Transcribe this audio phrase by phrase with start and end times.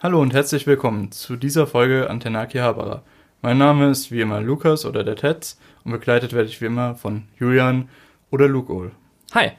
[0.00, 3.02] Hallo und herzlich willkommen zu dieser Folge Antenne Akihabara.
[3.42, 6.94] Mein Name ist wie immer Lukas oder der Tetz und begleitet werde ich wie immer
[6.94, 7.88] von Julian
[8.30, 8.92] oder Luke Ohl.
[9.34, 9.50] Hi.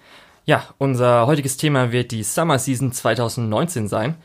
[0.45, 4.15] Ja, unser heutiges Thema wird die Summer Season 2019 sein.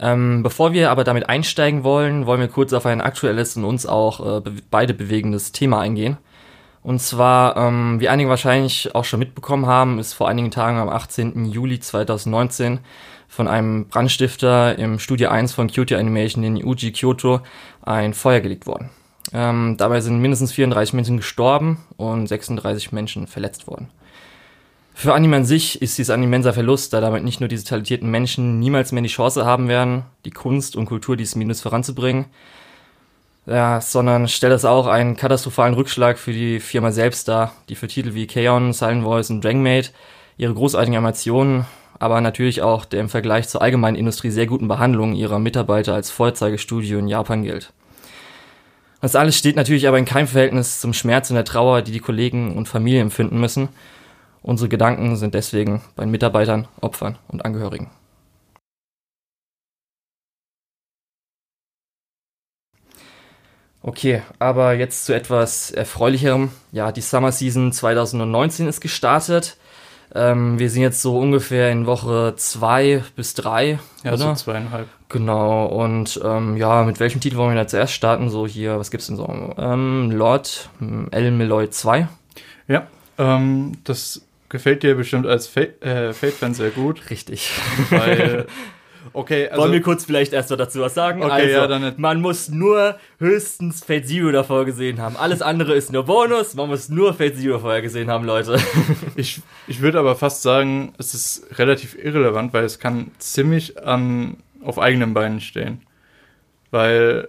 [0.00, 3.86] Ähm, bevor wir aber damit einsteigen wollen, wollen wir kurz auf ein aktuelles und uns
[3.86, 6.18] auch äh, be beide bewegendes Thema eingehen.
[6.82, 10.88] Und zwar, ähm, wie einige wahrscheinlich auch schon mitbekommen haben, ist vor einigen Tagen am
[10.88, 11.44] 18.
[11.44, 12.80] Juli 2019
[13.30, 17.40] von einem Brandstifter im Studio 1 von Kyoto Animation in Uji Kyoto
[17.80, 18.90] ein Feuer gelegt worden.
[19.32, 23.88] Ähm, dabei sind mindestens 34 Menschen gestorben und 36 Menschen verletzt worden.
[24.94, 28.10] Für Anime an sich ist dies ein immenser Verlust, da damit nicht nur diese talentierten
[28.10, 32.26] Menschen niemals mehr die Chance haben werden, die Kunst und Kultur dieses Minus voranzubringen,
[33.46, 37.86] ja, sondern stellt es auch einen katastrophalen Rückschlag für die Firma selbst dar, die für
[37.86, 39.90] Titel wie Kaon, Silent Voice und Drangmate
[40.36, 41.66] ihre großartigen Animationen
[42.00, 46.10] aber natürlich auch der im Vergleich zur allgemeinen Industrie sehr guten Behandlung ihrer Mitarbeiter als
[46.10, 47.72] Vorzeigestudio in Japan gilt.
[49.02, 52.00] Das alles steht natürlich aber in keinem Verhältnis zum Schmerz und der Trauer, die die
[52.00, 53.68] Kollegen und Familie empfinden müssen.
[54.42, 57.90] Unsere Gedanken sind deswegen bei Mitarbeitern, Opfern und Angehörigen.
[63.82, 66.50] Okay, aber jetzt zu etwas Erfreulicherem.
[66.72, 69.58] Ja, die Summer Season 2019 ist gestartet.
[70.14, 73.78] Ähm, wir sind jetzt so ungefähr in Woche zwei bis drei.
[74.02, 74.18] Ja, oder?
[74.18, 74.88] so zweieinhalb.
[75.08, 78.30] Genau, und ähm, ja, mit welchem Titel wollen wir da zuerst starten?
[78.30, 79.54] So hier, was gibt's denn so?
[79.58, 80.70] Ähm, Lord
[81.10, 82.08] El Meloy 2.
[82.68, 82.86] Ja,
[83.18, 87.10] ähm, das gefällt dir bestimmt als äh, Fate-Fan sehr gut.
[87.10, 87.50] Richtig.
[87.90, 88.46] Weil
[89.12, 91.22] Okay, also Wollen wir kurz vielleicht erst noch dazu was sagen?
[91.22, 95.16] Okay, also, ja, dann man muss nur höchstens Fate Zero davor gesehen haben.
[95.16, 96.54] Alles andere ist nur Bonus.
[96.54, 98.58] Man muss nur Fate Zero vorher gesehen haben, Leute.
[99.16, 104.36] ich ich würde aber fast sagen, es ist relativ irrelevant, weil es kann ziemlich an
[104.62, 105.82] auf eigenen Beinen stehen.
[106.70, 107.28] Weil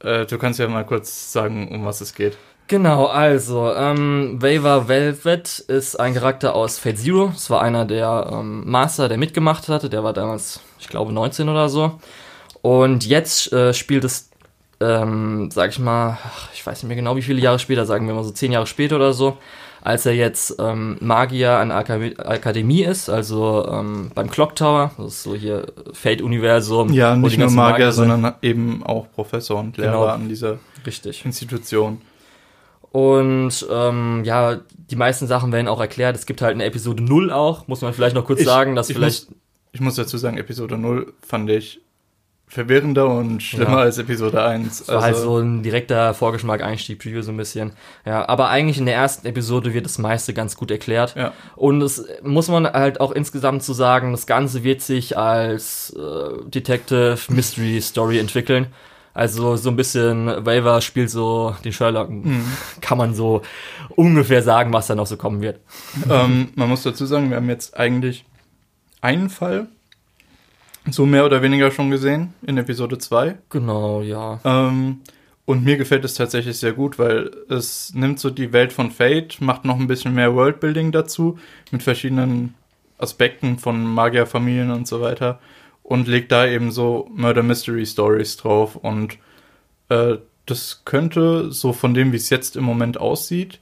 [0.00, 2.36] äh, du kannst ja mal kurz sagen, um was es geht.
[2.68, 7.30] Genau, also, ähm, Waver Velvet ist ein Charakter aus Fate Zero.
[7.32, 9.88] Das war einer der ähm, Master, der mitgemacht hatte.
[9.88, 11.98] Der war damals, ich glaube, 19 oder so.
[12.60, 14.28] Und jetzt äh, spielt es,
[14.80, 16.18] ähm, sag ich mal,
[16.52, 18.66] ich weiß nicht mehr genau, wie viele Jahre später, sagen wir mal so 10 Jahre
[18.66, 19.38] später oder so,
[19.80, 25.06] als er jetzt ähm, Magier an der Akademie ist, also ähm, beim Clock Tower, das
[25.06, 26.92] ist so hier Fate-Universum.
[26.92, 30.04] Ja, nicht nur Magier, Magier sondern eben auch Professor und Lehrer genau.
[30.06, 31.24] an dieser Richtig.
[31.24, 32.02] Institution.
[32.90, 34.60] Und ähm, ja,
[34.90, 36.16] die meisten Sachen werden auch erklärt.
[36.16, 38.88] Es gibt halt eine Episode 0 auch, muss man vielleicht noch kurz ich, sagen, dass
[38.88, 39.28] ich vielleicht.
[39.28, 39.38] Muss,
[39.72, 41.80] ich muss dazu sagen, Episode 0 fand ich
[42.48, 43.78] verwirrender und schlimmer ja.
[43.78, 44.78] als Episode 1.
[44.78, 47.72] Das war halt also, halt so ein direkter Vorgeschmack, Einstieg, Preview so ein bisschen.
[48.06, 51.14] Ja, aber eigentlich in der ersten Episode wird das meiste ganz gut erklärt.
[51.14, 51.32] Ja.
[51.56, 55.94] Und es muss man halt auch insgesamt zu so sagen, das Ganze wird sich als
[55.94, 58.68] äh, Detective Mystery Story entwickeln.
[59.18, 62.08] Also so ein bisschen, Waver spielt so den Sherlock.
[62.08, 62.44] Mhm.
[62.80, 63.42] Kann man so
[63.96, 65.58] ungefähr sagen, was da noch so kommen wird.
[66.08, 68.24] Ähm, man muss dazu sagen, wir haben jetzt eigentlich
[69.00, 69.66] einen Fall
[70.88, 73.38] so mehr oder weniger schon gesehen in Episode 2.
[73.50, 74.38] Genau, ja.
[74.44, 75.00] Ähm,
[75.46, 79.40] und mir gefällt es tatsächlich sehr gut, weil es nimmt so die Welt von Fate,
[79.40, 81.40] macht noch ein bisschen mehr Worldbuilding dazu,
[81.72, 82.54] mit verschiedenen
[82.98, 85.40] Aspekten von Magierfamilien und so weiter
[85.88, 89.16] und legt da eben so Murder Mystery Stories drauf und
[89.88, 93.58] äh, das könnte so von dem, wie es jetzt im Moment aussieht,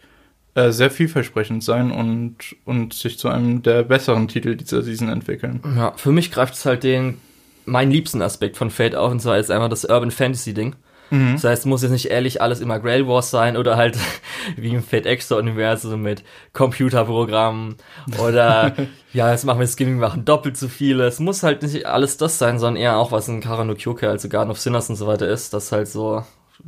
[0.56, 5.60] äh, sehr vielversprechend sein und, und sich zu einem der besseren Titel dieser Season entwickeln.
[5.76, 7.18] Ja, für mich greift es halt den
[7.64, 10.74] meinen liebsten Aspekt von Fate auf und zwar ist einfach das Urban Fantasy Ding.
[11.10, 11.34] Mhm.
[11.34, 13.98] Das heißt, muss jetzt nicht ehrlich alles immer Grail Wars sein oder halt
[14.56, 17.76] wie im Fate Extra Universum mit Computerprogrammen
[18.18, 18.74] oder
[19.12, 21.06] ja, jetzt machen wir Skimming, machen doppelt so viele.
[21.06, 24.28] Es muss halt nicht alles das sein, sondern eher auch was in Karano Kyoke, also
[24.28, 26.24] Garden of Sinners und so weiter ist, das halt so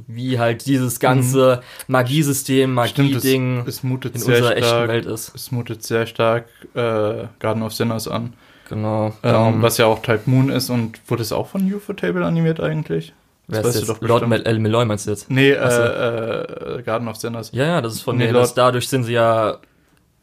[0.06, 1.92] wie halt dieses ganze mhm.
[1.92, 5.34] Magiesystem, Magie-Ding es, es mutet in unserer stark, echten Welt ist.
[5.34, 8.34] Es mutet sehr stark äh, Garden of Sinners an.
[8.68, 9.14] Genau.
[9.22, 13.14] Ähm, was ja auch Type Moon ist und wurde es auch von Ufotable animiert eigentlich?
[13.48, 14.00] Wer ist jetzt?
[14.02, 15.30] Lord Mel El Meloy meinst du jetzt?
[15.30, 17.50] Nee, äh, äh, Garden of Sinners.
[17.52, 19.58] Ja, ja, das ist von nee, Lord, dadurch sind sie ja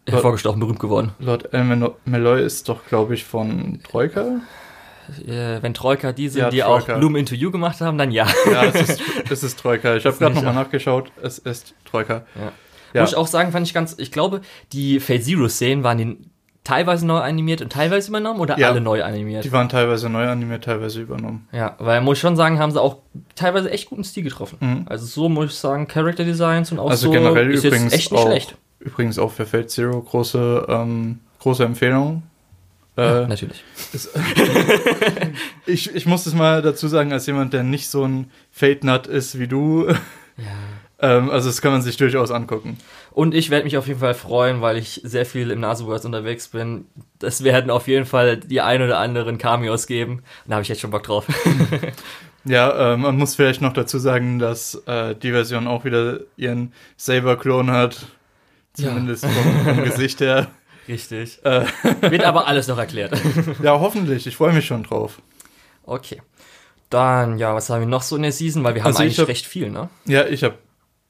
[0.07, 1.11] hervorgestochen berühmt geworden.
[1.19, 4.41] Lord El Meloy ist doch, glaube ich, von Troika.
[5.25, 6.93] Äh, wenn Troika die sind, ja, die Troika.
[6.93, 8.27] auch Bloom Into You gemacht haben, dann ja.
[8.51, 9.95] Ja, es ist, es ist Troika.
[9.95, 11.11] Ich habe gerade nochmal nachgeschaut.
[11.21, 12.25] Es ist Troika.
[12.35, 12.51] Ja.
[12.93, 13.01] Ja.
[13.01, 14.41] Muss ich auch sagen, fand ich ganz, ich glaube,
[14.71, 16.31] die Fate Zero Szenen waren den
[16.65, 19.45] teilweise neu animiert und teilweise übernommen oder ja, alle neu animiert?
[19.45, 21.47] Die waren teilweise neu animiert, teilweise übernommen.
[21.53, 22.97] Ja, weil muss ich schon sagen, haben sie auch
[23.35, 24.57] teilweise echt guten Stil getroffen.
[24.59, 24.85] Mhm.
[24.87, 28.11] Also so muss ich sagen, Character Designs und auch also so generell ist übrigens echt
[28.11, 28.57] nicht auch, schlecht.
[28.79, 32.23] Übrigens auch für Fate Zero große, ähm, große Empfehlung.
[32.97, 33.63] Äh, Natürlich.
[33.93, 34.09] ist,
[35.65, 39.37] ich, ich muss es mal dazu sagen, als jemand, der nicht so ein Fate-Nut ist
[39.37, 39.87] wie du.
[40.37, 40.45] Ja.
[40.99, 42.77] Ähm, also das kann man sich durchaus angucken.
[43.11, 46.47] Und ich werde mich auf jeden Fall freuen, weil ich sehr viel im Naseverse unterwegs
[46.49, 46.85] bin.
[47.21, 50.23] Es werden auf jeden Fall die ein oder anderen Cameos geben.
[50.45, 51.25] Da habe ich jetzt schon Bock drauf.
[52.47, 56.73] Ja, äh, man muss vielleicht noch dazu sagen, dass äh, die Version auch wieder ihren
[56.95, 58.05] Saber-Klon hat.
[58.77, 58.89] Ja.
[58.89, 60.51] Zumindest vom, vom Gesicht her.
[60.87, 61.43] Richtig.
[61.43, 61.65] Äh,
[62.01, 63.19] Wird aber alles noch erklärt.
[63.63, 64.27] ja, hoffentlich.
[64.27, 65.19] Ich freue mich schon drauf.
[65.85, 66.21] Okay.
[66.91, 68.63] Dann, ja, was haben wir noch so in der Season?
[68.63, 69.89] Weil wir haben Also ich eigentlich hab- recht viel, ne?
[70.05, 70.53] Ja, ich habe,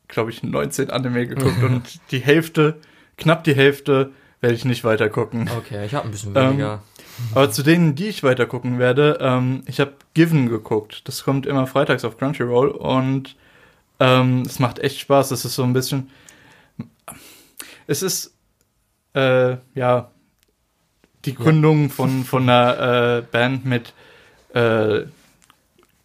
[0.08, 2.78] glaube ich, 19 Anime geguckt und die Hälfte,
[3.18, 4.12] knapp die Hälfte,
[4.42, 5.50] werde ich nicht weiter gucken.
[5.58, 6.84] Okay, ich habe ein bisschen Ähm, weniger.
[7.34, 11.08] Aber zu denen, die ich weiter gucken werde, ähm, ich habe Given geguckt.
[11.08, 13.36] Das kommt immer freitags auf Crunchyroll und
[14.00, 15.32] ähm, es macht echt Spaß.
[15.32, 16.10] Es ist so ein bisschen.
[17.88, 18.34] Es ist,
[19.14, 20.12] äh, ja,
[21.24, 23.94] die Gründung von, von einer äh, Band mit
[24.54, 25.06] äh,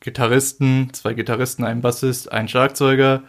[0.01, 3.23] Gitarristen, zwei Gitarristen, ein Bassist, ein Schlagzeuger.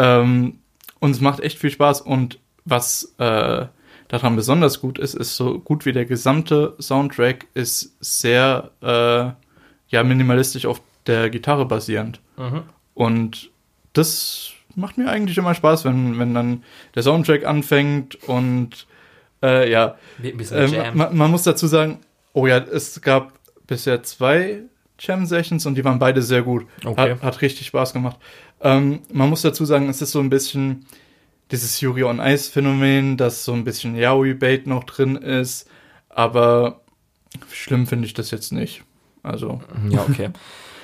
[0.00, 0.58] Ähm,
[0.98, 2.00] und es macht echt viel Spaß.
[2.00, 3.66] Und was äh,
[4.08, 9.32] daran besonders gut ist, ist so gut wie der gesamte Soundtrack ist sehr äh,
[9.88, 12.20] ja minimalistisch auf der Gitarre basierend.
[12.36, 12.62] Mhm.
[12.94, 13.50] Und
[13.92, 16.64] das macht mir eigentlich immer Spaß, wenn, wenn dann
[16.94, 18.86] der Soundtrack anfängt und
[19.42, 20.96] äh, ja, Wird ein bisschen gejammt.
[20.96, 21.98] man, man muss dazu sagen,
[22.32, 23.32] oh ja, es gab
[23.66, 24.62] bisher zwei
[25.00, 26.66] Jam-Sessions und die waren beide sehr gut.
[26.84, 27.12] Okay.
[27.12, 28.18] Hat, hat richtig Spaß gemacht.
[28.60, 30.86] Ähm, man muss dazu sagen, es ist so ein bisschen
[31.50, 35.68] dieses Yuri on Ice Phänomen, dass so ein bisschen Yaoi-Bait noch drin ist,
[36.08, 36.80] aber
[37.50, 38.82] schlimm finde ich das jetzt nicht.
[39.22, 39.60] Also,
[39.90, 40.30] Ja, okay.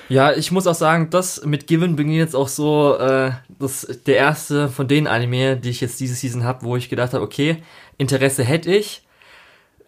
[0.09, 4.15] Ja, ich muss auch sagen, das mit Given bin jetzt auch so äh, das der
[4.15, 7.57] erste von den Anime, die ich jetzt diese Season habe, wo ich gedacht habe, okay,
[7.97, 9.01] Interesse hätte ich.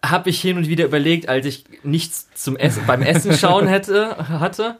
[0.04, 4.16] Habe ich hin und wieder überlegt, als ich nichts zum Essen beim Essen schauen hätte
[4.28, 4.78] hatte,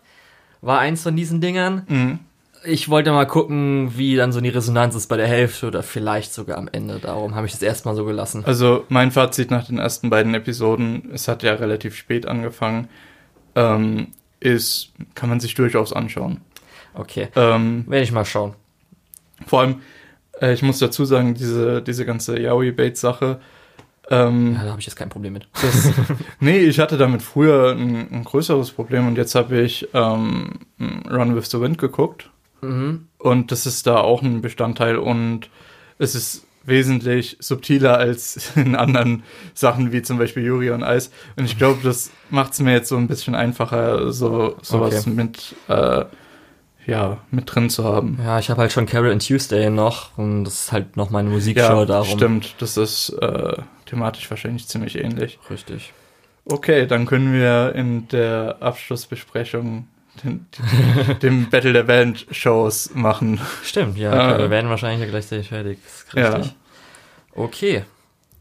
[0.63, 1.85] war eins von diesen Dingern.
[1.89, 2.19] mh.
[2.63, 6.35] Ich wollte mal gucken, wie dann so die Resonanz ist bei der Hälfte oder vielleicht
[6.35, 6.99] sogar am Ende.
[6.99, 8.45] Darum habe ich es erstmal so gelassen.
[8.45, 12.89] Also mein Fazit nach den ersten beiden Episoden, es hat ja relativ spät angefangen,
[13.55, 14.09] ähm,
[14.41, 16.43] ist, kann man sich durchaus anschauen.
[16.93, 18.53] Okay, Ähm, werde ich mal schauen.
[19.47, 19.81] vor allem,
[20.43, 23.41] äh, ich muss dazu sagen, diese, diese ganze Yaoi-Bait-Sache,
[24.09, 25.49] ähm, Ja, da habe ich jetzt kein Problem mit.
[25.61, 25.91] das,
[26.41, 30.61] nee, ich hatte damit früher ein, ein größeres Problem und jetzt habe ich ähm,
[31.11, 32.31] Run with the Wind geguckt
[32.63, 33.07] Mhm.
[33.19, 35.49] und das ist da auch ein Bestandteil und
[35.99, 39.23] es ist wesentlich subtiler als in anderen
[39.55, 42.91] Sachen wie zum Beispiel Yuri on Ice und ich glaube, das macht es mir jetzt
[42.91, 45.11] so ein bisschen einfacher, so sowas Okay.
[45.17, 46.05] mit äh,
[46.87, 48.19] ja mit drin zu haben.
[48.23, 51.31] Ja, ich habe halt schon Carol and Tuesday noch und das ist halt noch meine
[51.31, 52.11] Musikshow darum.
[52.19, 53.55] stimmt, das ist äh,
[53.91, 55.39] thematisch wahrscheinlich ziemlich ähnlich.
[55.51, 55.93] Richtig.
[56.47, 59.89] Okay, dann können wir in der Abschlussbesprechung
[60.25, 60.47] den,
[61.23, 63.41] den Battle der Band Shows machen.
[63.63, 65.79] Stimmt, ja, okay, wir werden wahrscheinlich ja gleichzeitig fertig.
[65.85, 66.31] Ist Ja.
[66.37, 66.55] Richtig.
[67.35, 67.85] Okay.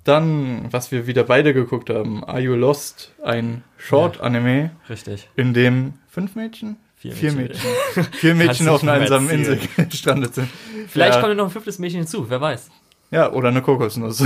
[0.05, 3.11] Dann, was wir wieder beide geguckt haben, Are You Lost?
[3.23, 5.29] Ein Short-Anime, Richtig.
[5.35, 6.77] in dem fünf Mädchen?
[6.95, 7.61] Vier Vier Mädchen.
[7.95, 8.13] Mädchen.
[8.13, 9.59] Vier Mädchen auf einer einsamen Insel
[9.89, 10.49] gestrandet sind.
[10.87, 12.69] Vielleicht ja, kommt ja noch ein fünftes Mädchen hinzu, wer weiß.
[13.11, 14.23] ja, oder eine Kokosnuss.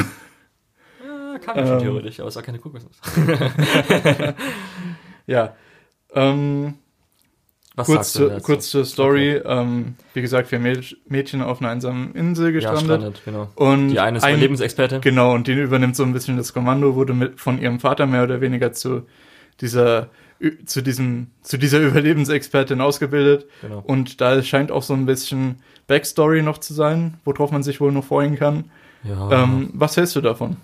[1.47, 1.79] Ja, schon Ähm.
[1.79, 2.95] theoretisch, aber es auch keine Kokosnuss.
[5.27, 5.55] ja.
[6.13, 6.75] Ähm,
[7.75, 9.41] Was kurz, zu, kurz zur Story.
[9.43, 12.83] Ähm, wie gesagt, vier Mäd- Mädchen auf einer einsamen Insel Ja, gestrandet.
[12.85, 13.49] strandet, genau.
[13.55, 15.01] und Die eine ist ein, Überlebensexpertin.
[15.01, 18.23] Genau, und die übernimmt so ein bisschen das Kommando, wurde mit von ihrem Vater mehr
[18.23, 19.03] oder weniger zu
[19.61, 20.09] dieser
[20.65, 23.79] zu diesem zu dieser Überlebensexpertin ausgebildet Genau.
[23.85, 27.91] und da scheint auch so ein bisschen Backstory noch zu sein, worauf man sich wohl
[27.91, 28.65] noch freuen kann.
[29.03, 30.57] Ja, Ähm, was hältst du davon?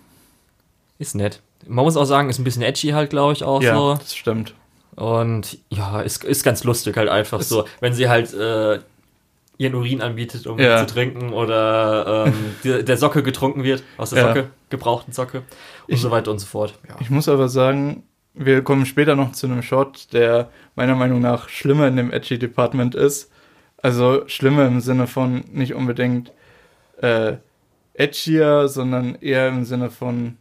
[1.00, 1.42] Ist nett.
[1.68, 3.96] Man muss auch sagen, ist ein bisschen edgy halt, glaube ich, auch ja, so.
[3.96, 4.54] das stimmt.
[4.96, 8.80] Und ja, ist, ist ganz lustig halt einfach Es- so, wenn sie halt äh,
[9.58, 10.86] ihren Urin anbietet, um Ja.
[10.86, 14.28] zu trinken oder ähm, der, der Socke getrunken wird, aus der Ja.
[14.28, 15.46] Socke, gebrauchten Socke und
[15.88, 16.74] Ich- so weiter und so fort.
[16.88, 16.96] Ja.
[17.00, 18.04] Ich muss aber sagen,
[18.34, 22.38] wir kommen später noch zu einem Shot, der meiner Meinung nach schlimmer in dem Edgy
[22.40, 23.32] Department ist.
[23.82, 26.32] Also schlimmer im Sinne von nicht unbedingt
[27.02, 27.38] äh,
[27.94, 30.38] edgier, sondern eher im Sinne von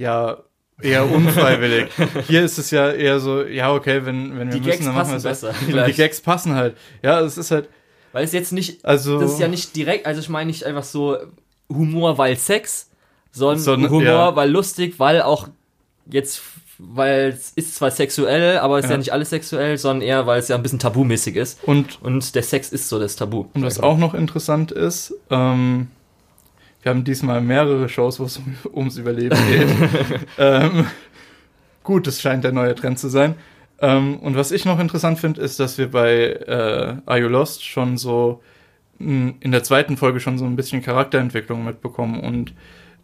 [0.00, 0.38] ja
[0.82, 1.90] eher unfreiwillig.
[2.26, 4.94] Hier ist es ja eher so, ja okay, wenn wenn wir Die müssen, Gags dann
[4.94, 5.22] machen wir es.
[5.22, 5.54] besser.
[5.68, 5.92] Die.
[5.92, 6.76] Gags passen halt.
[7.02, 7.68] Ja, es ist halt
[8.12, 10.84] Weil es jetzt nicht, also das ist ja nicht direkt, also ich meine nicht einfach
[10.84, 11.18] so
[11.68, 12.90] Humor, weil Sex,
[13.30, 14.36] sondern Sondern- Humor, ja.
[14.36, 15.48] weil lustig, weil auch
[16.10, 16.42] jetzt,
[16.78, 18.94] weil es ist zwar sexuell, aber es ist ja.
[18.94, 18.98] Ja.
[18.98, 21.58] nicht alles sexuell, sondern eher, weil es ja ein bisschen tabumäßig ist.
[21.64, 23.44] und Und der Sex ist so das Tabu.
[23.52, 25.88] Und was auch noch interessant ist, ähm,
[26.82, 29.68] wir haben diesmal mehrere Shows, wo es um, ums Überleben geht.
[30.38, 30.86] ähm,
[31.82, 33.34] gut, das scheint der neue Trend zu sein.
[33.80, 37.64] Ähm, und was ich noch interessant finde, ist, dass wir bei äh, Are You Lost
[37.64, 38.42] schon so
[38.98, 42.54] mh, in der zweiten Folge schon so ein bisschen Charakterentwicklung mitbekommen und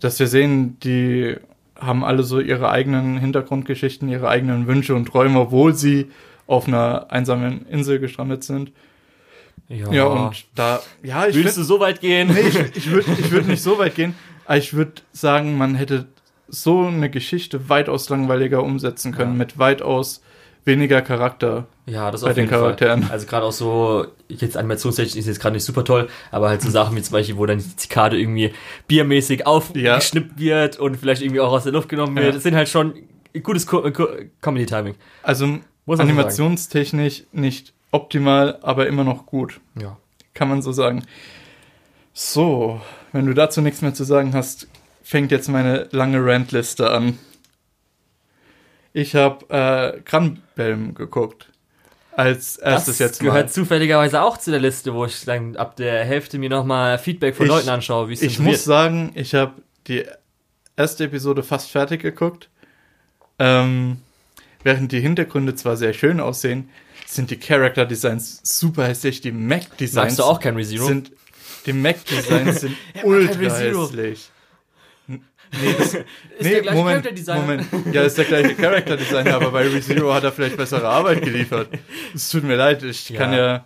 [0.00, 1.37] dass wir sehen, die
[1.78, 6.11] haben alle so ihre eigenen Hintergrundgeschichten, ihre eigenen Wünsche und Träume, obwohl sie
[6.47, 8.73] auf einer einsamen Insel gestrandet sind.
[9.69, 12.29] Ja, Ja, und da, ja, ich Willst du so weit gehen?
[12.33, 15.75] Nee, ich, ich würde ich würd nicht so weit gehen, aber ich würde sagen, man
[15.75, 16.07] hätte
[16.49, 19.39] so eine Geschichte weitaus langweiliger umsetzen können, Ja.
[19.39, 20.23] mit weitaus
[20.65, 21.67] weniger Charakter.
[21.87, 22.61] Ja, das bei auf den jeden Fall.
[22.61, 23.09] Charakteren.
[23.11, 26.71] Also gerade auch so, jetzt animationstechnisch ist jetzt gerade nicht super toll, aber halt so
[26.71, 28.53] Sachen wie zum Beispiel, wo dann die Zikade irgendwie
[28.89, 32.27] biermäßig aufgeschnippt wird und vielleicht irgendwie auch aus der Luft genommen wird.
[32.27, 32.33] Ja.
[32.33, 32.95] Das sind halt schon
[33.43, 34.09] gutes Co Co
[34.41, 34.95] Comedy-Timing.
[35.23, 39.97] Also Muss animationstechnisch nicht optimal, aber immer noch gut, Ja.
[40.35, 41.05] kann man so sagen.
[42.12, 42.81] So,
[43.12, 44.69] wenn du dazu nichts mehr zu sagen hast,
[45.03, 47.19] fängt jetzt meine lange Rantliste an.
[48.93, 51.50] Ich habe äh, Granbelm geguckt.
[52.12, 53.53] Als erstes das jetzt gehört mal.
[53.53, 57.45] zufälligerweise auch zu der Liste, wo ich dann ab der Hälfte mir nochmal Feedback von
[57.45, 59.53] Ich- Leuten anschaue, wie es Ich muss sagen, ich habe
[59.87, 60.05] die
[60.76, 62.49] erste Episode fast fertig geguckt.
[63.38, 63.99] Ähm,
[64.62, 66.71] während die Hintergründe zwar sehr schön aussehen,
[67.07, 69.21] sind die Character Designs super hässlich.
[69.21, 70.87] Die Mac Designs Magst du auch Henry Zero?
[70.87, 71.13] sind
[71.65, 74.31] die Mac Designs sind ultra hässlich.
[75.09, 76.05] Nee, das, Ist
[76.41, 77.41] nee, der gleiche Moment, Charakterdesigner.
[77.41, 77.95] Moment.
[77.95, 81.69] Ja, ist der gleiche Character Designer, aber bei ReZero hat er vielleicht bessere Arbeit geliefert.
[82.15, 83.19] Es tut mir leid, ich Ja.
[83.19, 83.65] kann ja.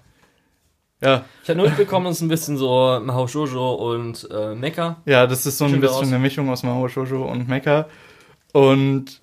[1.02, 5.00] Ja, Ich habe nur mitbekommen, es ist ein bisschen so Mahou Shoujo und äh, Mecha.
[5.06, 6.02] Ja, das ist so ein bisschen aus.
[6.06, 7.88] eine Mischung aus Mahou Shoujo und Mecha.
[8.52, 9.22] Und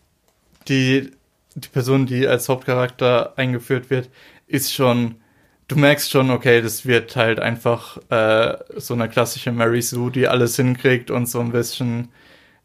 [0.67, 1.11] die,
[1.57, 4.09] die Person, die als Hauptcharakter eingeführt wird,
[4.47, 5.15] ist schon,
[5.67, 10.27] du merkst schon, okay, das wird halt einfach äh, so eine klassische Mary Sue, die
[10.27, 12.09] alles hinkriegt und so ein bisschen,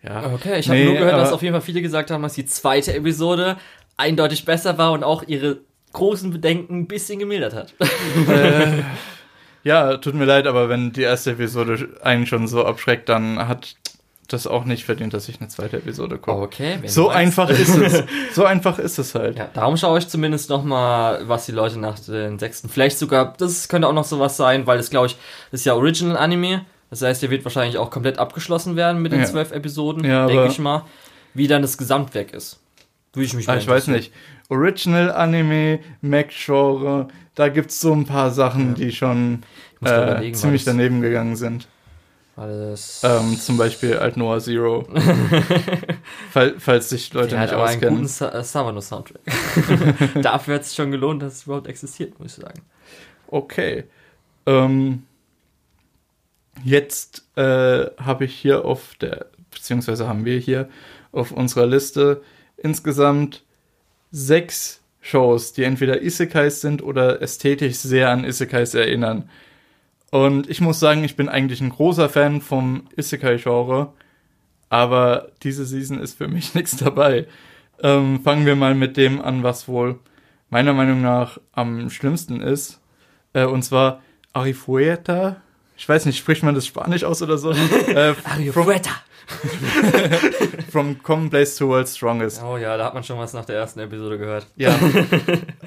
[0.02, 0.32] ja.
[0.34, 2.44] Okay, ich habe Nee, nur gehört, dass auf jeden Fall viele gesagt haben, dass die
[2.44, 3.56] zweite Episode
[3.96, 5.60] eindeutig besser war und auch ihre
[5.92, 7.74] großen Bedenken ein bisschen gemildert hat.
[8.28, 8.82] äh,
[9.64, 13.76] ja, tut mir leid, aber wenn die erste Episode einen schon so abschreckt, dann hat
[14.28, 16.40] das auch nicht verdient, dass ich eine zweite Episode gucke.
[16.42, 18.04] Okay, So einfach ist es.
[18.34, 19.36] So einfach ist es halt.
[19.38, 23.34] Ja, darum schaue ich zumindest noch mal, was die Leute nach den sechsten, vielleicht sogar,
[23.38, 25.16] das könnte auch noch sowas sein, weil das glaube ich,
[25.50, 26.64] das ist ja Original Anime.
[26.90, 29.26] Das heißt, der wird wahrscheinlich auch komplett abgeschlossen werden mit den Ja.
[29.26, 30.84] zwölf Episoden, Ja, denke ich mal.
[31.34, 32.60] Wie dann das Gesamtwerk ist.
[33.14, 34.12] Würde ich mich Ah, ich weiß nicht.
[34.50, 39.42] Original Anime, Mac-Genre, da gibt's so ein paar Sachen, die schon
[39.84, 41.66] äh, ziemlich daneben gegangen sind.
[42.36, 44.86] Ähm, zum Beispiel Alt Noah Zero.
[46.30, 48.40] Fall, falls sich Leute Der hat nicht aber einen guten auskennen.
[48.40, 49.20] Äh, Savano-Soundtrack.
[50.22, 52.62] Dafür hat es schon gelohnt, dass es überhaupt existiert, muss ich sagen.
[53.28, 53.84] Okay.
[54.46, 55.02] Ähm,
[56.64, 60.68] jetzt äh, habe ich hier auf der, beziehungsweise haben wir hier
[61.12, 62.22] auf unserer Liste
[62.56, 63.44] insgesamt
[64.10, 69.28] sechs Shows, die entweder Isekais sind oder ästhetisch sehr an Isekais erinnern.
[70.12, 73.94] Und ich muss sagen, ich bin eigentlich ein großer Fan vom Isekai-Genre,
[74.68, 77.26] aber diese Season ist für mich nichts dabei.
[77.82, 79.98] Ähm, fangen wir mal mit dem an, was wohl
[80.50, 82.78] meiner Meinung nach am schlimmsten ist.
[83.32, 84.02] Äh, und zwar
[84.34, 85.40] Arifueta.
[85.78, 87.52] Ich weiß nicht, spricht man das Spanisch aus oder so?
[87.52, 88.68] äh, from,
[90.70, 92.42] from Common Place to World's Strongest.
[92.42, 94.46] Oh ja, da hat man schon was nach der ersten Episode gehört.
[94.56, 94.78] Ja.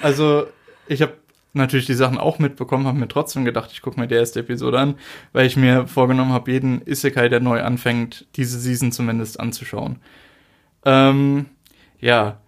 [0.01, 0.45] Also,
[0.87, 1.13] ich habe
[1.55, 4.79] natürlich die Sachen auch mitbekommen, habe mir trotzdem gedacht, ich gucke mir die erste Episode
[4.79, 4.95] an,
[5.33, 9.97] weil ich mir vorgenommen habe, jeden Isekai, der neu anfängt, diese Season zumindest anzuschauen.
[10.85, 11.47] Ähm,
[11.99, 12.39] ja.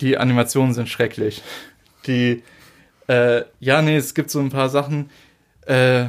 [0.00, 1.42] Die Animationen sind schrecklich.
[2.06, 2.42] Die,
[3.06, 5.10] äh, ja, nee, es gibt so ein paar Sachen,
[5.66, 6.06] äh,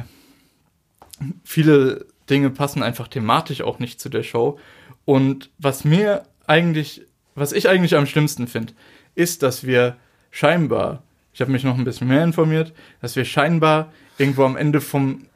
[1.44, 4.58] viele Dinge passen einfach thematisch auch nicht zu der Show.
[5.04, 7.02] Und was mir eigentlich,
[7.34, 8.72] was ich eigentlich am schlimmsten finde,
[9.14, 9.96] ist, dass wir
[10.30, 11.02] scheinbar,
[11.34, 12.72] ich habe mich noch ein bisschen mehr informiert,
[13.02, 15.26] dass wir scheinbar irgendwo am Ende vom,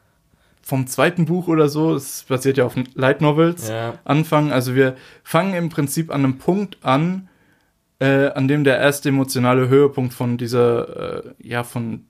[0.62, 3.98] vom zweiten Buch oder so, es basiert ja auf Light Novels, Ja.
[4.04, 4.52] anfangen.
[4.52, 7.28] Also wir fangen im Prinzip an einem Punkt an,
[8.00, 12.04] äh, an dem der erste emotionale Höhepunkt von dieser, äh, ja, von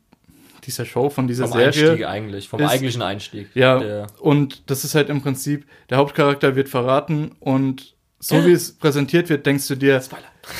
[0.64, 1.66] dieser Show, von dieser Vom Serie.
[1.90, 3.48] Einstieg eigentlich, vom ist- eigentlichen Einstieg.
[3.54, 8.52] Ja, Der, und das ist halt im Prinzip, der Hauptcharakter wird verraten und so wie
[8.52, 10.02] es präsentiert wird, denkst du dir,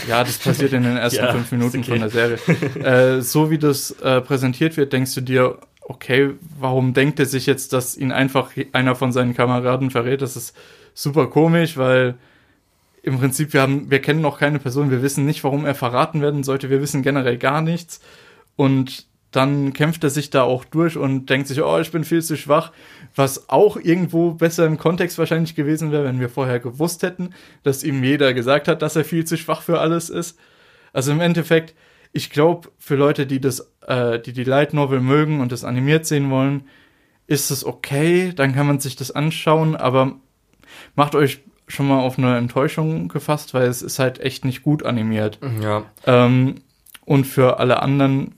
[0.07, 1.91] ja, das passiert in den ersten Ja, fünf Minuten okay.
[1.91, 2.39] von der Serie.
[3.19, 7.47] äh, so wie das äh, präsentiert wird, denkst du dir, okay, warum denkt er sich
[7.47, 10.23] jetzt, dass ihn einfach einer von seinen Kameraden verrät?
[10.23, 10.55] Das ist
[10.95, 12.15] super komisch, weil
[13.03, 16.21] im Prinzip wir haben, wir kennen noch keine Person, wir wissen nicht, warum er verraten
[16.21, 18.01] werden sollte, wir wissen generell gar nichts
[18.57, 22.23] und dann kämpft er sich da auch durch und denkt sich, oh, ich bin viel
[22.23, 22.73] zu schwach,
[23.15, 27.31] was auch irgendwo besser im Kontext wahrscheinlich gewesen wäre, wenn wir vorher gewusst hätten,
[27.63, 30.39] dass ihm jeder gesagt hat, dass er viel zu schwach für alles ist.
[30.93, 31.75] Also im Endeffekt,
[32.13, 36.07] ich glaube, für Leute, die das, äh, die die Light Novel mögen und das animiert
[36.07, 36.65] sehen wollen,
[37.27, 40.17] ist es okay, dann kann man sich das anschauen, aber
[40.95, 44.85] macht euch schon mal auf eine Enttäuschung gefasst, weil es ist halt echt nicht gut
[44.85, 45.39] animiert.
[45.63, 45.85] Ja.
[46.07, 46.57] Ähm,
[47.05, 48.35] und für alle anderen,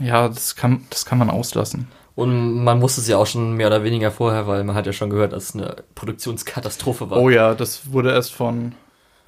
[0.00, 1.88] ja, das kann, das kann man auslassen.
[2.16, 4.92] Und man wusste es ja auch schon mehr oder weniger vorher, weil man hat ja
[4.92, 7.18] schon gehört, dass es eine Produktionskatastrophe war.
[7.20, 8.74] Oh ja, das wurde erst von.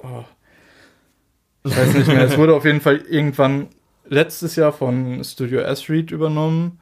[0.03, 0.23] Oh,
[1.63, 2.21] ich weiß nicht mehr.
[2.23, 3.67] es wurde auf jeden Fall irgendwann
[4.07, 6.79] letztes Jahr von Studio S-Read übernommen,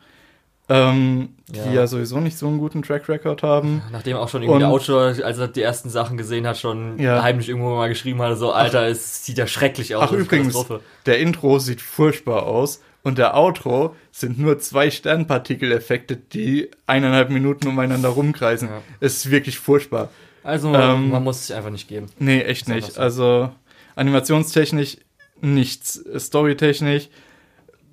[0.70, 1.64] ähm, Ja.
[1.66, 3.84] die ja sowieso nicht so einen guten Track Record haben.
[3.92, 6.98] Nachdem auch schon irgendwie der Und- Autor, als er die ersten Sachen gesehen hat, schon
[6.98, 7.22] Ja.
[7.22, 10.06] heimlich irgendwo mal geschrieben hat, so, Alter, es sieht ja schrecklich aus.
[10.10, 10.66] Ach übrigens,
[11.06, 17.68] der Intro sieht furchtbar aus und der Outro sind nur zwei Sternpartikeleffekte, die eineinhalb Minuten
[17.68, 18.70] umeinander rumkreisen.
[18.70, 18.82] Ja.
[19.00, 20.10] Es ist wirklich furchtbar.
[20.44, 22.08] Also, Ähm, man muss es sich einfach nicht geben.
[22.20, 22.94] Nee, echt nicht.
[22.94, 23.02] so.
[23.02, 23.52] Also
[23.96, 24.98] animationstechnisch
[25.42, 26.04] nichts.
[26.18, 27.10] Storytechnisch,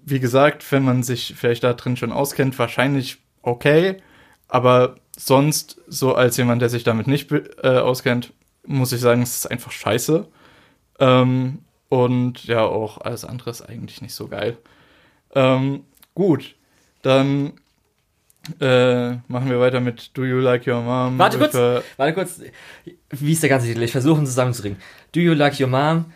[0.05, 3.97] wie gesagt, wenn man sich vielleicht da drin schon auskennt, wahrscheinlich okay.
[4.49, 8.33] Aber sonst, so als jemand, der sich damit nicht äh, auskennt,
[8.67, 10.27] muss ich sagen, es ist einfach scheiße.
[11.01, 14.59] Ähm, und ja, auch alles andere ist eigentlich nicht so geil.
[15.35, 16.55] Ähm, gut,
[17.03, 17.53] dann
[18.61, 21.19] äh, machen wir weiter mit Do You Like Your Mom?
[21.19, 21.55] Warte kurz.
[21.97, 22.41] Warte kurz,
[23.11, 23.83] wie ist der ganze Titel?
[23.83, 24.79] Ich versuche ihn zusammenzubringen.
[25.13, 26.07] Do you like your mom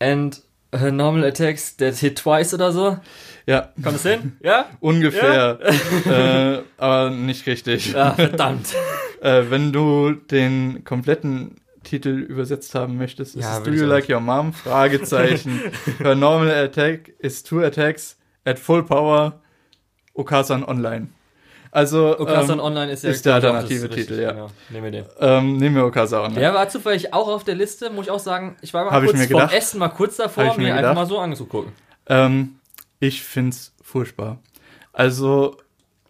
[0.00, 0.40] and
[0.74, 2.98] her normal attacks that hit twice oder so?
[3.46, 4.36] Ja, Kommt es hin?
[4.42, 4.66] Ja?
[4.80, 5.58] Ungefähr.
[6.06, 7.92] äh, aber nicht richtig.
[7.92, 8.68] Ja, verdammt.
[9.22, 14.08] Äh, wenn du den kompletten Titel übersetzt haben möchtest, ist Ja, es Do You Like
[14.08, 14.52] Your Mom?
[14.52, 15.60] Fragezeichen.
[16.00, 19.40] Her normal attack is two attacks at full power.
[20.14, 21.08] Okasan Online.
[21.74, 24.32] Also, Okasan ähm, Online ist ja ist der auch alternative Titel, ja.
[24.32, 24.50] Genau.
[24.68, 25.04] Nehmen wir den.
[25.20, 26.38] ähm, nehmen wir Okasa Online.
[26.38, 28.56] Der war zufällig auch auf der Liste, muss ich auch sagen.
[28.60, 29.48] Ich war mal Hab kurz mir vom.
[29.48, 31.72] Essen mal kurz davor, mir, mir einfach mal so anzugucken.
[32.08, 32.56] Ähm,
[33.00, 34.38] ich find's furchtbar.
[34.92, 35.56] Also,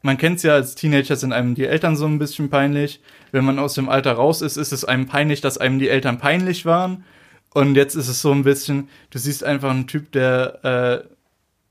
[0.02, 3.00] man kennt's ja als Teenager sind einem die Eltern so ein bisschen peinlich.
[3.30, 6.18] Wenn man aus dem Alter raus ist, ist es einem peinlich, dass einem die Eltern
[6.18, 7.04] peinlich waren.
[7.54, 11.08] Und jetzt ist es so ein bisschen, du siehst einfach einen Typ, der äh,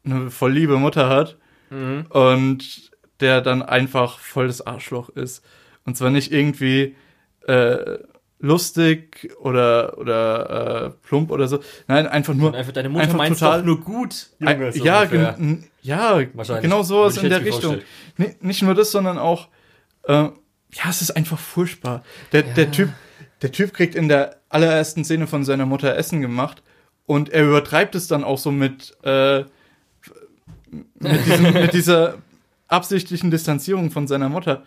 [0.03, 1.37] eine voll liebe Mutter hat
[1.69, 2.05] Mhm.
[2.09, 5.43] und der dann einfach voll das Arschloch ist.
[5.85, 6.95] Und zwar nicht irgendwie
[7.47, 7.97] äh,
[8.39, 11.59] lustig oder, oder äh, plump oder so.
[11.87, 14.27] Nein, einfach nur Und einfach deine Mutter einfach total- nur gut.
[14.41, 17.79] ein- so ja, gen ja, genau sowas Würde in der Richtung.
[18.17, 19.47] Nee, nicht nur das, sondern auch,
[20.03, 22.03] äh, ja, es ist einfach furchtbar.
[22.31, 22.53] Der, Ja.
[22.53, 22.89] der, typ,
[23.41, 26.61] der Typ kriegt in der allerersten Szene von seiner Mutter Essen gemacht
[27.05, 29.43] und er übertreibt es dann auch so mit, äh,
[30.99, 32.15] mit, diesem, mit dieser
[32.67, 34.63] absichtlichen Distanzierung von seiner Mutter.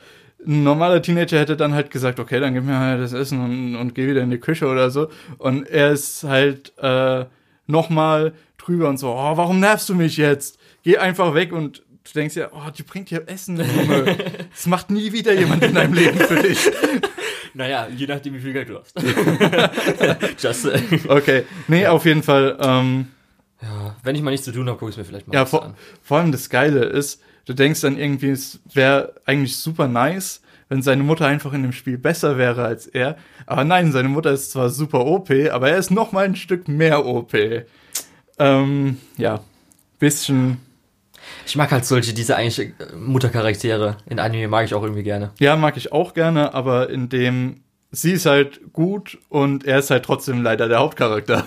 [0.47, 3.77] Ein normaler Teenager hätte dann halt gesagt, okay, dann gib mir halt das Essen und,
[3.77, 5.09] und geh wieder in die Küche oder so.
[5.39, 7.25] Und er ist halt äh,
[7.67, 10.59] nochmal drüber und so, oh, warum nervst du mich jetzt?
[10.83, 14.17] Geh einfach weg und du denkst ja, oh, die bringt dir Essen, Junge.
[14.55, 16.59] Das macht nie wieder jemand in deinem Leben für dich.
[17.57, 19.01] Naja, je nachdem, wie viel Geld du hast.
[20.43, 20.69] Just.
[21.07, 23.07] Okay, nee, auf jeden Fall, ähm,
[23.65, 25.65] Ja, wenn ich mal nichts zu tun habe, gucke ich mir vielleicht mal ja, vor,
[25.65, 25.75] an.
[26.03, 30.83] vor allem das Geile ist, du denkst dann irgendwie, es wäre eigentlich super nice, wenn
[30.83, 33.17] seine Mutter einfach in dem Spiel besser wäre als er.
[33.47, 36.69] Aber nein, seine Mutter ist zwar super OP, aber er ist noch mal ein Stück
[36.69, 37.35] mehr OP.
[38.39, 39.41] Ähm, ja,
[39.99, 40.59] bisschen,
[41.47, 45.31] Ich mag halt solche, diese eigentlich äh, Muttercharaktere in Anime mag ich auch irgendwie gerne.
[45.39, 49.91] ja, mag ich auch gerne, aber in dem sie ist halt gut und er ist
[49.91, 51.47] halt trotzdem leider der Hauptcharakter.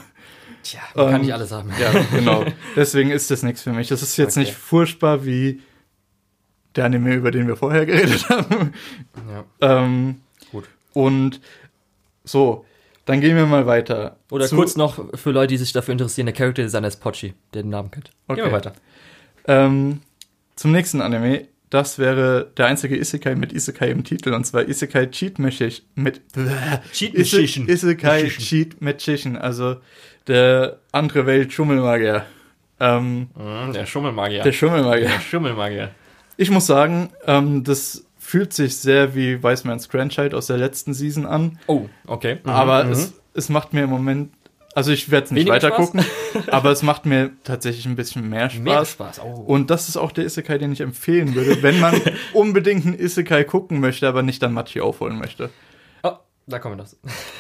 [0.70, 1.72] Tja, man kann Ähm, nicht alles haben.
[1.80, 2.46] Ja, genau.
[2.76, 3.88] Deswegen ist das nichts für mich.
[3.88, 4.46] Das ist jetzt Okay.
[4.46, 5.62] nicht furchtbar wie
[6.76, 8.74] der Anime, über den wir vorher geredet haben.
[9.62, 9.84] Ja.
[9.84, 10.66] Ähm, Gut.
[10.94, 11.42] und
[12.24, 12.66] so,
[13.06, 14.18] dann gehen wir mal weiter.
[14.30, 17.64] Oder kurz noch für Leute, die sich dafür interessieren, der Character Designer ist Pochi, der
[17.64, 18.06] den Namen kennt.
[18.06, 18.44] Gehen Okay.
[18.44, 18.74] wir weiter.
[19.48, 20.02] Ähm,
[20.56, 21.48] zum nächsten Anime.
[21.70, 25.86] Das wäre der einzige Isekai mit Isekai im Titel, und zwar Isekai Cheat Magician.
[25.96, 26.22] Mit,
[26.94, 27.68] Cheat Magician.
[27.68, 28.30] Isekai.
[28.30, 29.76] Cheat Magician, also
[30.28, 32.26] der andere Welt Schummelmagier.
[32.80, 34.44] Ähm, Mhm, der Schummelmagier.
[34.44, 35.08] Der Schummelmagier.
[35.08, 35.92] Der Schummelmagier.
[36.38, 41.26] Ich muss sagen, ähm, das fühlt sich sehr wie Weismans Grandchild aus der letzten Season
[41.26, 42.40] an, Oh, okay.
[42.44, 42.92] Mhm, aber mhm.
[42.92, 44.34] es, es macht mir im Moment,
[44.76, 45.78] also ich werde es nicht Weniger weiter Spaß?
[45.92, 46.06] gucken,
[46.52, 48.62] aber es macht mir tatsächlich ein bisschen mehr Spaß.
[48.64, 49.22] Mehr Spaß.
[49.22, 49.30] Oh.
[49.48, 52.00] Und das ist auch der Isekai, den ich empfehlen würde, wenn man
[52.34, 55.50] unbedingt einen Isekai gucken möchte, aber nicht dann Machi aufholen möchte.
[56.04, 56.12] oh,
[56.46, 56.92] da kommen wir noch.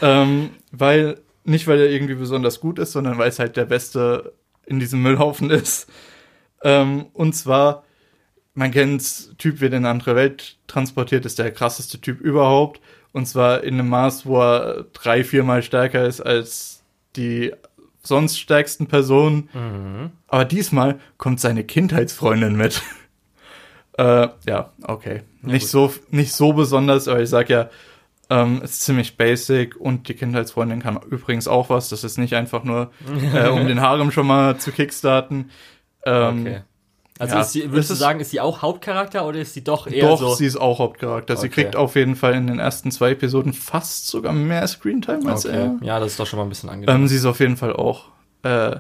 [0.01, 4.33] Ähm, weil, nicht weil er irgendwie besonders gut ist, sondern weil es halt der Beste
[4.65, 5.89] in diesem Müllhaufen ist.
[6.63, 7.83] Ähm, und zwar
[8.57, 12.81] man kennt's, Typ wird in eine andere Welt transportiert, ist der krasseste Typ überhaupt.
[13.11, 16.81] Und zwar in einem Maß, wo er drei, viermal stärker ist als
[17.15, 17.53] die
[18.01, 19.49] sonst stärksten Personen.
[19.53, 20.09] Mhm.
[20.27, 22.81] Aber diesmal kommt seine Kindheitsfreundin mit.
[23.99, 25.21] äh, ja, okay.
[25.43, 27.69] nicht, so, nicht so besonders, aber ich sag ja,
[28.29, 31.89] ähm, ist ziemlich basic und die Kindheitsfreundin kann übrigens auch was.
[31.89, 32.91] Das ist nicht einfach nur,
[33.33, 35.51] äh, um den Harem schon mal zu kickstarten.
[36.05, 36.61] Ähm, Okay.
[37.19, 40.07] Also ja, sie, würdest du sagen, ist sie auch Hauptcharakter oder ist sie doch eher
[40.07, 40.35] Doch, so?
[40.35, 41.35] sie ist auch Hauptcharakter.
[41.35, 41.63] Sie Okay.
[41.63, 45.55] kriegt auf jeden Fall in den ersten zwei Episoden fast sogar mehr Screentime als okay.
[45.55, 45.77] er.
[45.81, 46.95] Ja, das ist doch schon mal ein bisschen angenehm.
[46.95, 48.09] Ähm, sie ist auf jeden Fall auch,
[48.43, 48.75] äh,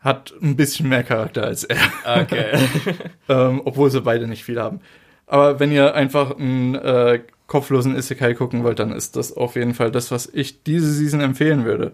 [0.00, 1.76] hat ein bisschen mehr Charakter als er.
[2.22, 2.58] okay.
[3.28, 4.80] ähm, obwohl sie beide nicht viel haben.
[5.26, 7.20] Aber wenn ihr einfach einen äh,
[7.52, 11.20] kopflosen Isekai gucken wollt, dann ist das auf jeden Fall das, was ich diese Season
[11.20, 11.92] empfehlen würde.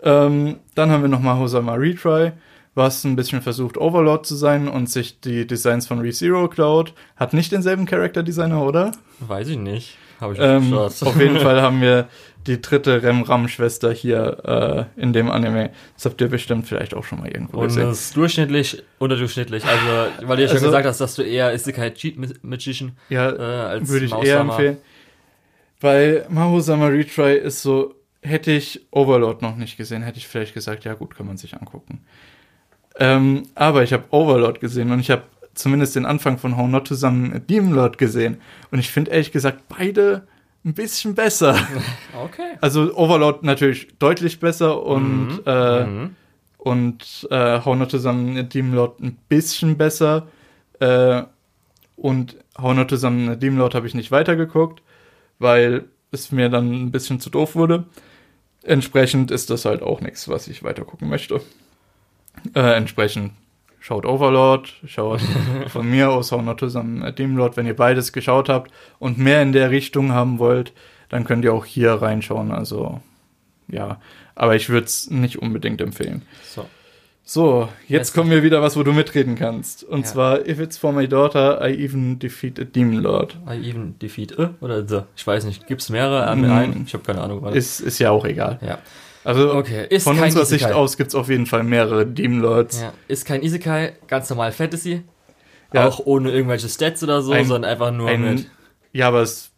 [0.00, 2.30] Ähm, dann haben wir nochmal Hosama Retry,
[2.76, 6.94] was ein bisschen versucht, Overlord zu sein und sich die Designs von ReZero klaut.
[7.16, 8.92] Hat nicht denselben Charakterdesigner, oder?
[9.18, 9.98] Weiß ich nicht.
[10.20, 12.08] Habe ich Ähm, auf jeden Fall haben wir
[12.46, 15.70] die dritte Rem-Ram-Schwester hier äh, in dem Anime.
[15.96, 17.88] Das habt ihr bestimmt vielleicht auch schon mal irgendwo Und gesehen.
[17.88, 19.64] das ist durchschnittlich, unterdurchschnittlich.
[19.64, 23.30] Also, weil du ja schon Also- gesagt hast, dass du eher Isekai Cheat Magician Ja,
[23.30, 23.36] äh,
[23.70, 24.76] als würde ich eher empfehlen.
[25.80, 30.84] Weil Mahou-sama Retry ist so, hätte ich Overlord noch nicht gesehen, hätte ich vielleicht gesagt,
[30.84, 32.00] ja gut, kann man sich angucken.
[32.98, 35.22] Ähm, aber ich habe Overlord gesehen und ich habe
[35.56, 38.36] zumindest den Anfang von How Not zusammen mit Demon Lord gesehen.
[38.70, 40.26] Und ich finde ehrlich gesagt beide
[40.64, 41.56] ein bisschen besser.
[42.24, 42.56] Okay.
[42.60, 45.40] Also Overlord natürlich deutlich besser und, Mhm.
[45.46, 46.16] äh, Mhm.
[46.58, 50.26] und äh, How Not zusammen mit Demon Lord ein bisschen besser.
[50.80, 51.22] Äh,
[51.96, 54.82] und How Not zusammen mit Demon Lord habe ich nicht weitergeguckt,
[55.38, 57.84] weil es mir dann ein bisschen zu doof wurde.
[58.62, 61.40] Entsprechend ist das halt auch nichts, was ich weitergucken möchte.
[62.54, 63.32] Äh, entsprechend
[63.86, 65.20] schaut Overlord, schaut
[65.68, 67.56] von mir aus How Not zusammen mit Demon Lord.
[67.56, 70.72] Wenn ihr beides geschaut habt und mehr in der Richtung haben wollt,
[71.08, 72.50] dann könnt ihr auch hier reinschauen.
[72.50, 73.00] Also
[73.68, 74.00] ja,
[74.34, 76.22] aber ich würde es nicht unbedingt empfehlen.
[76.52, 76.66] So.
[77.28, 79.82] So, jetzt kommen wir wieder was, wo du mitreden kannst.
[79.82, 80.04] Und Ja.
[80.06, 83.36] zwar, if it's for my daughter, I even defeat a demon lord.
[83.48, 85.00] I even defeat äh, oder the.
[85.16, 85.66] Ich weiß nicht.
[85.66, 86.50] Gibt es mehrere an Mm.
[86.52, 86.82] ein?
[86.86, 87.42] Ich habe keine Ahnung.
[87.42, 87.56] warte.
[87.58, 88.58] Ist, ist ja auch egal.
[88.62, 88.78] ja.
[89.26, 89.86] Also Okay.
[89.90, 90.64] Ist von unserer Isekai.
[90.66, 92.80] Sicht aus gibt's auf jeden Fall mehrere Demon Lords.
[92.80, 92.92] Ja.
[93.08, 95.02] Ist kein Isekai, ganz normal Fantasy.
[95.72, 95.86] Ja.
[95.88, 98.50] Auch ohne irgendwelche Stats oder so, Ein- sondern einfach nur Ein, mit.
[98.92, 99.50] ja, aber es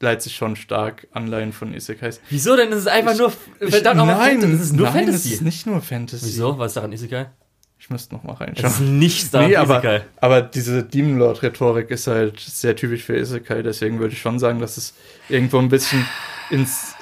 [0.00, 2.20] leitet sich schon stark Anleihen von Isekais.
[2.28, 2.70] Wieso denn?
[2.70, 3.32] Es ist einfach Ich- nur.
[3.70, 4.52] verdammt nochmal nein, Fantasy.
[4.54, 5.28] Es ist nur nein, Fantasy.
[5.28, 6.26] es ist nicht nur Fantasy.
[6.26, 6.58] Wieso?
[6.58, 7.26] Was ist daran Isekai?
[7.78, 8.70] Ich müsste noch mal Es reinschauen.
[8.72, 10.02] ist nichts daran Nee, aber, Isekai.
[10.20, 14.38] aber diese Demon Lord Rhetorik ist halt sehr typisch für Isekai, deswegen würde ich schon
[14.38, 14.94] sagen, dass es
[15.28, 16.06] irgendwo ein bisschen
[16.50, 16.93] ins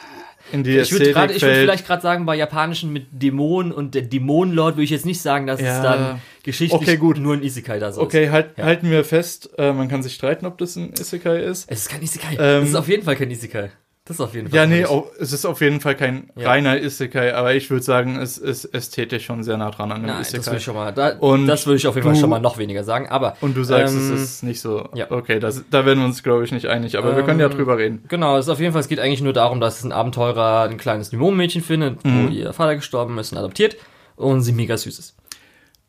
[0.53, 1.65] in die Ich würde Ästhetik gerade, ich würde fällt.
[1.67, 5.47] vielleicht gerade sagen, bei japanischen mit Dämonen und der Dämonenlord würde ich jetzt nicht sagen,
[5.47, 5.77] dass Ja.
[5.77, 7.19] es dann geschichtlich Okay, gut.
[7.19, 8.07] nur ein Isekai da so ist.
[8.07, 8.65] Okay, halt, Ja.
[8.65, 11.71] halten wir fest, äh, man kann sich streiten, ob das ein Isekai ist.
[11.71, 12.33] Es ist kein Isekai.
[12.39, 13.71] Ähm, das ist auf jeden Fall kein Isekai.
[14.05, 14.57] Das ist auf jeden Fall.
[14.57, 16.49] Ja, nee, kein au- es ist auf jeden Fall kein Ja.
[16.49, 20.07] reiner Isekai, aber ich würde sagen, es ist ästhetisch schon sehr nah dran an einem
[20.07, 20.47] Nein, das Isekai.
[20.47, 22.41] würde ich schon mal, da, Und das würde ich auf jeden Fall du- schon mal
[22.41, 24.89] noch weniger sagen, aber Und du sagst, Ähm, es ist nicht so.
[24.95, 25.09] ja.
[25.09, 27.53] Okay, das, da werden wir uns, glaube ich, nicht einig, aber wir können ja Ähm,
[27.53, 28.03] drüber reden.
[28.09, 30.79] Genau, es ist auf jeden Fall, es geht eigentlich nur darum, dass ein Abenteurer ein
[30.79, 32.27] kleines Dämonenmädchen findet, Mhm.
[32.27, 33.77] wo ihr Vater gestorben ist und adoptiert
[34.17, 35.15] und sie mega süß ist.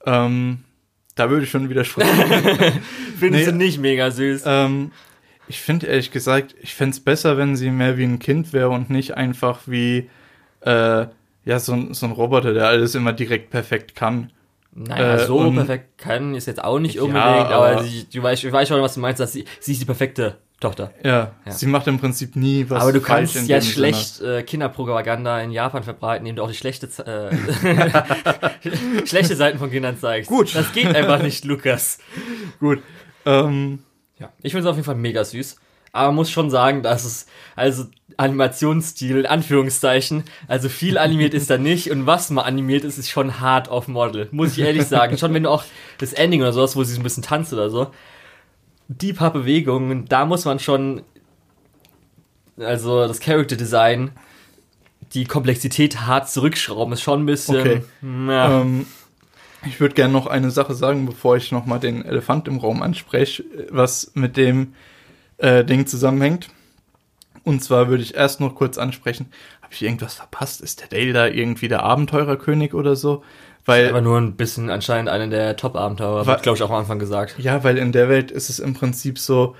[0.05, 0.59] Ähm,
[1.15, 2.11] da würde ich schon widersprechen.
[3.19, 3.51] Findest Nee.
[3.51, 4.43] du nicht mega süß?
[4.45, 4.91] ähm,
[5.47, 8.69] ich finde ehrlich gesagt, ich fände es besser, wenn sie mehr wie ein Kind wäre
[8.69, 10.09] und nicht einfach wie
[10.61, 11.05] äh,
[11.45, 14.31] ja, so, ein- so ein Roboter, der alles immer direkt perfekt kann.
[14.75, 18.23] Naja, äh, so perfekt kann ist jetzt auch nicht Ja, unbedingt, aber, aber- sie, du
[18.23, 20.93] weißt, ich weiß schon, was du meinst, dass sie, sie ist die perfekte Tochter.
[21.03, 21.51] Ja, Ja.
[21.51, 25.83] sie macht im Prinzip nie was aber du kannst ja schlecht äh, Kinderpropaganda in Japan
[25.83, 27.35] verbreiten, indem du auch die schlechte, äh,
[29.05, 30.29] schlechte Seiten von Kindern zeigst.
[30.29, 30.55] Gut.
[30.55, 31.99] Das geht einfach nicht, Lukas.
[32.59, 32.79] Gut.
[33.25, 33.79] Ähm,
[34.19, 35.57] Ja, ich finde es auf jeden Fall mega süß.
[35.95, 37.85] Aber man muss schon sagen, dass es, also
[38.17, 43.09] Animationsstil, in Anführungszeichen, also viel animiert ist da nicht und was mal animiert ist, ist
[43.09, 44.27] schon hart auf Model.
[44.31, 45.17] Muss ich ehrlich sagen.
[45.19, 45.63] Schon wenn du auch
[45.99, 47.91] das Ending oder sowas, wo sie so ein bisschen tanzt oder so,
[48.87, 51.03] die paar Bewegungen, da muss man schon,
[52.57, 54.11] also das Character Design,
[55.13, 57.83] die Komplexität hart zurückschrauben, ist schon ein bisschen, Okay.
[58.01, 58.87] Ähm,
[59.65, 62.81] ich würde gerne noch eine Sache sagen, bevor ich noch mal den Elefant im Raum
[62.81, 64.73] anspreche, was mit dem
[65.37, 66.49] äh, Ding zusammenhängt.
[67.43, 69.27] Und zwar würde ich erst noch kurz ansprechen,
[69.61, 70.61] habe ich irgendwas verpasst?
[70.61, 73.23] Ist der Dale da irgendwie der Abenteurerkönig oder so?
[73.65, 76.99] Weil aber nur ein bisschen anscheinend einer der Top-Abenteurer, wird glaube ich auch am Anfang
[76.99, 77.35] gesagt.
[77.39, 79.55] Ja, weil in der Welt ist es im Prinzip so,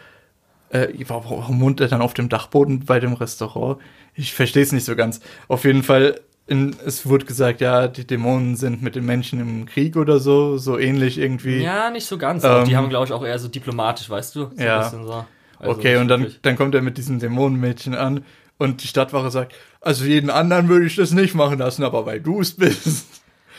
[0.69, 3.79] äh, warum, warum wohnt er dann auf dem Dachboden bei dem Restaurant?
[4.13, 5.21] Ich verstehe es nicht so ganz.
[5.47, 6.19] Auf jeden Fall,
[6.53, 10.57] in, es wurde gesagt, ja, die Dämonen sind mit den Menschen im Krieg oder so,
[10.57, 11.61] so ähnlich irgendwie.
[11.63, 12.43] Ja, nicht so ganz.
[12.43, 14.51] Ähm, die haben, glaube ich, auch eher so diplomatisch, weißt du?
[14.55, 14.77] So Ja.
[14.77, 15.25] ein bisschen so.
[15.59, 18.23] Also okay, und dann, wirklich- dann kommt er mit diesem Dämonenmädchen an
[18.59, 22.19] und die Stadtwache sagt, also jeden anderen würde ich das nicht machen lassen, aber weil
[22.21, 23.07] du es bist.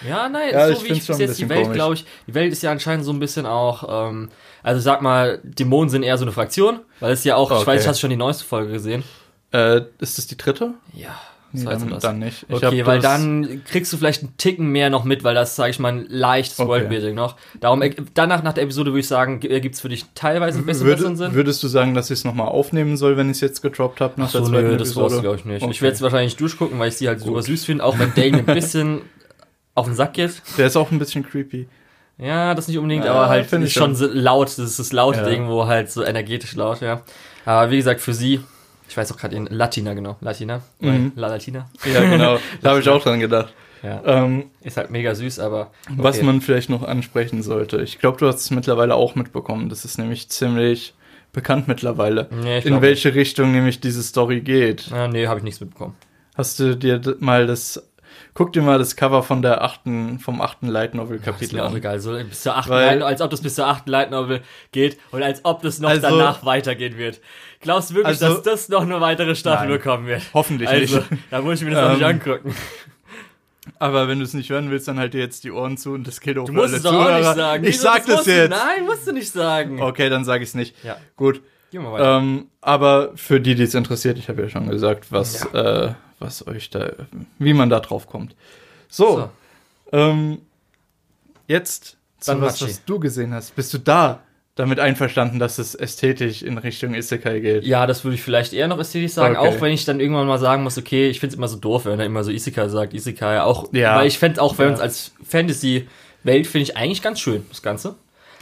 [0.07, 2.35] Ja, nein, Ja, ich so wie find's ich bis jetzt die Welt, glaube ich, die
[2.35, 4.29] Welt ist ja anscheinend so ein bisschen auch, ähm,
[4.63, 7.67] also sag mal, Dämonen sind eher so eine Fraktion, weil es ja auch, ich Okay.
[7.67, 9.03] weiß, hast du schon die neueste Folge gesehen?
[9.53, 10.75] Äh, ist das die dritte?
[10.93, 11.15] Ja,
[11.55, 12.45] Nee, dann, dann nicht.
[12.49, 15.71] Ich Okay, weil dann kriegst du vielleicht einen Ticken mehr noch mit, weil das, sage
[15.71, 16.69] ich mal, ein leichtes Okay.
[16.69, 17.37] Worldbuilding noch.
[17.61, 20.67] Darum, äh, danach, nach der Episode würde ich sagen, g- gibt's für dich teilweise ein
[20.67, 21.35] bisschen besseren Würde, Sinn.
[21.35, 24.21] würdest du sagen, dass ich es nochmal aufnehmen soll, wenn ich es jetzt gedroppt habe
[24.21, 25.63] nach So, der zweiten nö, das brauchst glaube ich, nicht.
[25.63, 25.71] Okay.
[25.71, 28.39] Ich werde es wahrscheinlich durchgucken, weil ich sie halt super süß finde, auch wenn Dane
[28.39, 29.03] ein bisschen
[29.75, 30.43] auf den Sack geht.
[30.59, 31.69] Der ist auch ein bisschen creepy.
[32.19, 33.95] Ja, das nicht unbedingt, Ja, aber halt schon schon.
[33.97, 34.47] so laut.
[34.49, 35.25] Das ist das laute Ja.
[35.29, 37.03] Ding, wo halt so energetisch laut, ja.
[37.45, 38.41] Aber wie gesagt, für sie,
[38.95, 40.17] ich weiß auch gerade ihren Latina, genau.
[40.21, 40.63] Latina.
[40.79, 41.11] Mhm.
[41.17, 41.69] La Latina.
[41.85, 42.39] Ja, genau.
[42.63, 43.53] da habe ich auch dran gedacht.
[43.83, 44.01] Ja.
[44.07, 45.73] Ähm, Ist halt mega süß, aber.
[45.87, 45.97] Okay.
[45.97, 47.83] Was man vielleicht noch ansprechen sollte.
[47.83, 49.69] Ich glaube, du hast es mittlerweile auch mitbekommen.
[49.69, 50.95] Das ist nämlich ziemlich
[51.33, 52.29] bekannt mittlerweile.
[52.31, 54.87] Nee, in welche Richtung nämlich diese Story geht.
[54.87, 55.97] Ja, nee, habe ich nichts mitbekommen.
[56.37, 57.83] Hast du dir mal das.
[58.37, 61.65] Guck dir mal das Cover von der achten, vom achten Light Novel Ist Kapitel mir
[61.65, 61.77] auch an.
[61.77, 62.01] egal.
[62.01, 64.43] So bis zur achten Weil- Light, als ob das bis zur achten Light Novel
[64.73, 67.21] geht und als ob das noch Also- danach weitergehen wird.
[67.61, 69.79] Glaubst du wirklich, Also- dass das noch eine weitere Staffel Nein.
[69.79, 70.23] bekommen wird?
[70.35, 71.09] Hoffentlich Also, nicht.
[71.31, 72.55] da muss ich mir das auch nicht Ähm, angucken.
[73.79, 76.07] Aber wenn du es nicht hören willst, dann halt dir jetzt die Ohren zu und
[76.07, 77.65] das geht auch Du für musst alle es doch auch nicht sagen.
[77.65, 78.51] Ich Wieso, sag das du- jetzt.
[78.51, 79.81] Nein, musst du nicht sagen.
[79.81, 80.75] Okay, dann sage ich es nicht.
[80.85, 81.41] Ja, Gut.
[81.71, 82.19] gehen wir weiter.
[82.19, 86.47] Ähm, aber für die, die es interessiert, ich habe ja schon gesagt, was, äh, was
[86.47, 86.93] euch da,
[87.39, 88.35] wie man da drauf kommt.
[88.89, 89.31] So,
[89.91, 89.99] So.
[89.99, 90.39] Ähm,
[91.47, 93.55] jetzt zu Dann was, was du gesehen hast.
[93.57, 94.21] Bist du da
[94.57, 97.65] damit einverstanden, dass es ästhetisch in Richtung Isekai geht?
[97.65, 99.49] Ja, das würde ich vielleicht eher noch ästhetisch sagen, Okay.
[99.57, 101.87] auch wenn ich dann irgendwann mal sagen muss, okay, ich finde es immer so doof,
[101.87, 103.97] wenn er immer so Isekai sagt, Isekai auch, Ja.
[103.97, 104.73] weil ich fände auch, wenn Ja.
[104.73, 107.97] uns als Fantasy-Welt finde ich eigentlich ganz schön, das Ganze.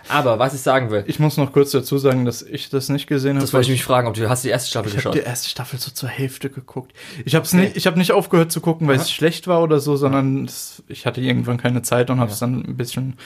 [0.09, 3.07] Aber was ich sagen will, Ich muss noch kurz dazu sagen, dass ich das nicht
[3.07, 3.41] gesehen habe.
[3.41, 5.15] das wollte ich mich fragen, ob du hast die erste Staffel Ich habe geschaut.
[5.15, 6.93] die erste Staffel so zur Hälfte geguckt.
[7.25, 9.97] Ich habe nicht, ich habe nicht aufgehört zu gucken, weil es schlecht war oder so,
[9.97, 13.17] sondern es, ich hatte irgendwann keine Zeit und habe es dann ein bisschen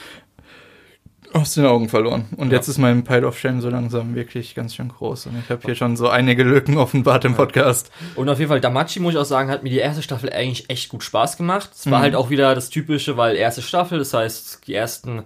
[1.32, 2.24] aus den Augen verloren.
[2.36, 2.54] Und Ja.
[2.56, 5.26] jetzt ist mein Pile of Shame so langsam wirklich ganz schön groß.
[5.26, 7.90] Und ich habe hier schon so einige Lücken offenbart im Podcast.
[8.14, 10.70] Und auf jeden Fall, Damachi, muss ich auch sagen, hat mir die erste Staffel eigentlich
[10.70, 11.70] echt gut Spaß gemacht.
[11.74, 12.02] Es war Mhm.
[12.02, 15.24] halt auch wieder das Typische, weil erste Staffel, das heißt, die ersten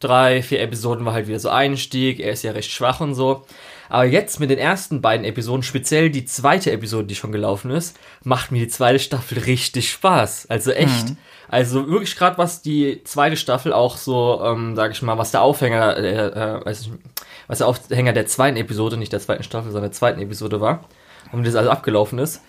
[0.00, 3.44] drei, vier Episoden war halt wieder so Einstieg, er ist ja recht schwach und so.
[3.88, 7.96] Aber jetzt mit den ersten beiden Episoden, speziell die zweite Episode, die schon gelaufen ist,
[8.22, 10.46] macht mir die zweite Staffel richtig Spaß.
[10.48, 11.14] Also echt.
[11.48, 15.42] Also wirklich gerade was die zweite Staffel auch so, ähm, sag ich mal, was der
[15.42, 16.90] Aufhänger, äh, äh, weiß ich,
[17.46, 20.84] was der Aufhänger der zweiten Episode, nicht der zweiten Staffel, sondern der zweiten Episode war,
[21.32, 22.40] und wie das also abgelaufen ist,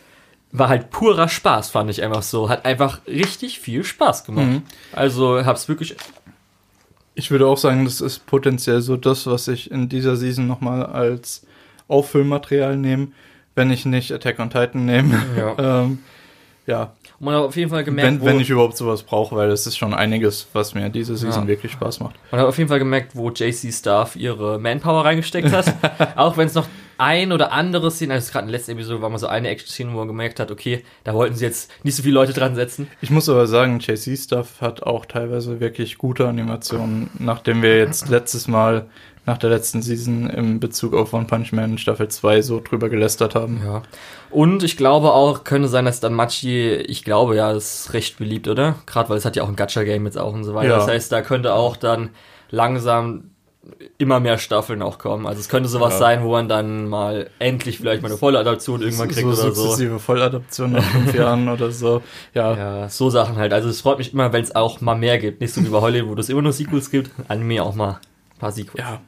[0.51, 2.49] war halt purer Spaß, fand ich einfach so.
[2.49, 4.45] Hat einfach richtig viel Spaß gemacht.
[4.45, 4.63] Mhm.
[4.93, 5.95] Also hab's wirklich.
[7.15, 10.85] Ich würde auch sagen, das ist potenziell so das, was ich in dieser Season nochmal
[10.85, 11.45] als
[11.87, 13.07] Auffüllmaterial nehme,
[13.55, 15.21] wenn ich nicht Attack on Titan nehme.
[15.37, 15.55] Ja.
[15.83, 15.99] ähm,
[16.67, 19.51] ja, Man hat auf jeden Fall gemerkt, wenn, wo, wenn ich überhaupt sowas brauche, weil
[19.51, 21.47] es ist schon einiges, was mir diese Season Ja.
[21.47, 22.15] wirklich Spaß macht.
[22.31, 25.73] man hat auf jeden Fall gemerkt, wo JC Staff ihre Manpower reingesteckt hat.
[26.17, 29.09] auch wenn es noch ein oder andere Szenen, also gerade in der letzten Episode war
[29.09, 32.03] mal so eine Action-Szene, wo man gemerkt hat, okay, da wollten sie jetzt nicht so
[32.03, 32.87] viele Leute dran setzen.
[33.01, 38.09] Ich muss aber sagen, JC Stuff hat auch teilweise wirklich gute Animationen, nachdem wir jetzt
[38.09, 38.87] letztes Mal
[39.25, 43.33] nach der letzten Season im Bezug auf One Punch Man Staffel 2 so drüber gelästert
[43.33, 43.61] haben.
[43.65, 43.81] Ja.
[44.29, 48.47] Und ich glaube auch, könnte sein, dass dann Machi, ich glaube ja, ist recht beliebt,
[48.47, 48.75] oder?
[48.85, 50.69] Gerade weil es hat ja auch ein Gacha-Game jetzt auch und so weiter.
[50.69, 50.77] Ja.
[50.77, 52.09] Das heißt, da könnte auch dann
[52.51, 53.31] langsam
[53.97, 55.25] immer mehr Staffeln auch kommen.
[55.25, 55.99] Also es könnte sowas Ja.
[55.99, 59.53] sein, wo man dann mal endlich vielleicht mal eine volle Adaption irgendwann kriegt so oder
[59.53, 59.63] so.
[59.63, 62.01] sukzessive Volladaption nach fünf Jahren oder so.
[62.33, 63.53] Ja, Ja, so Sachen halt.
[63.53, 65.41] Also es freut mich immer, wenn es auch mal mehr gibt.
[65.41, 67.09] Nicht so wie bei Hollywood, wo es immer nur Sequels gibt.
[67.27, 67.99] Anime auch mal
[68.33, 68.79] ein paar Sequels.
[68.83, 69.01] ja.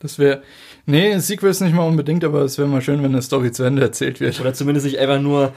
[0.00, 0.42] Das wäre.
[0.84, 3.80] Nee, Sequels nicht mal unbedingt, aber es wäre mal schön, wenn eine Story zu Ende
[3.80, 4.38] erzählt wird.
[4.38, 5.52] Oder zumindest nicht einfach nur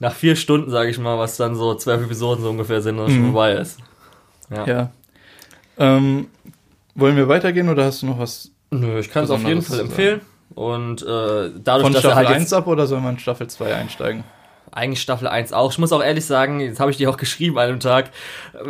[0.00, 3.10] nach vier Stunden, sage ich mal, was dann so zwölf Episoden so ungefähr sind und
[3.10, 3.24] schon Mhm.
[3.32, 3.78] vorbei ist.
[4.50, 4.66] Ja.
[4.66, 4.90] Ja.
[5.78, 6.26] Ähm,
[6.94, 9.80] wollen wir weitergehen oder hast du noch was Nö, ich kann es auf jeden Fall
[9.80, 10.22] empfehlen.
[10.54, 13.48] Und äh, dadurch, von dass er Staffel halt 1 jetzt ab oder soll man Staffel
[13.48, 14.24] 2 einsteigen?
[14.72, 17.58] eigentlich Staffel 1 auch, ich muss auch ehrlich sagen, jetzt habe ich dir auch geschrieben
[17.58, 18.10] an einem Tag,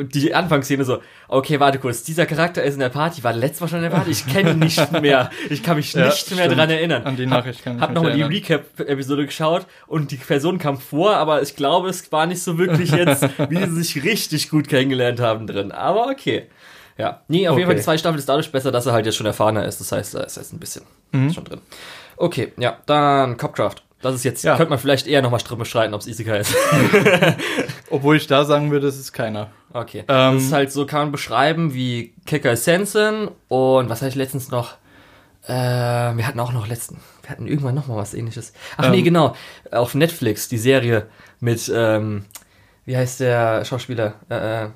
[0.02, 3.68] die Anfangsszene so, okay, warte kurz, dieser Charakter ist in der Party, war letztes Mal
[3.68, 6.48] schon in der Party, ich kenne ihn nicht mehr, ich kann mich Ja, nicht mehr
[6.48, 7.04] dran erinnern.
[7.04, 8.22] An die Nachricht kann ich Hab nochmal die.
[8.22, 12.90] Recap-Episode geschaut und die Person kam vor, aber ich glaube, es war nicht so wirklich
[12.90, 15.70] jetzt, wie sie sich richtig gut kennengelernt haben drin.
[15.70, 16.48] Aber okay.
[16.98, 17.22] Ja.
[17.28, 17.80] Nee, auf jeden Fall Okay.
[17.80, 19.80] die zweite Staffel ist dadurch besser, dass er halt jetzt schon erfahrener ist.
[19.80, 21.32] Das heißt, da ist jetzt ein bisschen Mhm.
[21.32, 21.60] schon drin.
[22.16, 23.76] Okay, ja, dann Copcraft.
[24.02, 24.56] Das ist jetzt, Ja.
[24.56, 26.54] könnte man vielleicht eher nochmal streiten, ob es Isekai ist.
[27.90, 29.48] Obwohl ich da sagen würde, es ist keiner.
[29.72, 30.00] Okay.
[30.08, 34.14] Ähm, das ist halt so, kann man beschreiben wie Kekai Sensen und was hatte ich
[34.16, 34.74] letztens noch?
[35.46, 38.52] Äh, wir hatten auch noch letzten, wir hatten irgendwann noch mal was ähnliches.
[38.76, 39.34] Ach nee, Ähm, genau.
[39.70, 41.06] Auf Netflix, die Serie
[41.40, 42.24] mit, ähm,
[42.84, 44.14] wie heißt der Schauspieler?
[44.30, 44.68] Äh, äh,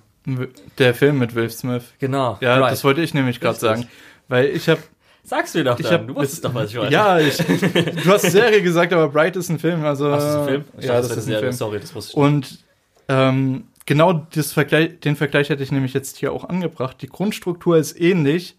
[0.79, 1.85] Der Film mit Will Smith.
[1.99, 2.39] genau.
[2.41, 2.73] Ja, Bright.
[2.73, 3.89] das wollte ich nämlich gerade sagen.
[4.29, 4.81] Weil ich habe
[5.23, 6.93] Sagst du dir doch ich hab du wusstest doch, was ich wollte.
[6.93, 9.85] Ja, ich, du hast Serie gesagt, aber Bright ist ein Film.
[9.85, 10.65] Also, Ach, das ist ein Film?
[10.79, 11.41] Ich ja, dachte, das wäre ist ein Serie.
[11.41, 11.53] Film.
[11.53, 12.59] Sorry, das wusste ich Und
[13.09, 16.99] ähm, genau das Vergleich, den Vergleich hätte ich nämlich jetzt hier auch angebracht.
[17.03, 18.57] Die Grundstruktur ist ähnlich,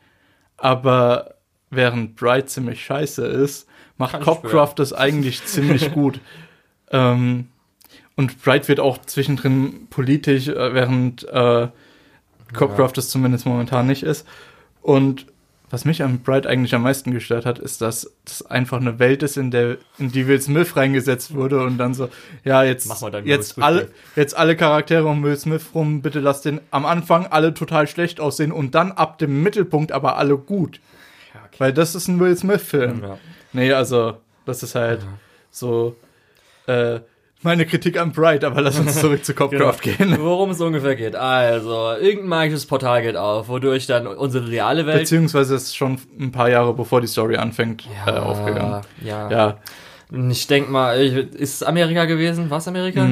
[0.57, 1.35] aber
[1.69, 6.19] während Bright ziemlich scheiße ist, macht Copcraft das eigentlich ziemlich gut.
[6.89, 7.49] Ähm,
[8.17, 11.69] und Bright wird auch zwischendrin politisch, äh, während äh,
[12.53, 14.27] Copcraft es zumindest momentan nicht ist.
[14.81, 15.27] Und
[15.69, 19.21] was mich an Bright eigentlich am meisten gestört hat, ist, dass das einfach eine Welt
[19.21, 22.09] ist, in der in die Will Smith reingesetzt wurde und dann so,
[22.43, 22.89] ja, jetzt,
[23.25, 27.53] jetzt alle, jetzt alle Charaktere um Will Smith rum, bitte lass den am Anfang alle
[27.53, 30.79] total schlecht aussehen und dann ab dem Mittelpunkt aber alle gut.
[31.33, 31.55] Ja, okay.
[31.59, 33.03] Weil das ist ein Will Smith-Film.
[33.03, 33.17] Ja.
[33.53, 35.05] Nee, also, das ist halt
[35.51, 35.97] so,
[36.65, 37.01] äh,
[37.43, 40.17] meine Kritik an Bright, aber lass uns zurück zu Copcraft gehen.
[40.19, 41.15] Worum es ungefähr geht.
[41.15, 44.99] Also, irgendein magisches Portal geht auf, wodurch dann unsere reale Welt.
[44.99, 48.81] Beziehungsweise ist schon ein paar Jahre bevor die Story anfängt, äh, aufgegangen.
[49.03, 49.29] Ja.
[49.29, 49.57] Ja,
[50.09, 52.49] Ich denke mal, ist es Amerika gewesen?
[52.49, 53.05] War es Amerika?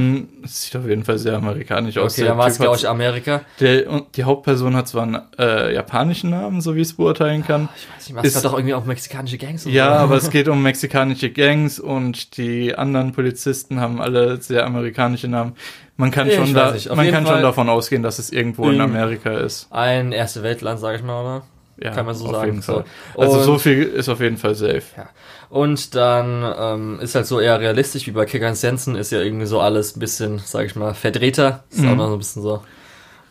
[0.45, 2.13] es sieht auf jeden Fall sehr amerikanisch aus.
[2.17, 3.41] Okay, dann war es, glaube ich, Amerika.
[3.59, 7.43] Der, und die Hauptperson hat zwar einen äh, japanischen Namen, so wie ich es beurteilen
[7.45, 7.67] kann.
[7.77, 9.65] Ich weiß nicht, es Ist- doch irgendwie auch mexikanische Gangs.
[9.65, 10.03] Ja, so.
[10.05, 15.53] aber es geht um mexikanische Gangs und die anderen Polizisten haben alle sehr amerikanische Namen.
[15.97, 18.79] Man kann Ich schon, da, man kann Fall- schon davon ausgehen, dass es irgendwo in.
[18.79, 19.67] Amerika ist.
[19.69, 21.43] Ein erste Weltland, sage ich mal, oder?
[21.81, 22.61] Ja, Kann man so sagen.
[22.61, 22.83] So.
[23.17, 24.83] Also so viel ist auf jeden Fall safe.
[24.95, 25.09] Ja.
[25.49, 29.45] Und dann ähm, ist halt so eher realistisch, wie bei Kicker Sensen ist ja irgendwie
[29.45, 31.63] so alles ein bisschen, sag ich mal, verdrehter.
[31.69, 31.97] Ist auch Mhm.
[31.97, 32.61] noch so ein bisschen so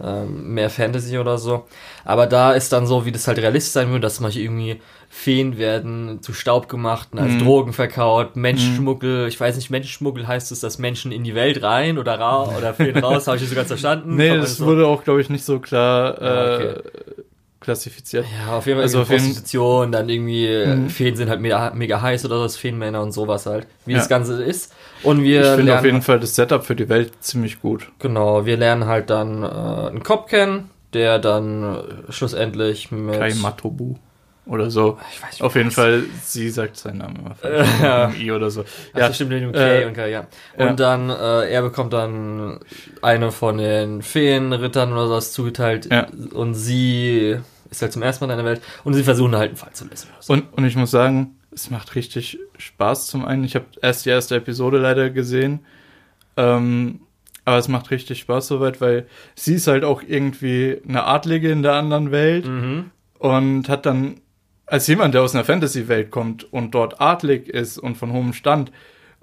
[0.03, 1.67] ähm, mehr Fantasy oder so.
[2.05, 5.57] Aber da ist dann so, wie das halt realistisch sein würde, dass Beispiel irgendwie Feen
[5.57, 7.39] werden zu Staub gemacht und als Mhm.
[7.39, 11.97] Drogen verkaut, Menschenschmuggel, ich weiß nicht, Menschenschmuggel heißt es, dass Menschen in die Welt rein
[11.99, 14.17] oder ra oder Feen raus, habe ich das sogar verstanden.
[14.17, 16.83] Nee, das so- wurde auch, glaube ich, nicht so klar Ja, äh,
[17.65, 18.25] klassifiziert.
[18.47, 20.91] Ja, auf jeden Fall Also auf Prostitution, dann irgendwie äh, Mhm.
[20.91, 23.99] Feen sind halt mega, mega heiß oder so, Feenmänner und sowas halt, wie Ja.
[23.99, 24.73] das Ganze ist.
[25.03, 27.91] Und wir Ich finde lernen, auf jeden Fall das Setup für die Welt ziemlich gut.
[27.99, 31.63] genau, wir lernen halt dann äh, einen Cop kennen, der dann
[32.09, 33.97] äh, schlussendlich mit Kai Matobu
[34.47, 34.99] oder so.
[35.13, 37.67] ich weiß nicht, Auf jeden das- Fall, sie sagt seinen Namen immer falsch.
[37.83, 38.11] Ja.
[38.11, 38.63] I oder so.
[38.93, 40.27] Ach, Ja, das stimmt mit dem K äh, und K, ja.
[40.59, 40.69] ja.
[40.69, 42.61] Und dann, äh, er bekommt dann
[43.03, 46.07] eine von den Feenrittern oder sowas zugeteilt Ja.
[46.35, 47.39] und sie
[47.77, 49.85] ist halt zum ersten Mal in der Welt und sie versuchen halt einen Fall zu
[49.87, 50.09] lösen.
[50.29, 53.45] Und, und ich muss sagen, es macht richtig Spaß zum einen.
[53.45, 55.61] Ich habe erst die erste Episode leider gesehen.
[56.37, 57.01] Ähm,
[57.45, 61.63] aber es macht richtig Spaß soweit, weil sie ist halt auch irgendwie eine Adlige in
[61.63, 62.91] der anderen Welt Mhm.
[63.19, 64.21] und hat dann,
[64.67, 68.73] als jemand, der aus einer Fantasy-Welt kommt und dort adlig ist und von hohem Stand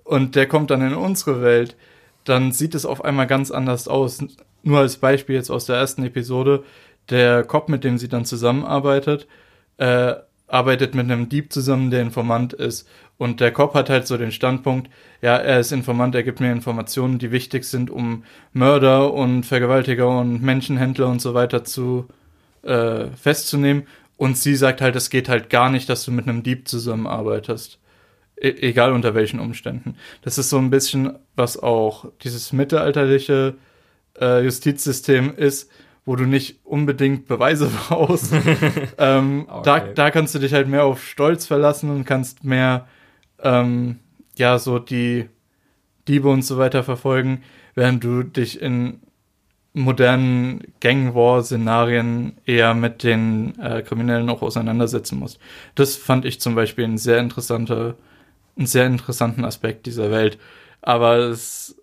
[0.04, 1.76] und der kommt dann in unsere Welt,
[2.24, 4.20] dann sieht es auf einmal ganz anders aus.
[4.64, 6.64] Nur als Beispiel jetzt aus der ersten Episode,
[7.12, 9.28] der Cop, mit dem sie dann zusammenarbeitet,
[9.78, 10.15] äh,
[10.47, 12.88] arbeitet mit einem Dieb zusammen, der Informant ist.
[13.17, 14.89] Und der Cop hat halt so den Standpunkt,
[15.21, 20.10] ja, er ist Informant, er gibt mir Informationen, die wichtig sind, um Mörder und Vergewaltiger
[20.10, 22.08] und Menschenhändler und so weiter zu
[22.63, 23.84] äh, festzunehmen.
[24.17, 27.80] Und sie sagt halt, es geht halt gar nicht, dass du mit einem Dieb zusammenarbeitest.
[28.41, 29.95] E egal unter welchen Umständen.
[30.24, 33.56] Das ist so ein bisschen, was auch dieses mittelalterliche
[34.19, 35.69] äh, Justizsystem ist,
[36.06, 38.34] wo du nicht unbedingt Beweise brauchst.
[38.98, 39.92] ähm, da, Okay.
[39.96, 42.88] da kannst du dich halt mehr auf Stolz verlassen und kannst mehr,
[43.42, 44.00] ähm,
[44.38, 45.28] ja, so die
[46.08, 47.44] Diebe und so weiter verfolgen,
[47.76, 49.02] während du dich in
[49.74, 55.40] modernen Gang-War-Szenarien eher mit den äh, Kriminellen auch auseinandersetzen musst.
[55.76, 57.96] Das fand ich zum Beispiel ein sehr interessanter,
[58.58, 60.38] einen sehr interessanten Aspekt dieser Welt.
[60.82, 61.81] Aber es,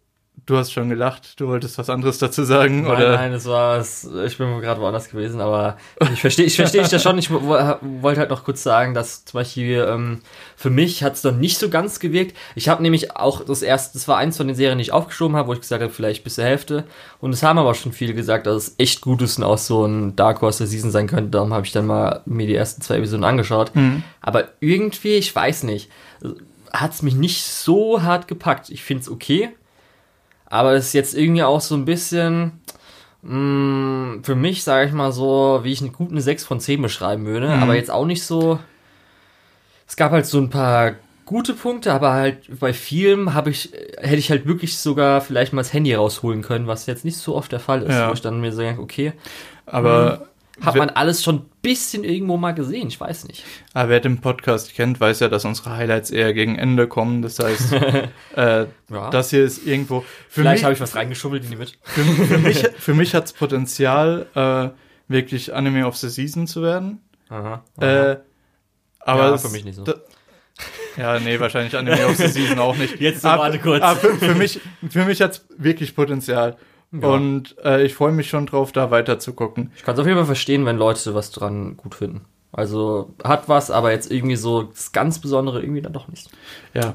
[0.48, 3.16] du hast schon gelacht, du wolltest was anderes dazu sagen, Nein, oder?
[3.16, 5.76] nein, es war, es, ich bin gerade woanders gewesen, aber
[6.12, 7.18] ich verstehe, ich verstehe dich das schon.
[7.18, 10.20] Ich wo- wollte halt noch kurz sagen, dass zum Beispiel ähm,
[10.56, 12.36] für mich hat es dann nicht so ganz gewirkt.
[12.54, 15.36] Ich habe nämlich auch das erste, das war eins von den Serien, die ich aufgeschoben
[15.36, 16.84] habe, wo ich gesagt habe, vielleicht bis zur Hälfte.
[17.20, 19.84] Und es haben aber schon viele gesagt, dass es echt gut ist und auch so
[19.84, 21.30] ein Dark Horse der Season sein könnte.
[21.30, 23.74] Darum habe ich dann mal mir die ersten zwei Episoden angeschaut.
[23.74, 24.02] Mhm.
[24.22, 25.90] Aber irgendwie, ich weiß nicht,
[26.72, 28.70] hat es mich nicht so hart gepackt.
[28.70, 29.50] Ich finde es okay.
[30.50, 32.60] Aber es ist jetzt irgendwie auch so ein bisschen,
[33.22, 37.26] mh, für mich, sage ich mal so, wie ich eine gute 6 von 10 beschreiben
[37.26, 37.48] würde.
[37.48, 37.62] Mhm.
[37.62, 38.58] Aber jetzt auch nicht so.
[39.86, 40.94] Es gab halt so ein paar
[41.24, 45.60] gute Punkte, aber halt bei vielem habe ich, hätte ich halt wirklich sogar vielleicht mal
[45.60, 47.94] das Handy rausholen können, was jetzt nicht so oft der Fall ist.
[47.94, 48.08] Ja.
[48.08, 49.12] Wo ich dann mir so denke, okay,
[49.66, 50.28] Aber,
[50.62, 53.44] hat wer, man alles schon bisschen irgendwo mal gesehen, ich weiß nicht.
[53.74, 57.20] aber wer den Podcast kennt, weiß ja, dass unsere Highlights eher gegen Ende kommen.
[57.20, 57.72] Das heißt,
[58.36, 59.10] äh, Ja.
[59.10, 60.00] das hier ist irgendwo.
[60.28, 61.78] Für vielleicht habe ich was reingeschummelt in die mit.
[61.82, 64.70] für, für mich, für mich hat es Potenzial, äh,
[65.12, 67.00] wirklich Anime of the Season zu werden.
[67.28, 67.62] Aha.
[67.80, 68.16] Äh,
[69.00, 69.84] aber Ja, es- für mich nicht so.
[69.84, 69.94] da-
[70.96, 72.98] ja, nee, wahrscheinlich Anime of the Season auch nicht.
[73.00, 73.82] Jetzt so, warte kurz.
[73.82, 74.58] Aber für, für mich,
[74.90, 76.56] für mich hat's wirklich Potenzial.
[76.92, 77.08] Ja.
[77.08, 79.72] Und äh, ich freue mich schon drauf, da weiter zu gucken.
[79.76, 82.24] Ich kann es auf jeden Fall verstehen, wenn Leute was dran gut finden.
[82.50, 86.30] Also hat was, aber jetzt irgendwie so das ganz Besondere irgendwie dann doch nicht.
[86.72, 86.94] Ja.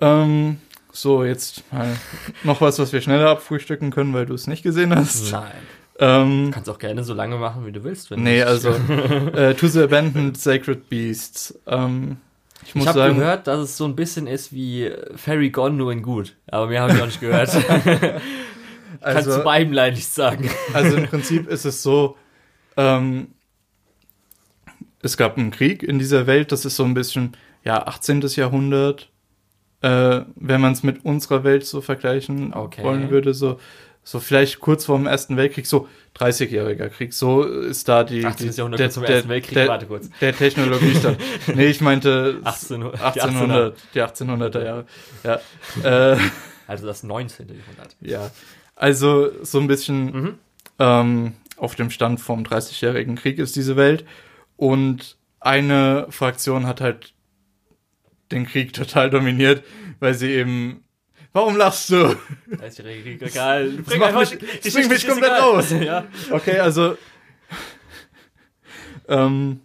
[0.00, 0.58] Ähm,
[0.92, 1.96] so, jetzt mal
[2.44, 5.32] noch was, was wir schneller abfrühstücken können, weil du es nicht gesehen hast.
[5.32, 5.50] Nein.
[5.98, 8.10] Ähm, Kannst auch gerne so lange machen, wie du willst.
[8.10, 8.46] Wenn nee, nicht.
[8.46, 8.70] also
[9.34, 11.58] äh, To the Abandoned Sacred Beasts.
[11.66, 12.18] Ähm,
[12.64, 16.02] ich Ich habe gehört, dass es so ein bisschen ist wie Fairy Gone, nur in
[16.02, 16.36] gut.
[16.46, 17.50] Aber mehr habe ich auch nicht gehört.
[19.00, 20.48] Kannst also, zu beiden leider nichts sagen.
[20.72, 22.16] Also im Prinzip ist es so,
[22.76, 23.28] ähm,
[25.02, 28.22] es gab einen Krieg in dieser Welt, das ist so ein bisschen, ja, 18.
[28.22, 29.10] Jahrhundert,
[29.82, 32.82] äh, wenn man es mit unserer Welt so vergleichen Okay.
[32.82, 33.60] wollen würde, so,
[34.04, 38.50] so vielleicht kurz vor dem Ersten Weltkrieg, so 30-jähriger Krieg, so ist da die, 18.
[38.50, 40.08] die Jahrhundert zum Ersten Weltkrieg, der, warte kurz.
[40.20, 41.18] der Technologiestand.
[41.54, 44.86] nee, ich meinte 1800, die 1800, die 1800er Jahre.
[45.24, 45.40] Ja,
[46.12, 46.18] äh,
[46.66, 47.48] Also das 19.
[47.48, 47.96] Jahrhundert.
[48.00, 48.30] ja,
[48.76, 50.38] also so ein bisschen Mhm.
[50.78, 54.04] ähm, auf dem Stand vom 30-jährigen Krieg ist diese Welt.
[54.56, 57.12] Und eine Fraktion hat halt
[58.30, 59.62] den Krieg total dominiert,
[60.00, 60.83] weil sie eben.
[61.34, 62.16] Warum lachst du?
[62.52, 63.72] 30-jährige Krieg, egal.
[63.86, 65.66] Das macht mich- das bringt mich komplett raus.
[65.80, 66.04] Ja.
[66.30, 66.96] Okay, also.
[69.08, 69.60] Ähm,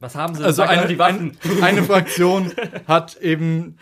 [0.00, 0.42] Was haben sie?
[0.42, 1.36] also eine, die Waffen.
[1.44, 2.52] ein, eine Fraktion
[2.88, 3.78] hat eben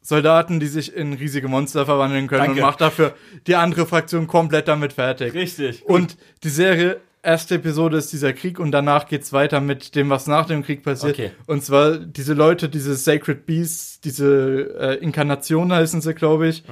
[0.00, 2.60] Soldaten, die sich in riesige Monster verwandeln können Danke.
[2.62, 3.14] und macht dafür
[3.46, 5.34] die andere Fraktion komplett damit fertig.
[5.34, 5.84] Richtig.
[5.84, 10.26] Und die Serie, erste Episode ist dieser Krieg und danach geht's weiter mit dem, was
[10.26, 11.12] nach dem Krieg passiert.
[11.14, 11.30] Okay.
[11.46, 16.64] Und zwar diese Leute, diese Sacred Beasts, diese äh, Inkarnationen heißen sie, glaube ich,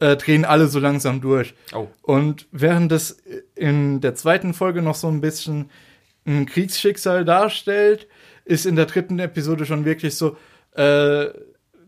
[0.00, 1.54] äh, drehen alle so langsam durch.
[1.74, 1.88] Oh.
[2.00, 3.18] Und während das
[3.54, 5.70] in der zweiten Folge noch so ein bisschen
[6.26, 8.06] ein Kriegsschicksal darstellt,
[8.46, 10.38] ist in der dritten Episode schon wirklich so,
[10.72, 11.26] äh,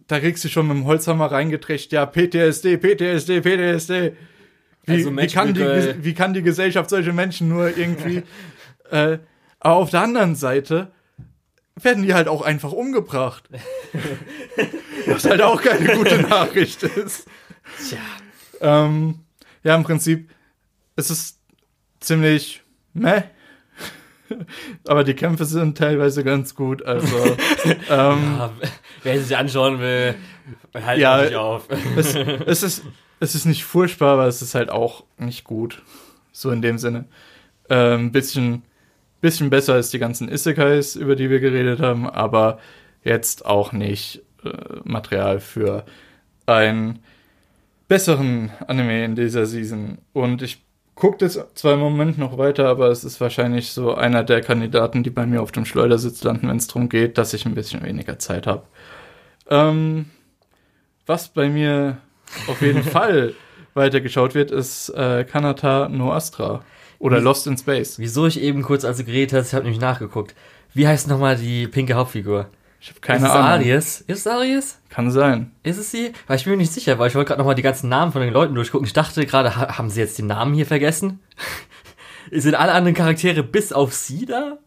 [0.08, 4.12] da kriegst du schon mit dem Holzhammer reingedrecht, ja, PTSD, PTSD, PTSD.
[4.84, 8.22] Wie, Also wie, kann die, wie kann die Gesellschaft solche Menschen nur irgendwie.
[8.90, 9.18] äh,
[9.60, 10.90] aber auf der anderen Seite
[11.76, 13.44] werden die halt auch einfach umgebracht.
[15.06, 17.26] Was halt auch keine gute Nachricht ist.
[17.88, 17.98] Tja.
[18.60, 19.20] Ähm,
[19.62, 20.30] ja, im Prinzip
[20.96, 21.38] ist es
[22.00, 22.62] ziemlich
[22.92, 23.22] meh.
[24.86, 26.82] Aber die Kämpfe sind teilweise ganz gut.
[26.84, 28.52] Also, ähm, Ja,
[29.02, 30.14] wer sich anschauen will,
[30.74, 31.22] halt Ja.
[31.22, 31.68] nicht auf.
[31.96, 32.82] es, es, ist,
[33.20, 35.82] es ist nicht furchtbar, aber es ist halt auch nicht gut.
[36.32, 37.04] So in dem Sinne.
[37.68, 38.62] Ähm, bisschen,
[39.20, 42.58] bisschen besser als die ganzen Isekais, über die wir geredet haben, aber
[43.04, 44.50] jetzt auch nicht äh,
[44.84, 45.84] Material für
[46.46, 47.00] einen
[47.88, 49.98] besseren Anime in dieser Season.
[50.12, 50.64] Und ich
[50.94, 55.02] gucke das zwar im Moment noch weiter, aber es ist wahrscheinlich so einer der Kandidaten,
[55.02, 57.82] die bei mir auf dem Schleudersitz landen, wenn es darum geht, dass ich ein bisschen
[57.82, 58.64] weniger Zeit habe.
[59.48, 60.06] Ähm,
[61.06, 61.98] was bei mir
[62.46, 63.34] auf jeden Fall
[63.74, 66.62] weitergeschaut wird, ist äh, Kanata no Astra
[66.98, 67.98] oder Wie- Lost in Space.
[67.98, 70.34] Wieso ich eben kurz, als du geredet hast, ich habe nämlich nachgeguckt.
[70.74, 72.48] Wie heißt nochmal die pinke Hauptfigur?
[72.80, 73.46] Ich habe keine ist es Ahnung.
[73.50, 74.00] Aries?
[74.06, 74.78] Ist es Aries?
[74.88, 75.50] Kann sein.
[75.62, 76.12] Ist es sie?
[76.26, 78.22] Weil ich bin mir nicht sicher, weil ich wollte gerade nochmal die ganzen Namen von
[78.22, 78.86] den Leuten durchgucken.
[78.86, 81.20] Ich dachte gerade, ha haben sie jetzt den Namen hier vergessen?
[82.30, 84.58] Sind alle anderen Charaktere bis auf sie da?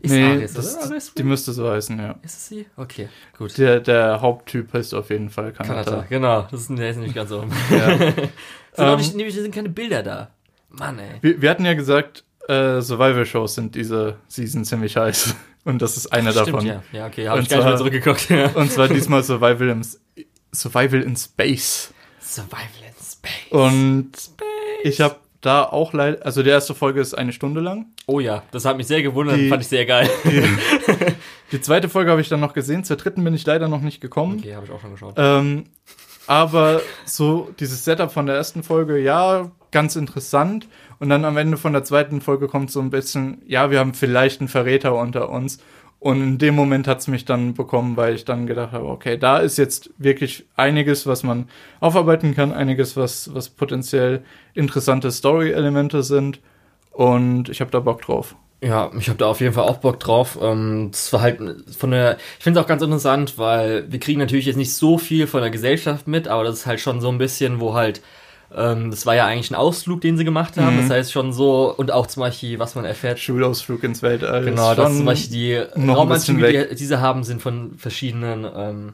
[0.00, 0.84] Ist nee, Aries, das, oder?
[0.92, 1.12] Aries?
[1.14, 2.12] die müsste so heißen, ja.
[2.22, 2.66] Ist es sie?
[2.76, 3.58] Okay, gut.
[3.58, 6.06] Der, der Haupttyp heißt auf jeden Fall Kanata, Kanata.
[6.08, 6.42] genau.
[6.50, 7.44] Das ist, der ist nicht ganz so.
[7.70, 7.96] Ja.
[7.98, 8.30] sind
[8.76, 10.30] Ähm, nicht, nämlich sind keine Bilder da.
[10.70, 11.16] Mann, ey.
[11.20, 15.34] wir, wir hatten ja gesagt, äh, Survival-Shows sind diese Season ziemlich heiß.
[15.64, 16.66] Und das ist eine Stimmt, davon.
[16.66, 16.82] ja.
[16.92, 18.30] Ja, okay, habe ich gar nicht mehr zwar- zurückgeguckt.
[18.30, 18.46] Ja.
[18.54, 19.82] Und zwar diesmal Survival, im,
[20.54, 21.92] Survival in Space.
[22.20, 23.50] Survival in Space.
[23.50, 24.12] Und
[24.84, 27.86] ich habe da auch leider, also die erste Folge ist eine Stunde lang.
[28.06, 30.08] Oh ja, das hat mich sehr gewundert, Die- fand ich sehr geil.
[31.52, 34.00] Die zweite Folge habe ich dann noch gesehen, zur dritten bin ich leider noch nicht
[34.00, 34.38] gekommen.
[34.38, 35.14] Okay, habe ich auch schon geschaut.
[35.16, 35.64] Ähm,
[36.26, 40.66] aber so dieses Setup von der ersten Folge, ja, ganz interessant.
[40.98, 43.94] Und dann am Ende von der zweiten Folge kommt so ein bisschen, ja, wir haben
[43.94, 45.58] vielleicht einen Verräter unter uns.
[46.00, 49.18] Und in dem Moment hat es mich dann bekommen, weil ich dann gedacht habe, okay,
[49.18, 51.48] da ist jetzt wirklich einiges, was man
[51.80, 54.22] aufarbeiten kann, einiges, was, was potenziell
[54.54, 56.40] interessante Story-Elemente sind.
[56.92, 58.36] Und ich habe da Bock drauf.
[58.60, 60.38] Ja, ich habe da auf jeden Fall auch Bock drauf.
[60.40, 61.40] Ähm, das war halt
[61.76, 64.98] von der, ich finde es auch ganz interessant, weil wir kriegen natürlich jetzt nicht so
[64.98, 68.02] viel von der Gesellschaft mit, aber das ist halt schon so ein bisschen, wo halt,
[68.56, 70.76] ähm, das war ja eigentlich ein Ausflug, den sie gemacht haben.
[70.76, 70.80] Mhm.
[70.88, 74.44] Das heißt schon so, und auch zum Beispiel, was man erfährt, Schulausflug ins Weltall.
[74.44, 78.92] genau, schon zum Beispiel die Raumanzüge, die diese haben, sind von verschiedenen ähm,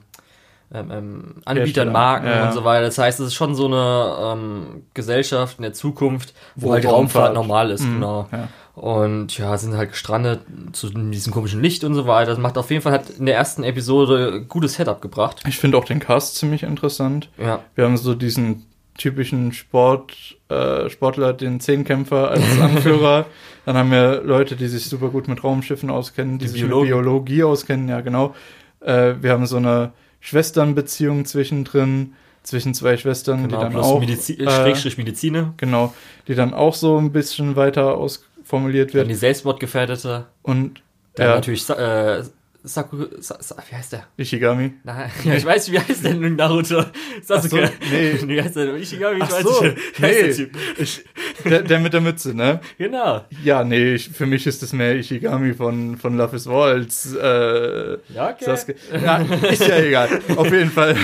[0.73, 1.93] ähm, ähm, Anbietern.
[1.93, 2.47] Marken ja.
[2.49, 2.87] und so weiter.
[2.87, 6.85] Das heißt, es ist schon so eine ähm, Gesellschaft in der Zukunft, wo, Wo halt
[6.85, 8.29] Raumfahrt- Raumfahrt normal ist, Mhm, genau.
[8.33, 8.49] ja.
[8.75, 10.41] Und ja, sind halt gestrandet
[10.73, 12.31] zu diesem komischen Licht und so weiter.
[12.33, 15.43] Das macht auf jeden Fall, hat in der ersten Episode gutes Setup gebracht.
[15.47, 17.29] Ich finde auch den Cast ziemlich interessant.
[17.39, 17.61] Ja.
[17.77, 18.67] Wir haben so diesen
[18.97, 20.13] typischen Sport,
[20.49, 23.27] äh, Sportler, den Zehnkämpfer als Anführer.
[23.67, 26.89] Dann haben wir Leute, die sich super gut mit Raumschiffen auskennen, die, Die sich Biologen.
[26.91, 28.35] mit Biologie auskennen, ja genau.
[28.81, 34.35] Äh, wir haben so eine Schwesternbeziehung zwischendrin, zwischen zwei Schwestern, Genau, die dann auch, Medizi
[34.35, 35.55] äh, Schrägstrich Mediziner.
[35.57, 35.95] genau,
[36.29, 39.11] die dann auch so ein bisschen weiter ausformuliert Dann wird.
[39.11, 40.27] die Selbstmordgefährdete.
[40.43, 40.83] Und
[41.15, 42.23] Dann ja, natürlich äh,
[42.67, 44.07] Saku, Sa Sa wie heißt der?
[44.17, 44.73] Ishigami.
[44.85, 46.83] Nein, ja, ich weiß, wie heißt der in Naruto?
[47.23, 47.67] Sasuke.
[47.67, 48.19] So, nee.
[48.27, 48.75] Wie heißt der?
[48.75, 49.77] Ishigami, ich Ach weiß so, nicht.
[49.99, 50.57] Wie heißt der nee, Typ?
[50.79, 51.05] ich,
[51.45, 52.61] der, der mit der Mütze, ne?
[52.79, 53.23] Genau.
[53.43, 57.15] Ja, nee, ich, für mich ist es mehr Ishigami von, von Love is War als
[57.15, 58.45] äh, Ja, okay.
[58.45, 58.77] Sasuke.
[58.93, 60.23] Ja, ist ja egal.
[60.35, 60.97] Auf jeden Fall.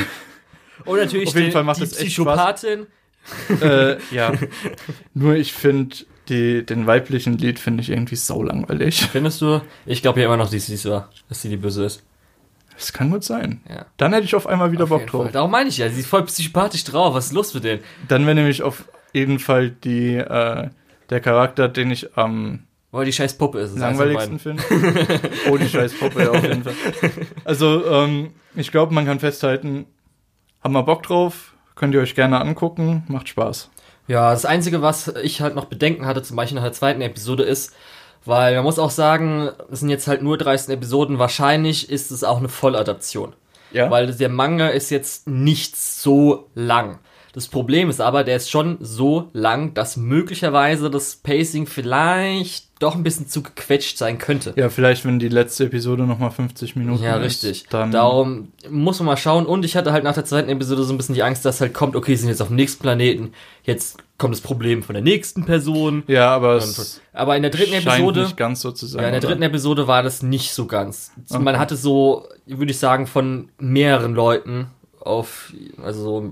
[0.87, 2.87] Und natürlich Auf jeden die, Fall macht die das echt Psychopathin.
[3.61, 4.33] Äh, ja.
[5.15, 5.95] Nur ich finde
[6.31, 9.03] den weiblichen Lied finde ich irgendwie saulangweilig.
[9.13, 9.61] Findest du?
[9.87, 12.03] Ich glaube ja immer noch, dass sie war, dass sie die Böse ist.
[12.77, 13.61] Das kann gut sein.
[13.69, 13.85] Ja.
[13.99, 15.25] Dann hätte ich auf einmal wieder Auf Bock drauf.
[15.25, 15.33] Fall.
[15.33, 17.15] Darum meine ich ja, sie ist voll psychopathisch drauf.
[17.15, 17.83] Was ist los mit denen?
[18.09, 20.69] Dann wäre nämlich auf jeden Fall die, äh,
[21.11, 22.61] der Charakter, den ich am
[22.91, 23.77] Weil die scheiß Puppe ist.
[23.77, 24.63] langweiligsten finde.
[25.51, 26.75] oh, die scheiß Puppe, ja, auf jeden Fall.
[27.45, 29.85] Also, ähm, ich glaube, man kann festhalten,
[30.63, 33.71] haben wir Bock drauf, könnt ihr euch gerne angucken, macht Spaß.
[34.11, 37.45] Ja, das Einzige, was ich halt noch Bedenken hatte, zum Beispiel nach der zweiten Episode,
[37.45, 37.73] ist,
[38.25, 41.21] weil man muss auch sagen, es sind jetzt halt nur 13 Episoden.
[41.21, 43.35] Wahrscheinlich ist es auch eine Volladaption.
[43.71, 43.89] Ja?
[43.89, 46.99] Weil der Manga ist jetzt nicht so lang.
[47.33, 52.95] Das Problem ist aber, der ist schon so lang, dass möglicherweise das Pacing vielleicht doch
[52.95, 54.55] ein bisschen zu gequetscht sein könnte.
[54.57, 57.67] ja, vielleicht, wenn die letzte Episode nochmal 50 Minuten Ja, ist, richtig.
[57.69, 59.45] Dann, Darum muss man mal schauen.
[59.47, 61.75] Und ich hatte halt nach der zweiten Episode so ein bisschen die Angst, dass halt
[61.75, 63.33] kommt, okay, sie sind jetzt auf dem nächsten Planeten.
[63.65, 66.05] Jetzt kommt das Problem von der nächsten Person.
[66.07, 68.23] ja, aber es Aber in der dritten Episode.
[68.23, 69.03] nicht ganz so zu sein.
[69.03, 69.29] Ja, in der oder?
[69.29, 71.13] dritten Episode war das nicht so ganz.
[71.31, 71.43] Okay.
[71.43, 74.69] Man hatte so, würde ich sagen, von mehreren Leuten
[75.01, 75.53] auf,
[75.83, 76.31] also so,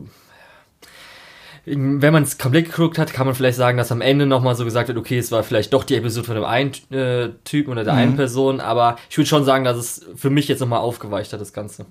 [1.70, 4.64] wenn man es komplett geguckt hat, kann man vielleicht sagen, dass am Ende nochmal so
[4.64, 7.84] gesagt wird, okay, es war vielleicht doch die Episode von dem einen äh, Typen oder
[7.84, 7.98] der Mhm.
[7.98, 11.40] einen Person, aber ich würde schon sagen, dass es für mich jetzt nochmal aufgeweicht hat,
[11.40, 11.86] das Ganze.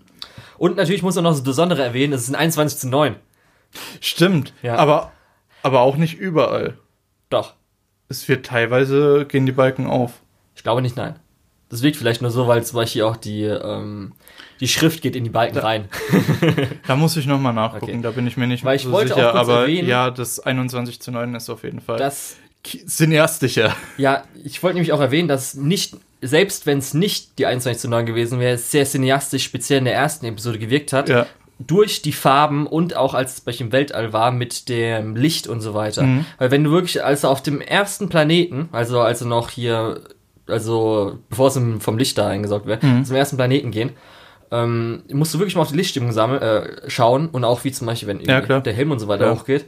[0.57, 3.15] Und natürlich muss man noch das Besondere erwähnen, es ist ein 21 zu 9.
[4.01, 4.75] Stimmt, Ja.
[4.77, 5.11] aber,
[5.63, 6.77] aber auch nicht überall.
[7.29, 7.53] Doch.
[8.09, 10.21] Es wird teilweise, gehen die Balken auf.
[10.55, 11.15] Ich glaube nicht, nein.
[11.69, 14.13] Das wirkt vielleicht nur so, weil zum Beispiel auch die, ähm,
[14.61, 15.89] die Schrift geht in die Balken rein.
[16.87, 17.99] Da muss ich nochmal nachgucken, Okay.
[18.01, 20.09] da bin ich mir nicht Weil ich so wollte sicher, auch kurz aber erwähnen- ja,
[20.09, 22.37] das 21 zu 9 ist auf jeden Fall Das
[22.87, 23.75] cineastischer.
[23.97, 27.89] Ja, ich wollte nämlich auch erwähnen, dass nicht, selbst wenn es nicht die 21 zu
[27.89, 31.09] 9 gewesen wäre, es sehr cineastisch speziell in der ersten Episode gewirkt hat.
[31.09, 31.25] Ja.
[31.59, 35.61] Durch die Farben und auch als es bei im Weltall war mit dem Licht und
[35.61, 36.03] so weiter.
[36.03, 36.25] Mhm.
[36.37, 40.01] Weil wenn du wirklich, also auf dem ersten Planeten, also als sie noch hier,
[40.47, 43.05] also bevor es vom Licht da eingesaugt wird, Mhm.
[43.05, 43.91] zum ersten Planeten gehen,
[44.51, 47.87] ähm, musst du wirklich mal auf die Lichtstimmung sammeln, äh, schauen und auch wie zum
[47.87, 49.33] Beispiel, wenn Ja, der Helm und so weiter Ja.
[49.33, 49.65] hochgeht.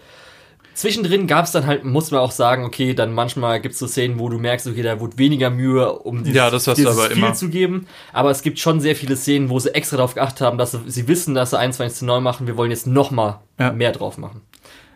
[0.74, 3.88] Zwischendrin gab es dann halt, muss man auch sagen, okay, dann manchmal gibt es so
[3.88, 6.98] Szenen, wo du merkst, okay, da wurde weniger Mühe, um dieses, Ja, das hast dieses
[6.98, 7.34] aber immer.
[7.34, 7.88] zu geben.
[8.14, 10.80] Aber es gibt schon sehr viele Szenen, wo sie extra darauf geachtet haben, dass sie,
[10.88, 13.74] sie wissen, dass sie 21 zu 9 machen, wir wollen jetzt noch mal Ja.
[13.74, 14.42] mehr drauf machen.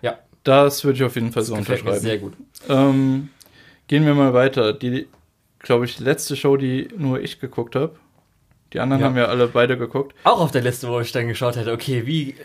[0.02, 2.00] Ja, Das würde ich auf jeden Fall so unterschreiben.
[2.00, 2.34] sehr gut.
[2.70, 3.28] Ähm,
[3.88, 4.72] gehen wir mal weiter.
[4.72, 5.08] Die,
[5.64, 7.96] glaube ich, letzte Show, die nur ich geguckt habe.
[8.74, 9.08] Die anderen Ja.
[9.08, 10.16] haben ja alle beide geguckt.
[10.24, 12.36] Auch auf der Liste, wo ich dann geschaut hätte, okay, wie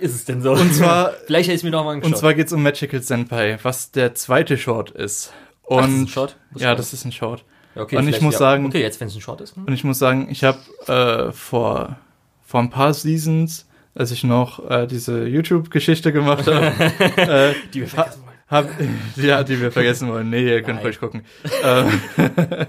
[0.00, 0.52] ist es denn so?
[0.52, 2.12] Und zwar, Vielleicht hätte ich es mir noch mal angeschaut.
[2.12, 5.32] und zwar geht es um Magical Senpai, was der zweite Short ist.
[5.62, 6.36] Und Ach, das ist ein Short?
[6.56, 7.44] ja, das ist ein Short.
[7.76, 8.38] Ja, okay, und ich muss ja.
[8.40, 9.54] sagen- Okay, jetzt, wenn es ein Short ist.
[9.54, 9.64] hm?
[9.66, 10.58] Und ich muss sagen, ich habe
[10.88, 11.96] äh, vor,
[12.44, 16.66] vor ein paar Seasons, als ich noch äh, diese YouTube-Geschichte gemacht habe,
[17.16, 18.22] äh, Die wir vergessen.
[18.50, 18.68] Hab,
[19.16, 20.30] ja, die wir vergessen wollen.
[20.30, 20.86] Nee, ihr könnt Nein.
[20.86, 21.22] ruhig gucken.
[21.62, 22.00] ähm,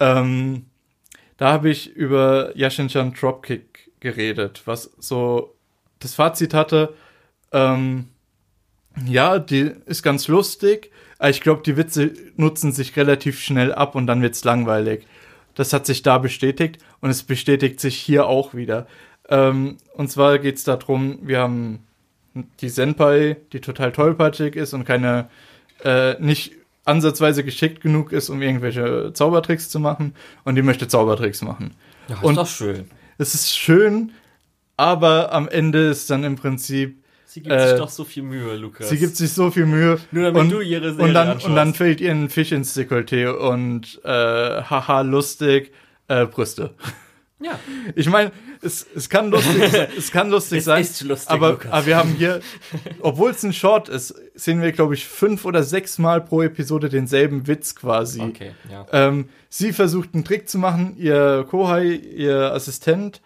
[0.00, 0.66] ähm,
[1.36, 5.56] da habe ich über Yashin-chan Dropkick geredet, was so
[6.00, 6.94] das Fazit hatte,
[7.52, 8.08] ähm,
[9.06, 13.94] ja, die ist ganz lustig, aber ich glaube, die Witze nutzen sich relativ schnell ab
[13.94, 15.06] und dann wird's langweilig.
[15.54, 18.86] Das hat sich da bestätigt und es bestätigt sich hier auch wieder.
[19.28, 21.86] Ähm, und zwar geht's darum, wir haben
[22.60, 25.28] die Senpai, die total tollpatschig ist und keine,
[25.84, 26.52] äh, nicht
[26.84, 30.14] ansatzweise geschickt genug ist, um irgendwelche Zaubertricks zu machen
[30.44, 31.74] und die möchte Zaubertricks machen.
[32.08, 32.90] Ja, ist Und- doch schön.
[33.18, 34.12] Es ist schön,
[34.76, 38.56] aber am Ende ist dann im Prinzip, Sie gibt Äh, sich doch so viel Mühe,
[38.56, 38.90] Lukas.
[38.90, 41.46] sie gibt sich so viel Mühe Nur damit und, du ihre Serie und dann anschaust.
[41.46, 44.08] und dann fällt ihr ein Fisch ins Dekolleté und äh,
[44.62, 45.72] haha lustig
[46.08, 46.74] äh, Brüste.
[47.42, 47.58] Ja.
[47.94, 51.58] Ich meine, es, es kann lustig sein, es kann lustig Es sein, ist lustig, aber,
[51.70, 52.40] aber wir haben hier,
[53.00, 56.88] obwohl es ein Short ist, sehen wir glaube ich fünf oder sechs Mal pro Episode
[56.88, 58.20] denselben Witz quasi.
[58.20, 58.86] Okay, ja.
[58.92, 63.20] Ähm, sie versucht einen Trick zu machen, ihr Kohai, ihr Assistent,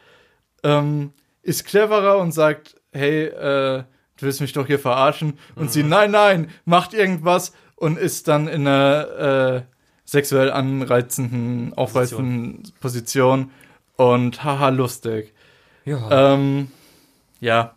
[0.63, 1.13] ähm,
[1.43, 3.85] ist cleverer und sagt, hey, äh,
[4.17, 5.39] du willst mich doch hier verarschen.
[5.55, 9.63] Und sie, nein, nein, macht irgendwas und ist dann in einer äh,
[10.05, 13.51] sexuell anreizenden, aufreizenden Position.
[13.97, 15.33] Und haha, lustig.
[15.85, 16.35] ja.
[16.35, 16.69] Ähm,
[17.41, 17.75] ja,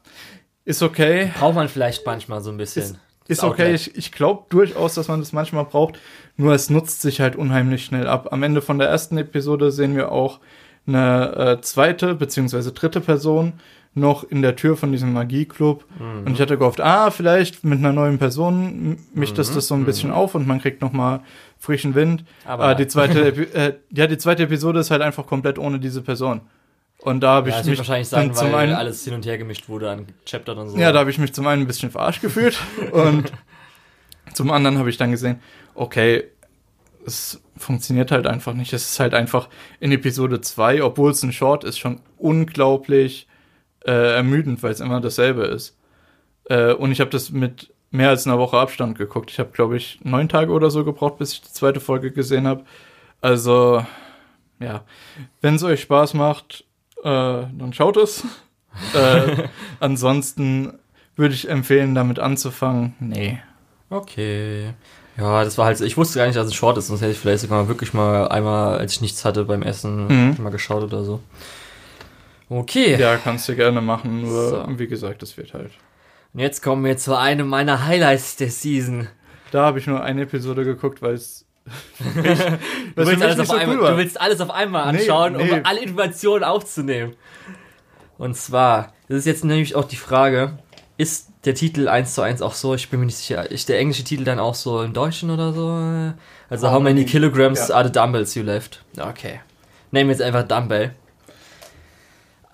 [0.66, 1.32] ist okay.
[1.38, 2.84] Braucht man vielleicht manchmal so ein bisschen.
[2.84, 6.00] Ist, ist okay, ich, ich glaube durchaus, dass man das manchmal braucht,
[6.38, 8.30] nur es nutzt sich halt unheimlich schnell ab.
[8.32, 10.40] Am Ende von der ersten Episode sehen wir auch
[10.88, 13.54] eine äh, zweite beziehungsweise dritte Person
[13.94, 15.86] noch in der Tür von diesem Magieclub.
[16.00, 16.28] Mhm.
[16.28, 19.86] Und ich hatte gehofft, ah, vielleicht mit einer neuen Person mischt das das so ein
[19.86, 21.22] bisschen auf und man kriegt noch mal
[21.60, 22.24] frischen Wind.
[22.46, 22.78] Aber nein.
[22.78, 26.42] die zweite, äh, ja, die zweite Episode ist halt einfach komplett ohne diese Person.
[27.02, 29.38] Und da habe ja, ich mich wahrscheinlich sein, zum weil einen alles hin und her
[29.38, 30.78] gemischt wurde an Chaptern und so.
[30.78, 32.60] ja, da habe ich mich zum einen ein bisschen verarscht gefühlt
[32.92, 33.32] und
[34.34, 35.40] zum anderen habe ich dann gesehen,
[35.76, 36.26] okay,
[37.06, 38.74] es funktioniert halt einfach nicht.
[38.74, 39.50] Es ist halt einfach
[39.80, 43.28] in Episode 2, obwohl es ein Short ist, schon unglaublich
[43.86, 45.78] äh, ermüdend, weil es immer dasselbe ist.
[46.46, 49.32] Äh, und ich habe das mit mehr als einer Woche Abstand geguckt.
[49.32, 52.48] Ich habe, glaube ich, neun Tage oder so gebraucht, bis ich die zweite Folge gesehen
[52.48, 52.64] habe.
[53.22, 53.86] Also,
[54.60, 54.82] ja,
[55.42, 56.64] wenn es euch Spaß macht,
[57.04, 58.24] äh, dann schaut es.
[58.94, 59.48] äh,
[59.80, 60.78] ansonsten
[61.16, 62.94] würde ich empfehlen, damit anzufangen.
[63.00, 63.40] Nee.
[63.90, 64.74] Okay.
[65.18, 65.84] Ja, das war halt so.
[65.84, 68.30] Ich wusste gar nicht, dass es Short ist, sonst hätte ich vielleicht sogar wirklich mal
[68.30, 70.44] einmal, als ich nichts hatte beim Essen, Mhm.
[70.44, 71.20] mal geschaut oder so.
[72.50, 72.96] Okay.
[73.00, 74.66] Ja, kannst du gerne machen, nur So.
[74.80, 75.72] wie gesagt, es wird halt.
[76.34, 79.08] Und jetzt kommen wir zu einem meiner Highlights der Season.
[79.52, 81.46] Da habe ich nur eine Episode geguckt, weil es.
[82.96, 85.52] Du willst, alles auf einmal, du willst alles auf einmal Nee, anschauen, nee.
[85.52, 87.16] um alle Informationen aufzunehmen.
[88.18, 90.58] Und zwar, das ist jetzt nämlich auch die Frage,
[90.98, 92.74] ist der Titel 1 zu 1 auch so?
[92.76, 93.50] Ich bin mir nicht sicher.
[93.50, 96.14] Ist der englische Titel dann auch so im Deutschen oder so?
[96.50, 97.76] Also, How how many many- kilograms ja.
[97.76, 98.84] are the dumbbells you left?
[99.00, 99.40] Okay.
[99.92, 100.94] Nehmen wir jetzt einfach Dumbbell.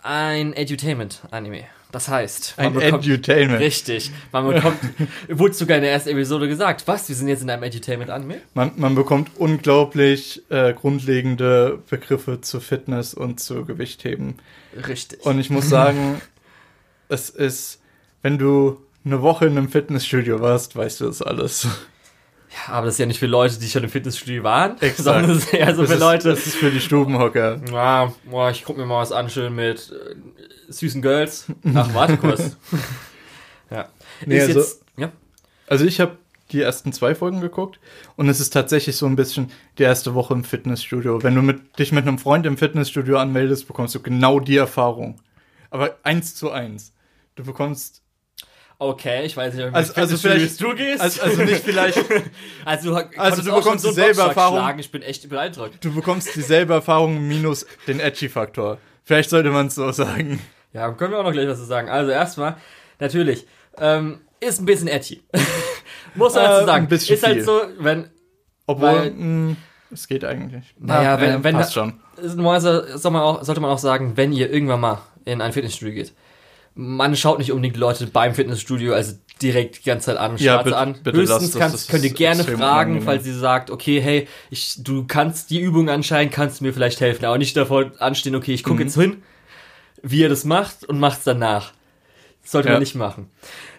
[0.04, 1.64] Ein Edutainment-Anime.
[1.96, 3.62] Das heißt, man Ein bekommt- Edutainment.
[3.62, 4.12] Richtig.
[4.34, 4.78] Man bekommt,
[5.30, 8.42] wurde sogar in der ersten Episode gesagt, was, wir sind jetzt in einem Edutainment-Anime?
[8.54, 14.36] Man, man bekommt unglaublich äh, grundlegende Begriffe zu Fitness und zu Gewichtheben.
[14.86, 15.26] Richtig.
[15.26, 16.20] Und ich muss sagen,
[17.08, 17.80] es ist,
[18.22, 21.66] wenn du eine Woche in einem Fitnessstudio warst, weißt du das alles.
[22.56, 24.98] Ja, aber das ist ja nicht für Leute, die schon im Fitnessstudio waren, Exakt.
[25.04, 26.30] sondern es ist eher so das für ist, Leute.
[26.30, 27.60] Das ist für die Stubenhocker.
[27.72, 30.16] Ja, boah, ich guck mir mal was an, schön mit äh,
[30.72, 31.48] süßen Girls.
[31.74, 32.56] Ach, warte kurz.
[33.70, 33.90] ja.
[34.26, 35.12] Nee, ist also- jetzt, ja.
[35.68, 36.18] Also ich habe
[36.52, 37.80] die ersten zwei Folgen geguckt
[38.16, 41.24] und es ist tatsächlich so ein bisschen die erste Woche im Fitnessstudio.
[41.24, 45.20] Wenn du mit, dich mit einem Freund im Fitnessstudio anmeldest, bekommst du genau die Erfahrung.
[45.72, 46.94] Aber eins zu eins.
[47.36, 48.04] Du bekommst,
[48.78, 51.02] Okay, ich weiß nicht, ob Also- also vielleicht- du gehst.
[51.02, 51.98] also, also nicht vielleicht,
[52.66, 54.58] also, du, also du bekommst so dieselbe Erfahrung.
[54.60, 54.80] Schlagen.
[54.80, 55.84] Ich bin echt beeindruckt.
[55.84, 58.78] du bekommst dieselbe Erfahrung minus den Edgy-Faktor.
[59.04, 60.42] Vielleicht sollte man es so sagen.
[60.74, 61.90] Ja, können wir auch noch gleich was zu sagen.
[61.90, 62.58] Also erstmal,
[63.00, 63.48] natürlich,
[63.78, 65.24] ähm, ist ein bisschen edgy.
[66.16, 66.86] Muss man Äh, dazu sagen.
[66.86, 67.44] ein bisschen ist halt viel.
[67.44, 68.10] so, wenn,
[68.68, 69.56] Obwohl, Weil- mh,
[69.92, 70.74] es geht eigentlich.
[70.80, 72.00] Naja, wenn- äh, wenn passt da- schon.
[72.22, 75.94] Normalerweise soll man auch, sollte man auch sagen, wenn ihr irgendwann mal in ein Fitnessstudio
[75.94, 76.14] geht,
[76.76, 80.54] man schaut nicht unbedingt die Leute beim Fitnessstudio, also direkt die ganze Zeit an, Ja,
[80.54, 80.94] schwarz bitte- an.
[81.04, 84.76] bitte Höchstens das, kannst, das könnt ihr gerne fragen, falls ihr sagt, okay, hey, ich,
[84.84, 88.54] du kannst die Übung anscheinend, kannst du mir vielleicht helfen, aber nicht davor anstehen, okay,
[88.54, 88.82] ich gucke Mhm.
[88.88, 89.24] jetzt hin,
[90.04, 91.72] wie ihr das macht und macht's danach.
[92.44, 92.74] Das sollte Ja.
[92.76, 93.30] man nicht machen.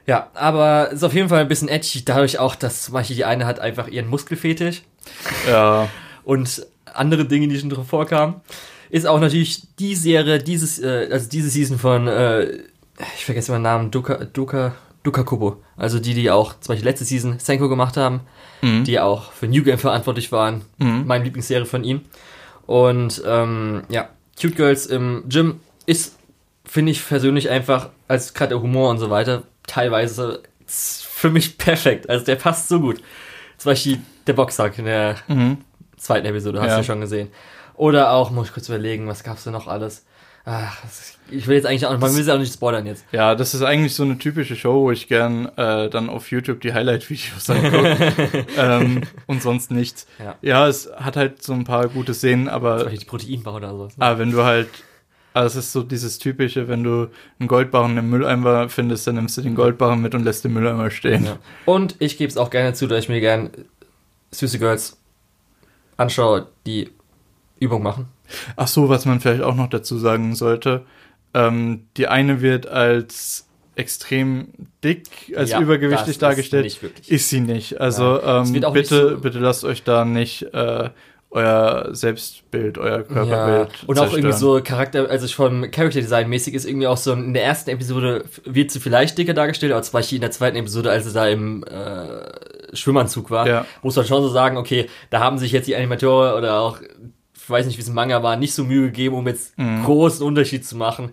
[0.07, 3.25] Ja, aber ist auf jeden Fall ein bisschen edgy, dadurch auch, dass zum Beispiel die
[3.25, 4.83] eine hat einfach ihren Muskelfetisch
[5.49, 5.89] Ja,
[6.25, 8.41] und andere Dinge, die schon drin vorkamen.
[8.91, 12.59] Ist auch natürlich die Serie, dieses, äh, also diese Season von, äh,
[13.17, 15.63] ich vergesse immer den Namen, Duka, Duka, Duka Kubo.
[15.77, 18.21] Also die, die auch zum Beispiel letzte Season Senko gemacht haben,
[18.63, 18.85] Mhm.
[18.85, 20.63] die auch für New Game verantwortlich waren.
[20.79, 21.07] Mhm.
[21.07, 22.01] Meine Lieblingsserie von ihm.
[22.67, 24.09] Und ähm, ja,
[24.41, 26.17] Cute Girls im Gym ist,
[26.65, 32.09] finde ich persönlich einfach, als gerade der Humor und so weiter, teilweise für mich perfekt.
[32.11, 33.03] Also der passt so gut.
[33.59, 35.59] Zum Beispiel der Boxsack in der mhm.
[35.97, 36.79] zweiten Episode, hast Ja.
[36.79, 37.29] du schon gesehen.
[37.75, 40.05] Oder auch, muss ich kurz überlegen, was gab's denn noch alles?
[40.49, 40.79] Ach,
[41.29, 43.05] ich will jetzt eigentlich auch, man will es auch nicht spoilern jetzt.
[43.11, 46.61] Ja, das ist eigentlich so eine typische Show, wo ich gern äh, dann auf YouTube
[46.61, 50.07] die Highlight-Videos angucke ähm, und sonst nichts.
[50.21, 50.37] Ja.
[50.43, 50.69] Ja.
[50.69, 53.89] es hat halt so ein paar gute Szenen, Zum aber, Beispiel die Proteinbar oder so.
[53.99, 54.69] aber wenn du halt,
[55.35, 59.37] also es ist so dieses typische, wenn du einen Goldbarren im Mülleimer findest, dann nimmst
[59.37, 61.25] du den Goldbarren mit und lässt den Mülleimer stehen.
[61.25, 61.39] Ja.
[61.65, 63.51] Und ich gebe es auch gerne zu, dass ich mir gern
[64.31, 64.97] süße Girls
[65.97, 66.91] anschaue, die
[67.59, 68.07] Übung machen.
[68.57, 70.83] Ach so, was man vielleicht auch noch dazu sagen sollte.
[71.35, 74.49] Ähm, die eine wird als extrem
[74.83, 76.65] dick, als Ja, übergewichtig das ist dargestellt.
[76.65, 77.11] nicht wirklich.
[77.11, 77.81] Ist sie nicht.
[77.81, 80.89] Also Ja, ähm, bitte, so- bitte lasst euch da nicht äh,
[81.31, 86.65] euer Selbstbild, euer Körperbild und auch irgendwie so Charakter, also vom Character Design mäßig ist
[86.65, 90.17] irgendwie auch so in der ersten Episode wird sie vielleicht dicker dargestellt, aber zum Beispiel
[90.17, 93.67] in der zweiten Episode, als sie da im äh, Schwimmanzug war, Ja.
[93.83, 96.79] muss man schon so sagen, okay, da haben sich jetzt die Animatoren oder auch,
[97.49, 99.85] weiß nicht, wie es im Manga war, nicht so Mühe gegeben, um jetzt Mhm.
[99.85, 101.13] großen Unterschied zu machen.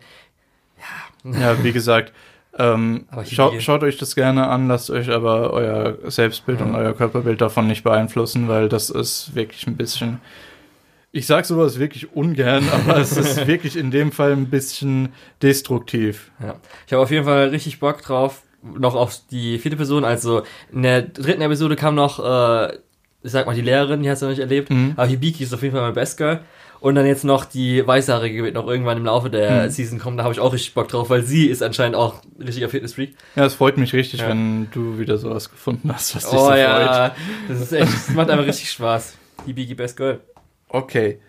[1.24, 2.12] Ja, wie gesagt,
[2.58, 7.42] ähm, schaut, schaut euch das gerne an, lasst euch aber euer Selbstbild und euer Körperbild
[7.42, 10.20] davon nicht beeinflussen, weil das ist wirklich ein bisschen.
[11.16, 15.10] Ich sag sowas wirklich ungern, aber es ist wirklich in dem Fall ein bisschen
[15.42, 16.32] destruktiv.
[16.42, 16.56] Ja.
[16.88, 20.04] Ich habe auf jeden Fall richtig Bock drauf, noch auf die vierte Person.
[20.06, 22.78] Also in der dritten Episode kam noch, äh,
[23.24, 24.70] ich sag mal, die Lehrerin, die hast du noch nicht erlebt.
[24.70, 24.94] Mhm.
[24.96, 26.42] Aber Hibiki ist auf jeden Fall mein Best Girl.
[26.80, 29.70] Und dann jetzt noch die Weißhaarige wird noch irgendwann im Laufe der Mhm.
[29.70, 30.18] Season kommen.
[30.18, 33.16] Da habe ich auch richtig Bock drauf, weil sie ist anscheinend auch ein richtiger Fitnessfreak.
[33.38, 34.28] Ja, es freut mich richtig, Ja.
[34.28, 36.60] wenn du wieder sowas gefunden hast, was dich Oh so freut.
[36.60, 37.16] ja,
[37.48, 39.16] das ist echt, das macht einfach richtig Spaß.
[39.46, 40.20] Hibiki Best Girl.
[40.68, 41.20] Okay.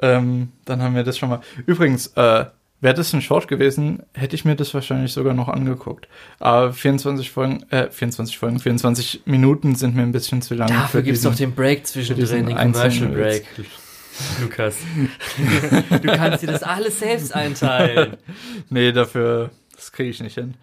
[0.00, 1.40] Ähm, dann haben wir das schon mal.
[1.66, 2.44] Übrigens, äh,
[2.80, 6.08] wäre das ein Short gewesen, hätte ich mir das wahrscheinlich sogar noch angeguckt.
[6.38, 10.68] Aber 24 Folgen, äh, 24 Folgen, 24 Minuten sind mir ein bisschen zu lang.
[10.68, 13.44] Dafür gibt's diesen- doch den Break zwischendrin, den Commercial einzelnen Break.
[14.42, 14.76] Lukas.
[15.90, 18.16] du kannst dir das alles selbst einteilen.
[18.70, 20.54] Nee, dafür, das kriege ich nicht hin.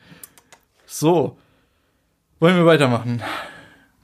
[0.85, 1.37] So.
[2.39, 3.23] Wollen wir weitermachen?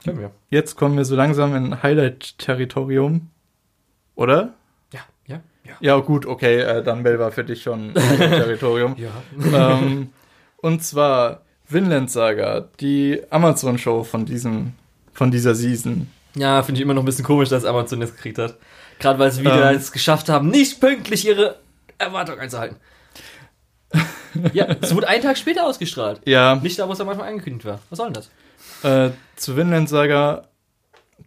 [0.04, 0.30] Können wir.
[0.50, 3.28] Jetzt kommen wir so langsam in Highlight-Territorium.
[4.14, 4.54] Oder?
[5.80, 8.96] Ja, gut, okay, äh, Dumbbell war für dich schon Highlight-Territorium.
[9.52, 9.78] Ja.
[9.78, 10.10] ähm,
[10.58, 14.72] und zwar Vinland Saga, die Amazon-Show von diesem,
[15.12, 16.08] von dieser Season.
[16.34, 18.56] Ja, finde ich immer noch ein bisschen komisch, dass Amazon das gekriegt hat.
[18.98, 19.76] Gerade weil sie wieder Ähm.
[19.76, 21.56] es geschafft haben, nicht pünktlich ihre
[21.98, 22.76] Erwartung einzuhalten.
[24.52, 26.20] ja, es wurde einen Tag später ausgestrahlt.
[26.24, 27.80] Ja, Nicht da, wo es am Anfang angekündigt war.
[27.90, 28.30] Was soll denn das?
[28.84, 30.44] äh, zu Vinland Saga,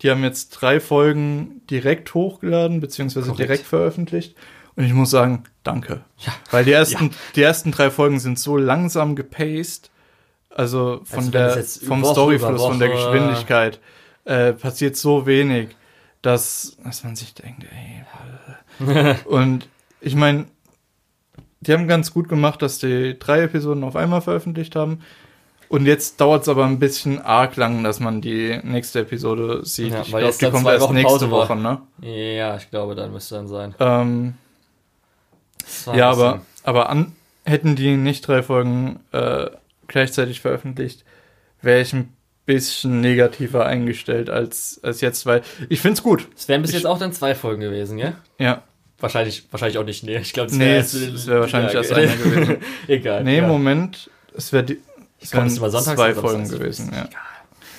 [0.02, 3.50] die haben jetzt drei Folgen direkt hochgeladen, beziehungsweise Korrekt.
[3.50, 4.36] direkt veröffentlicht.
[4.76, 6.02] Und ich muss sagen, danke.
[6.18, 6.34] Ja.
[6.52, 9.90] Weil die ersten, die ersten drei Folgen sind so langsam gepaced.
[10.50, 13.80] Also von Also der, vom Woche Storyfluss, von der Geschwindigkeit,
[14.26, 15.76] äh, passiert so wenig,
[16.22, 19.16] dass, dass man sich denkt, ey.
[19.26, 19.70] Und
[20.02, 20.46] ich meine,
[21.62, 25.00] die haben ganz gut gemacht, dass die drei Episoden auf einmal veröffentlicht haben.
[25.70, 29.92] Und jetzt dauert es aber ein bisschen arg lang, dass man die nächste Episode sieht.
[29.94, 31.32] Ja, ich weil glaube, jetzt die kommt erst Wochen nächste.
[31.32, 31.82] Woche, ne?
[32.02, 33.76] Ja, ich glaube, dann müsste dann sein.
[33.80, 34.34] Ähm,
[35.94, 37.14] ja, aber, aber an,
[37.46, 39.48] hätten die nicht drei Folgen äh,
[39.88, 41.04] gleichzeitig veröffentlicht,
[41.62, 42.14] wäre ich ein
[42.46, 46.28] bisschen negativer eingestellt als, als jetzt, weil ich finde es gut.
[46.38, 48.14] Es wären bis ich- jetzt auch dann zwei Folgen gewesen, ja?
[48.38, 48.62] Ja.
[49.00, 50.04] Wahrscheinlich, wahrscheinlich auch nicht.
[50.04, 52.58] Nee, ich glaube, Nee, es, wäre wahrscheinlich erst einer gewesen.
[52.88, 53.24] Egal.
[53.24, 53.48] Nee, ja.
[53.48, 54.80] Moment, es wäre die.
[55.22, 57.06] Es Kommt wären es immer sonntags zwei Folgen gewesen, ja.
[57.06, 57.20] Egal.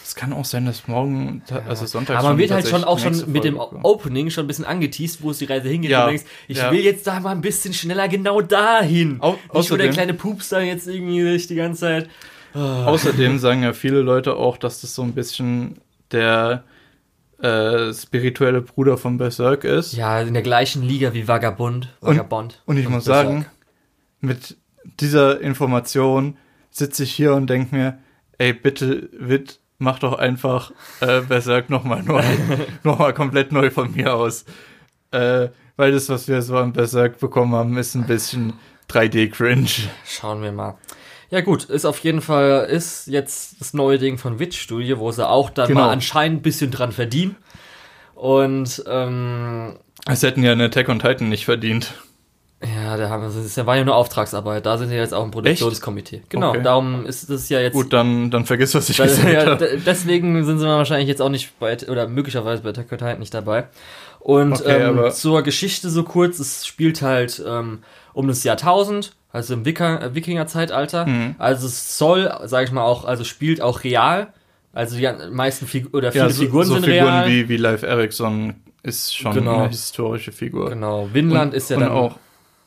[0.05, 3.30] Es kann auch sein, dass morgen, also Sonntag Aber man wird halt schon auch schon
[3.32, 3.59] mit dem.
[3.59, 5.91] Opening schon ein bisschen angeteased, wo es die Reise hingeht.
[5.91, 6.70] Ja, Und du denkst, ich ja.
[6.70, 9.20] will jetzt da mal ein bisschen schneller genau dahin.
[9.20, 12.09] Au- Nicht, wo der außerdem- kleine Pups da jetzt irgendwie sich die ganze Zeit.
[12.55, 15.78] Außerdem sagen ja viele Leute auch, dass das so ein bisschen
[16.12, 16.64] der
[17.43, 19.93] äh, spirituelle Bruder von Berserk ist.
[19.93, 21.89] Ja, in der gleichen Liga wie Vagabund.
[22.01, 22.62] Und- Vagabond.
[22.64, 23.45] Und ich muss sagen,
[24.20, 24.57] mit
[25.01, 26.39] dieser Information
[26.77, 27.99] sitze ich hier und denke mir,
[28.39, 32.22] ey, bitte, Witt, mach doch einfach äh, Berserk nochmal neu.
[32.83, 34.45] nochmal komplett neu von mir aus.
[35.11, 38.55] Äh, weil das, was wir so an Berserk bekommen haben, ist ein bisschen
[38.91, 39.89] 3D-Cringe.
[40.07, 40.77] Schauen wir mal.
[41.31, 45.11] Ja gut, ist auf jeden Fall, ist jetzt das neue Ding von Witch Studio, wo
[45.11, 45.81] sie auch dann Genau.
[45.83, 47.37] mal anscheinend ein bisschen dran verdienen.
[48.14, 51.95] Und ähm, Es hätten ja eine Attack on Titan nicht verdient.
[52.62, 54.64] Ja, da haben wir, das war ja nur Auftragsarbeit.
[54.64, 56.22] Da sind wir jetzt auch im Produktionskomitee.
[56.30, 56.62] Genau, Okay.
[56.62, 57.74] darum ist das ja jetzt.
[57.74, 59.78] Gut, dann, dann vergiss, was ich Da- gesagt ja, habe.
[59.84, 63.66] deswegen sind sie wahrscheinlich jetzt auch nicht bei, oder möglicherweise bei Attack on nicht dabei.
[64.20, 67.80] Und Okay, ähm, zur Geschichte so kurz, es spielt halt ähm,
[68.14, 71.07] um das Jahr 1000, also im äh, Wikinger-Zeitalter.
[71.07, 71.34] Mhm.
[71.38, 74.28] Also es soll, sage ich mal auch, also spielt auch real.
[74.72, 77.28] Also die meisten Figu oder viele Ja, so, Figuren so sind Figuren real.
[77.28, 79.59] wie, wie Live Erickson ist schon Genau.
[79.61, 80.70] eine historische Figur.
[80.70, 82.16] genau, Vinland Und- ist ja dann auch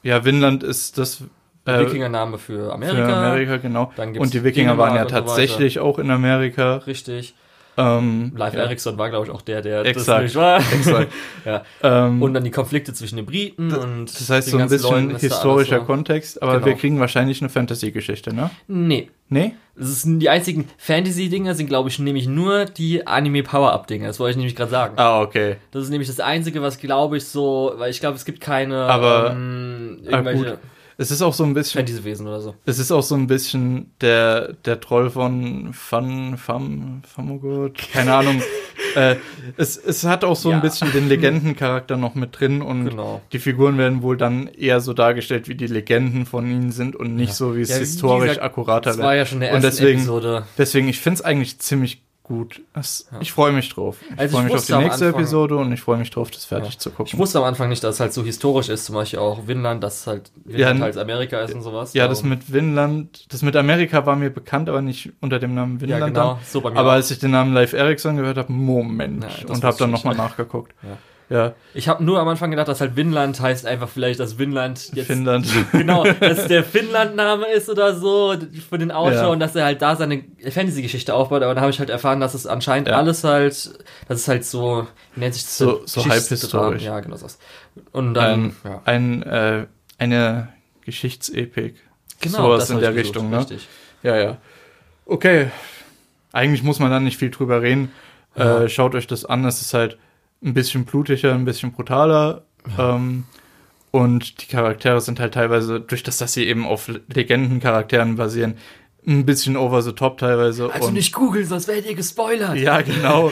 [0.03, 1.23] ja, Vinland ist das
[1.65, 3.05] äh, Wikingername für Amerika.
[3.05, 3.91] Für Amerika, genau.
[3.97, 6.77] Und die Wikinger waren ja Dänemark und so tatsächlich auch in Amerika.
[6.77, 7.35] Richtig.
[7.79, 10.07] Ähm, Live ja, Ericsson war, glaube ich, auch der, der Exakt.
[10.07, 10.59] das nicht war.
[10.73, 11.11] Exakt.
[11.45, 11.63] ja.
[11.81, 15.07] ähm, Und dann die Konflikte zwischen den Briten und das heißt den so ein bisschen
[15.09, 15.85] Leuten historischer so.
[15.85, 16.65] Kontext, aber Genau.
[16.65, 18.49] wir kriegen wahrscheinlich eine Fantasy-Geschichte, ne?
[18.67, 19.09] Nee.
[19.29, 19.53] Nee?
[19.75, 24.07] Das ist, die einzigen Fantasy-Dinger sind, glaube ich, nämlich nur die Anime-Power-Up-Dinger.
[24.07, 24.93] Das wollte ich nämlich gerade sagen.
[24.97, 25.55] Ah, okay.
[25.71, 28.75] Das ist nämlich das Einzige, was, glaube ich, so, weil ich glaube, es gibt keine
[28.77, 30.57] Aber- ähm, Ah, irgendwelche gut.
[31.01, 32.55] Es ist auch so ein bisschen, Fantasy-Wesen oder so.
[32.65, 38.41] es ist auch so ein bisschen der, der Troll von Fun, Fam, Famogot, keine Ahnung.
[38.95, 39.15] äh,
[39.55, 40.57] es, es hat auch so Ja.
[40.57, 43.21] ein bisschen den Legendencharakter noch mit drin und Genau.
[43.31, 47.15] die Figuren werden wohl dann eher so dargestellt, wie die Legenden von ihnen sind und
[47.15, 47.33] nicht Ja.
[47.35, 50.45] so, wie es Ja, historisch gesagt, akkurater Das war ja schon der deswegen- Episode.
[50.57, 52.61] Deswegen, ich finde es eigentlich ziemlich gut.
[52.73, 53.17] Das, Ja.
[53.19, 53.97] Ich freue mich drauf.
[54.13, 56.31] Ich Also freue ich mich auf die nächste Anfang- Episode und ich freue mich drauf,
[56.31, 56.79] das fertig Ja.
[56.79, 57.07] zu gucken.
[57.07, 59.83] Ich wusste am Anfang nicht, dass es halt so historisch ist, zum Beispiel auch Vinland,
[59.83, 61.93] dass es halt Vinland Ja, halt Amerika ist und sowas.
[61.93, 65.75] ja, das mit Vinland, das mit Amerika war mir bekannt, aber nicht unter dem Namen
[65.75, 66.13] ja, Vinland.
[66.13, 66.37] genau, dann.
[66.45, 66.93] so bei mir Aber auch.
[66.93, 69.23] als ich den Namen Live Ericsson gehört habe, Moment.
[69.25, 70.73] Ja, und habe dann nochmal nachgeguckt.
[70.83, 70.97] Ja.
[71.29, 74.89] Ja, Ich habe nur am Anfang gedacht, dass halt Vinland heißt einfach vielleicht, dass Vinland
[74.95, 75.47] jetzt Finnland.
[75.71, 78.35] genau, dass der Finnland-Name ist oder so
[78.67, 79.27] für den Autor Ja.
[79.27, 81.43] und dass er halt da seine Fantasy-Geschichte aufbaut.
[81.43, 82.95] Aber dann habe ich halt erfahren, dass es anscheinend Ja.
[82.97, 83.53] alles halt,
[84.07, 85.57] das ist halt so, wie nennt sich das?
[85.59, 86.81] So- so halbhistorisch.
[86.83, 87.37] Ja, genau das.
[87.91, 88.81] Und dann, ein, ja.
[88.85, 89.65] ein, äh,
[89.99, 90.47] eine
[90.83, 91.75] Geschichtsepik.
[92.21, 93.39] Genau, Sowas das in der Richtung, ne?
[93.39, 93.67] Richtig.
[94.03, 94.37] Ja, ja.
[95.05, 95.51] Okay.
[96.33, 97.91] Eigentlich muss man da nicht viel drüber reden.
[98.35, 98.63] Ja.
[98.63, 99.45] Äh, schaut euch das an.
[99.45, 99.97] Es ist halt
[100.43, 102.43] ein bisschen blutiger, ein bisschen brutaler.
[102.77, 103.25] Ähm,
[103.91, 108.55] und die Charaktere sind halt teilweise, durch das, dass sie eben auf Legendencharakteren basieren,
[109.07, 110.71] ein bisschen over the top teilweise.
[110.71, 112.57] Also und nicht googeln, sonst werdet ihr gespoilert.
[112.57, 113.31] ja, genau.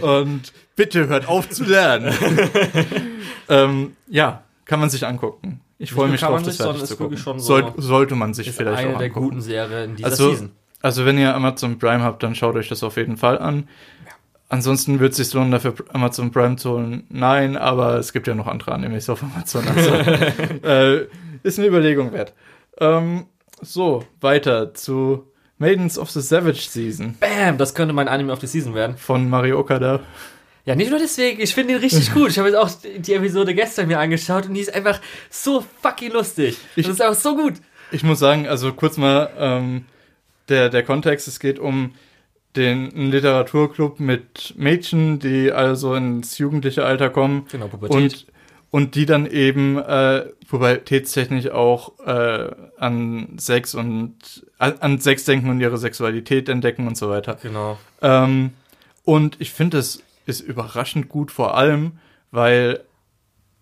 [0.00, 2.14] Und bitte hört auf zu lernen.
[3.48, 5.60] ähm, ja, kann man sich angucken.
[5.78, 7.16] Ich freue mich drauf, das fertig ist zu gucken.
[7.16, 9.28] so- Sollt, sollte man sich Ist vielleicht eine auch der angucken.
[9.28, 10.50] guten Serien in dieser Also, Season.
[10.82, 13.68] also wenn ihr Amazon Prime habt, dann schaut euch das auf jeden Fall an.
[14.50, 17.04] Ansonsten wird es sich lohnen, dafür Amazon Prime zu holen.
[17.10, 19.64] Nein, aber es gibt ja noch andere Animes auf Amazon.
[19.68, 19.90] Also,
[20.66, 21.06] äh,
[21.42, 22.32] ist eine Überlegung wert.
[22.80, 23.26] Ähm,
[23.60, 25.26] so, weiter zu
[25.58, 28.96] Maidens of the Savage Season Bam, das könnte mein Anime of the Season werden.
[28.96, 30.00] von Mario Okada.
[30.64, 32.30] Ja, nicht nur deswegen, ich finde ihn richtig gut.
[32.30, 36.12] Ich habe jetzt auch die Episode gestern mir angeschaut und die ist einfach so fucking
[36.12, 36.56] lustig.
[36.76, 37.54] Ich- das ist einfach so gut.
[37.90, 39.84] Ich muss sagen, also kurz mal ähm,
[40.48, 41.92] der, der Kontext, es geht um
[42.56, 47.94] den Literaturclub mit Mädchen, die also ins jugendliche Alter kommen Genau, Pubertät.
[47.96, 48.26] und,
[48.70, 55.50] und die dann eben äh, pubertätstechnisch auch äh, an Sex und an, an Sex denken
[55.50, 57.38] und ihre Sexualität entdecken und so weiter.
[57.42, 57.78] genau.
[58.02, 58.50] Ähm,
[59.04, 61.92] und ich finde, es ist überraschend gut, vor allem,
[62.30, 62.80] weil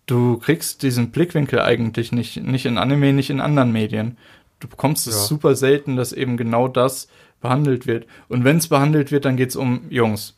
[0.06, 4.16] du kriegst diesen Blickwinkel eigentlich nicht, nicht in Anime, nicht in anderen Medien.
[4.60, 5.20] Du bekommst es Ja.
[5.22, 7.08] super selten, dass eben genau das
[7.46, 8.06] behandelt wird.
[8.28, 10.34] Und wenn es behandelt wird, dann geht es um Jungs.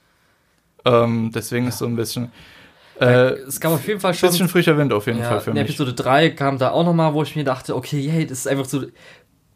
[0.85, 2.31] Ähm, deswegen ist so ein bisschen,
[3.01, 4.29] äh, es gab auf jeden Fall schon.
[4.29, 5.65] bisschen frischer Wind auf jeden ja, Fall für in mich.
[5.65, 8.67] Episode 3 kam da auch nochmal, wo ich mir dachte, okay, hey, das ist einfach
[8.67, 8.85] so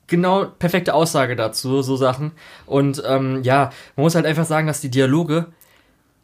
[0.07, 2.33] genau perfekte Aussage dazu, so Sachen.
[2.67, 5.47] Und ähm, ja, man muss halt einfach sagen, dass die Dialoge,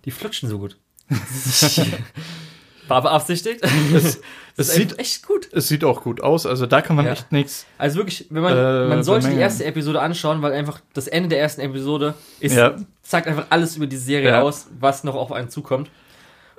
[0.05, 0.79] die flutschen so gut.
[2.89, 3.63] War beabsichtigt.
[3.95, 4.21] Es,
[4.57, 5.49] Das es, sieht, echt gut.
[5.53, 7.13] es sieht auch gut aus, also da kann man Ja.
[7.13, 7.65] echt nichts.
[7.79, 11.29] Also wirklich, wenn man, Äh, man sollte die erste Episode anschauen, weil einfach das Ende
[11.29, 12.75] der ersten Episode ist, Ja.
[13.03, 14.43] zeigt einfach alles über die Serie Ja.
[14.43, 15.91] aus, was noch auf einen zukommt.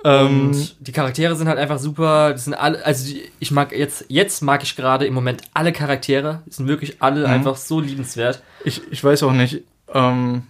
[0.02, 2.32] Ähm, Und die Charaktere sind halt einfach super.
[2.32, 6.42] Die sind alle, also ich mag jetzt, jetzt mag ich gerade im Moment alle Charaktere.
[6.46, 7.34] Die sind wirklich alle Mhm.
[7.34, 8.42] einfach so liebenswert.
[8.64, 9.62] Ich, ich weiß auch nicht,
[9.92, 10.44] ähm,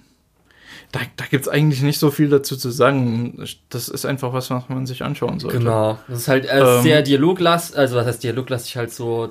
[0.93, 3.45] da, da gibt es eigentlich nicht so viel dazu zu sagen.
[3.68, 5.59] Das ist einfach was, was man sich anschauen sollte.
[5.59, 5.99] Genau.
[6.09, 9.26] Das ist halt äh, Ähm, sehr dialoglastig, also was heißt dialoglastig halt so.
[9.26, 9.30] äh,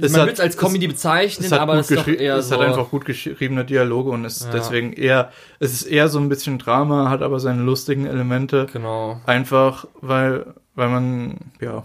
[0.00, 2.48] Es man wird es als es- Comedy bezeichnen, Es aber es ist doch eher es
[2.48, 2.54] so.
[2.56, 4.50] hat einfach gut geschriebene Dialoge und ist Ja.
[4.50, 8.66] deswegen eher, es ist eher so ein bisschen Drama, hat aber seine lustigen Elemente.
[8.72, 9.20] genau.
[9.26, 11.84] Einfach, weil, weil man, ja,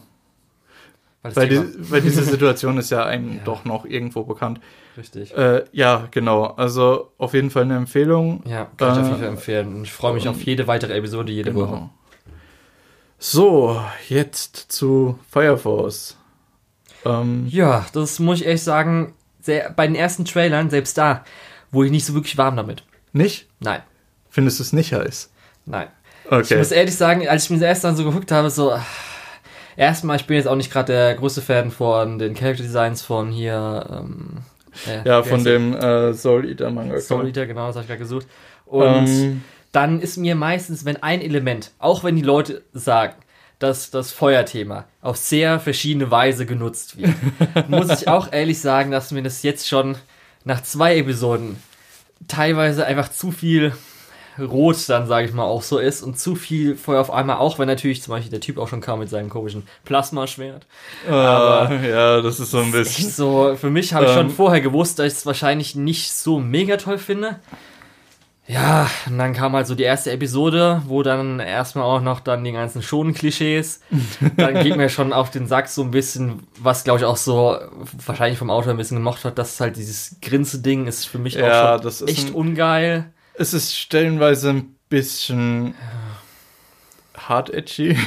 [1.22, 3.40] Weil weil, die, weil diese Situation ist ja einem Ja.
[3.46, 4.60] doch noch irgendwo bekannt.
[5.00, 5.36] Richtig.
[5.36, 6.46] Äh, ja, genau.
[6.46, 8.44] Also auf jeden Fall eine Empfehlung.
[8.46, 9.76] Ja, kann ich auf jeden Fall empfehlen.
[9.78, 11.72] Und ich freue mich auf jede weitere Episode jede Woche.
[11.72, 11.90] Genau.
[13.18, 16.16] So, jetzt zu Fire Force.
[17.06, 21.24] Ähm, Ja, das muss ich echt sagen, sehr, bei den ersten Trailern, selbst da,
[21.72, 22.84] wurde ich nicht so wirklich warm damit.
[23.14, 23.48] nicht?
[23.60, 23.82] Nein,
[24.30, 25.32] Findest du es nicht heiß?
[25.66, 25.88] nein.
[26.26, 26.58] Ich Okay.
[26.58, 28.86] muss ehrlich sagen, als ich mir das erste Mal so geguckt habe, so, ah,
[29.76, 33.32] erstmal, ich bin jetzt auch nicht gerade der größte Fan von den Character Designs von
[33.32, 34.38] hier, ähm,
[35.06, 37.00] Ja, wie von dem äh, Soul Eater Manga.
[37.00, 38.28] Soul Eater, genau, das habe ich gerade gesucht.
[38.66, 39.42] Und Ähm,
[39.72, 43.14] dann ist mir meistens, wenn ein Element, auch wenn die Leute sagen,
[43.60, 47.14] dass das Feuerthema auf sehr verschiedene Weise genutzt wird.
[47.70, 49.98] Muss ich auch ehrlich sagen, dass mir das jetzt schon
[50.46, 51.58] nach zwei Episoden
[52.28, 53.74] teilweise einfach zu viel
[54.42, 57.60] Rot dann, sage ich mal, auch so ist und zu viel Feuer auf einmal, auch
[57.60, 60.66] wenn natürlich zum Beispiel der Typ auch schon kam mit seinem komischen Plasmaschwert.
[61.08, 63.10] Äh, ja, das ist so ein bisschen.
[63.10, 64.32] So, für mich habe ich schon Ähm.
[64.32, 67.40] vorher gewusst, dass ich es wahrscheinlich nicht so mega toll finde.
[68.48, 72.44] Ja, und dann kam halt so die erste Episode, wo dann erstmal auch noch dann
[72.44, 73.82] die ganzen Schonen-Klischees.
[74.38, 77.60] Dann geht mir schon auf den Sack so ein bisschen, was glaube ich auch so
[78.08, 81.74] wahrscheinlich vom Autor ein bisschen gemocht hat, dass halt dieses Grinse-Ding ist für mich Ja,
[81.74, 83.06] auch schon das ist echt ein- ungeil.
[83.40, 85.74] Es ist stellenweise ein bisschen
[87.18, 87.98] hart edgy.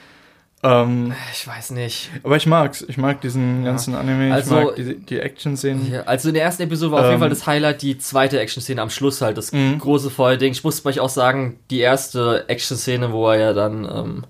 [0.64, 2.10] ähm, Ich weiß nicht.
[2.24, 2.82] aber ich mag's.
[2.88, 4.34] Ich mag diesen ganzen Anime.
[4.34, 5.90] Also- ich mag die, die Action-Szenen.
[5.92, 7.20] Ja, also in der ersten Episode war auf jeden Ähm.
[7.20, 9.78] Fall das Highlight die zweite Action-Szene am Schluss halt, das Mhm.
[9.78, 10.52] große Feuerding.
[10.52, 14.24] Ich muss euch auch sagen, die erste Action-Szene, wo er ja dann ähm,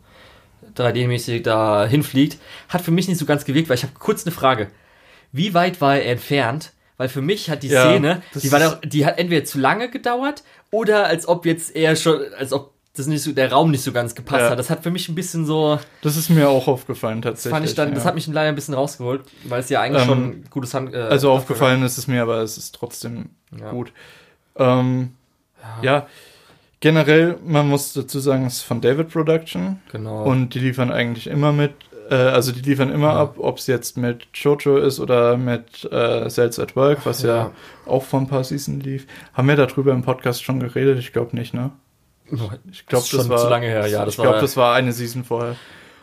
[0.76, 2.38] 3D-mäßig da hinfliegt,
[2.68, 4.68] hat für mich nicht so ganz gewirkt, weil ich habe kurz eine Frage.
[5.32, 6.72] Wie weit war er entfernt?
[7.02, 9.58] Weil für mich hat die Ja, Szene, das die, war doch, die hat entweder zu
[9.58, 13.72] lange gedauert oder als ob jetzt eher schon, als ob das nicht so, der Raum
[13.72, 14.50] nicht so ganz gepasst Ja.
[14.50, 14.58] hat.
[14.60, 17.50] Das hat für mich ein bisschen so, Das ist mir auch aufgefallen das tatsächlich.
[17.56, 18.08] fand ich dann, das ja.
[18.08, 20.94] hat mich leider ein bisschen rausgeholt, weil es ja eigentlich Ähm, schon ein gutes Hand.
[20.94, 23.30] Äh, Also aufgefallen ist es mir, aber es ist trotzdem
[23.72, 23.92] gut.
[24.56, 25.10] Ähm,
[25.82, 26.06] ja.
[26.78, 30.22] generell, man muss dazu sagen, es ist von David Production Genau.
[30.22, 31.72] und die liefern eigentlich immer mit,
[32.10, 33.20] äh, also die liefern immer Ja.
[33.22, 37.36] ab, ob es jetzt mit Jojo ist oder mit äh, Cells at Work, was ja.
[37.36, 37.50] Ja.
[37.86, 39.06] auch vor ein paar Season lief.
[39.34, 40.98] Haben wir darüber im Podcast schon geredet?
[40.98, 41.70] Ich glaube nicht, ne?
[42.70, 44.92] Ich glaube, schon das war zu lange her, ja, das ich glaube, das war eine
[44.92, 45.56] Season vorher.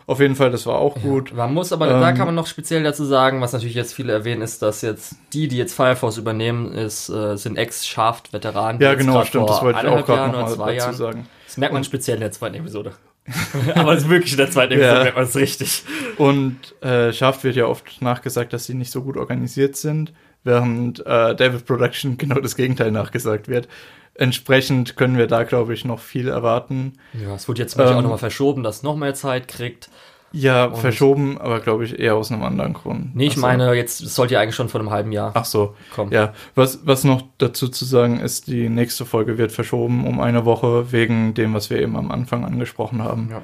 [0.06, 1.34] Auf jeden Fall, das war auch gut.
[1.36, 4.12] Man muss aber, da Ähm, kann man noch speziell dazu sagen, was natürlich jetzt viele
[4.12, 8.80] erwähnen, ist, dass jetzt die, die jetzt Fire Force übernehmen, ist, äh, sind Ex-Shaft-Veteranen.
[8.80, 9.50] die Ja, genau, stimmt.
[9.50, 10.96] Das wollte ich auch gerade nochmal dazu Jahren.
[10.96, 11.30] sagen.
[11.46, 12.94] Das merkt man speziell in der zweiten Episode.
[13.76, 15.04] aber es ist wirklich in der zweiten Episode Ja.
[15.04, 15.84] merkt man es richtig.
[16.18, 20.14] Und äh, Shaft wird ja oft nachgesagt, dass sie nicht so gut organisiert sind,
[20.44, 23.68] während äh, David Production genau das Gegenteil nachgesagt wird.
[24.16, 26.94] Entsprechend können wir da, glaube ich, noch viel erwarten.
[27.14, 29.90] Ja, es wurde jetzt zum Beispiel Ähm, auch nochmal verschoben, dass noch mehr Zeit kriegt.
[30.32, 33.16] Ja, Und- verschoben, aber glaube ich eher aus einem anderen Grund.
[33.16, 35.46] Nee, ich Also- meine, jetzt, das sollte ja eigentlich schon vor einem halben Jahr Ach
[35.46, 36.12] so, kommen.
[36.12, 36.34] ja.
[36.56, 40.92] Was, was noch dazu zu sagen ist, die nächste Folge wird verschoben um eine Woche
[40.92, 43.30] wegen dem, was wir eben am Anfang angesprochen haben.
[43.32, 43.42] Ja.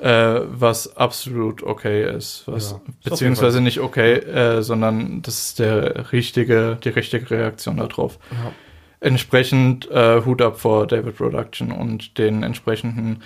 [0.00, 2.44] Äh, was absolut okay ist.
[2.46, 8.16] Was, Ja, beziehungsweise nicht okay, äh, sondern das ist der richtige, die richtige Reaktion darauf.
[8.30, 8.52] Ja.
[9.00, 13.22] Entsprechend äh, Hut ab vor David Production und den entsprechenden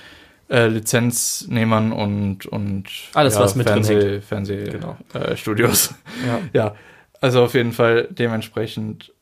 [0.53, 2.85] äh, Lizenznehmern und, und
[3.15, 4.97] Alles, was mit Fernseh, Fernseh Genau.
[5.15, 5.95] äh, Studios.
[6.27, 6.41] Ja.
[6.53, 6.75] Ja,
[7.21, 9.13] also auf jeden Fall dementsprechend.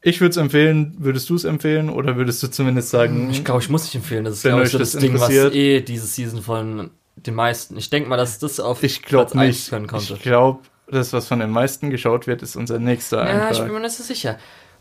[0.00, 0.94] Ich würde es empfehlen.
[0.98, 4.24] Würdest du es empfehlen oder würdest du zumindest sagen, Ich glaube, ich muss nicht empfehlen.
[4.24, 7.34] Das ist, Wenn ich, euch so das das Ding, was eh diese Season von den
[7.34, 7.76] meisten.
[7.76, 9.70] Ich denke mal, dass das auf ich glaube Platz nicht.
[9.70, 10.14] können konnte.
[10.14, 13.64] Ich glaube, das, was von den meisten geschaut wird, ist unser nächster ja, ich Eintrag.
[13.66, 14.38] bin mir nicht so sicher.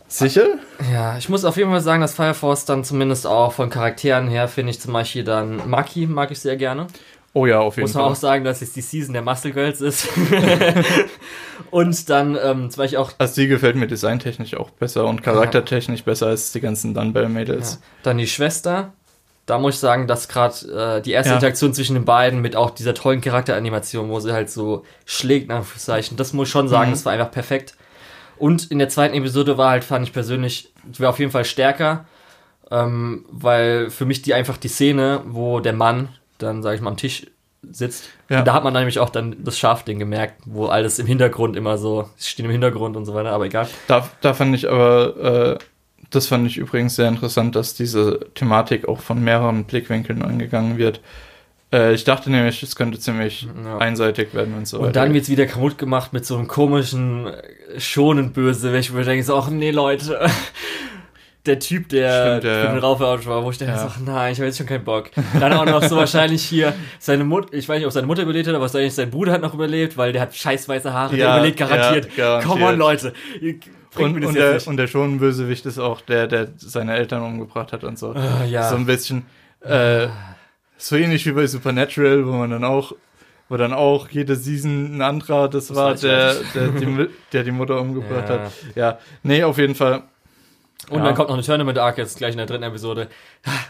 [0.09, 0.45] Sicher?
[0.91, 4.27] Ja, ich muss auf jeden Fall sagen, dass Fire Force dann zumindest auch von Charakteren
[4.29, 6.87] her finde ich zum Beispiel dann Maki mag ich sehr gerne.
[7.33, 8.11] Oh ja, auf jeden Muss man Fall.
[8.13, 10.07] auch sagen, dass jetzt die Season der Muscle Girls ist.
[11.71, 16.03] Und dann ähm, zum Beispiel auch Also die gefällt mir designtechnisch auch besser und charaktertechnisch
[16.03, 17.73] besser als die ganzen Dunbell-Mädels.
[17.73, 18.93] ja, dann die Schwester.
[19.45, 21.35] Da muss ich sagen, dass gerade äh, die erste Ja.
[21.35, 25.57] Interaktion zwischen den beiden mit auch dieser tollen Charakteranimation, wo sie halt so schlägt, nach
[25.57, 26.93] Anführungszeichen, das muss ich schon sagen, Mhm.
[26.95, 27.75] das war einfach perfekt.
[28.39, 32.05] Und in der zweiten Episode war halt, fand ich persönlich, war auf jeden Fall stärker,
[32.71, 36.89] ähm, weil für mich die einfach die Szene, wo der Mann dann, sag ich mal,
[36.91, 37.25] am Tisch
[37.69, 38.43] sitzt, Ja.
[38.43, 42.07] da hat man nämlich auch dann das Schafding gemerkt, wo alles im Hintergrund immer so,
[42.19, 43.67] steht im Hintergrund und so weiter, aber egal.
[43.87, 45.63] Da, da fand ich aber, äh,
[46.11, 51.01] das fand ich übrigens sehr interessant, dass diese Thematik auch von mehreren Blickwinkeln angegangen wird.
[51.73, 53.77] Äh, ich dachte nämlich, es könnte ziemlich Ja.
[53.79, 57.79] einseitig werden und so Und dann wird's wieder kaputt gemacht mit so einem komischen, äh,
[57.79, 60.19] schonen Bösewicht, wo ich denke so, ach nee, Leute.
[61.45, 63.79] Der Typ, der Stimmt, ja, für den Raufausch war, wo ich denke Ja.
[63.79, 65.11] so, ach nein, ich habe jetzt schon keinen Bock.
[65.39, 68.47] Dann auch noch so wahrscheinlich hier seine Mutter, ich weiß nicht, ob seine Mutter überlebt
[68.47, 71.25] hat, aber wahrscheinlich sein Bruder hat noch überlebt, weil der hat scheiß weiße Haare, der
[71.25, 72.09] Ja, überlebt garantiert.
[72.17, 72.51] ja, garantiert.
[72.51, 73.13] Come on, Leute.
[73.97, 74.67] Und, und, der, nicht.
[74.67, 78.11] und der schon Bösewicht ist auch der, der seine Eltern umgebracht hat und so.
[78.11, 78.69] Ah, ja.
[78.69, 79.25] So ein bisschen
[79.61, 80.07] äh,
[80.77, 82.93] so ähnlich wie bei Supernatural, wo man dann auch,
[83.49, 87.43] wo dann auch jede Season ein anderer, das, war weiß ich der, der, die, der
[87.43, 88.39] die Mutter umgebracht Ja.
[88.39, 88.51] hat.
[88.75, 90.03] Ja, nee, auf jeden Fall.
[90.89, 91.05] Und ja.
[91.05, 93.07] dann kommt noch eine Tournament Arc jetzt gleich in der dritten Episode.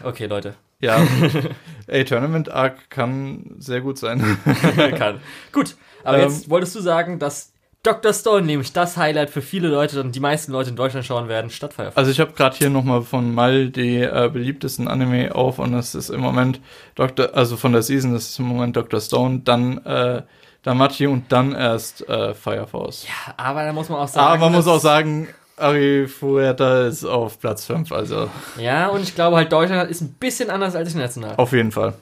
[0.04, 0.54] Okay, Leute.
[0.80, 1.00] Ja,
[1.86, 4.38] ey, Tournament Arc kann sehr gut sein.
[4.96, 5.20] Kann.
[5.52, 5.76] Gut.
[6.04, 7.52] Aber Ähm, jetzt wolltest du sagen, dass
[7.88, 8.12] Dr.
[8.12, 11.48] Stone, nämlich das Highlight für viele Leute und die meisten Leute in Deutschland schauen werden,
[11.48, 11.96] statt Fire Force.
[11.96, 15.94] Also ich habe gerade hier nochmal von Mal die äh, beliebtesten Anime auf und das
[15.94, 16.60] ist im Moment
[16.96, 17.30] Dr.
[17.34, 19.00] also von der Season, das ist im Moment Dr.
[19.00, 20.22] Stone, dann äh,
[20.62, 23.06] Damachi und dann erst äh, Fire Force.
[23.08, 24.26] Ja, aber da muss man auch sagen.
[24.26, 28.28] Aber man muss auch sagen, Ari Fuerta ist auf Platz 5, also
[28.58, 31.36] Ja, und ich glaube halt, Deutschland ist ein bisschen anders als international.
[31.38, 31.94] auf jeden Fall.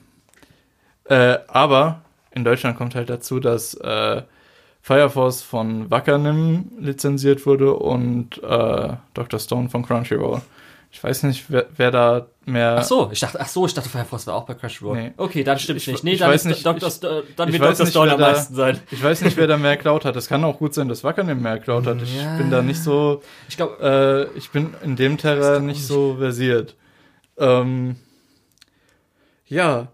[1.05, 4.21] Äh, aber in Deutschland kommt halt dazu, dass äh,
[4.81, 9.39] Fire Force von Wackernim lizenziert wurde und äh, Dr.
[9.39, 10.41] Stone von Crunchyroll.
[10.89, 12.77] Ich weiß nicht, wer, wer da mehr.
[12.79, 14.95] Ach so, ich dachte, ach so, ich dachte, Fire Force war auch bei Crunchyroll.
[14.97, 15.11] Nee.
[15.17, 16.03] Okay, dann stimmt Ich- nicht.
[16.05, 16.87] Nee, ich dann weiß nicht, Dr.
[16.87, 16.99] ich-
[17.35, 17.79] dann wird Dr.
[17.81, 18.79] nicht, Stone am da- meisten sein.
[18.89, 20.15] Ich weiß nicht, wer da mehr geklaut hat.
[20.15, 22.01] Es kann auch gut sein, dass Wackernim mehr geklaut hat.
[22.01, 22.37] Ich Ja.
[22.37, 23.21] bin da nicht so.
[23.49, 26.75] Ich glaube, Äh, ich bin in dem Terra kann nicht auch so versiert.
[27.37, 27.97] Ähm,
[29.47, 29.87] ja.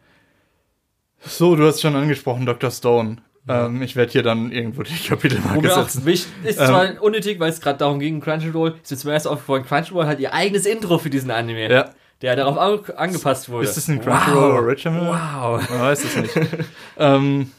[1.25, 2.69] So, du hast schon angesprochen, Dr.
[2.69, 3.17] Stone.
[3.47, 6.05] Ähm, ich werde hier dann irgendwo die Kapitelmarke setzen.
[6.05, 6.65] mich, ist Ähm.
[6.67, 10.19] zwar unnötig, weil es gerade darum ging, Crunchyroll, ist mir zum ersten aufgefallen, Crunchyroll hat
[10.19, 11.89] ihr eigenes Intro für diesen Anime, Ja.
[12.21, 13.65] der darauf au- angepasst wurde.
[13.65, 14.59] Ist das ein Crunchyroll wow.
[14.61, 15.07] Original?
[15.07, 15.69] Wow.
[15.69, 16.33] Man weiß es nicht.
[16.97, 17.51] ähm,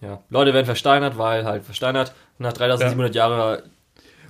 [0.00, 2.14] Ja, Leute werden versteinert, weil halt versteinert.
[2.38, 3.64] Nach 3700 Jahre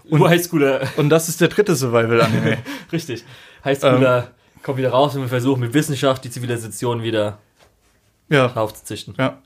[0.08, 2.58] Urhighschooler, und das ist der dritte Survival-Anime.
[2.92, 3.24] richtig,
[3.64, 4.62] Highschooler Ähm.
[4.62, 7.38] kommt wieder raus und wir versuchen mit Wissenschaft die Zivilisation wieder
[8.28, 9.14] ja, aufzuzüchten.
[9.18, 9.38] ja.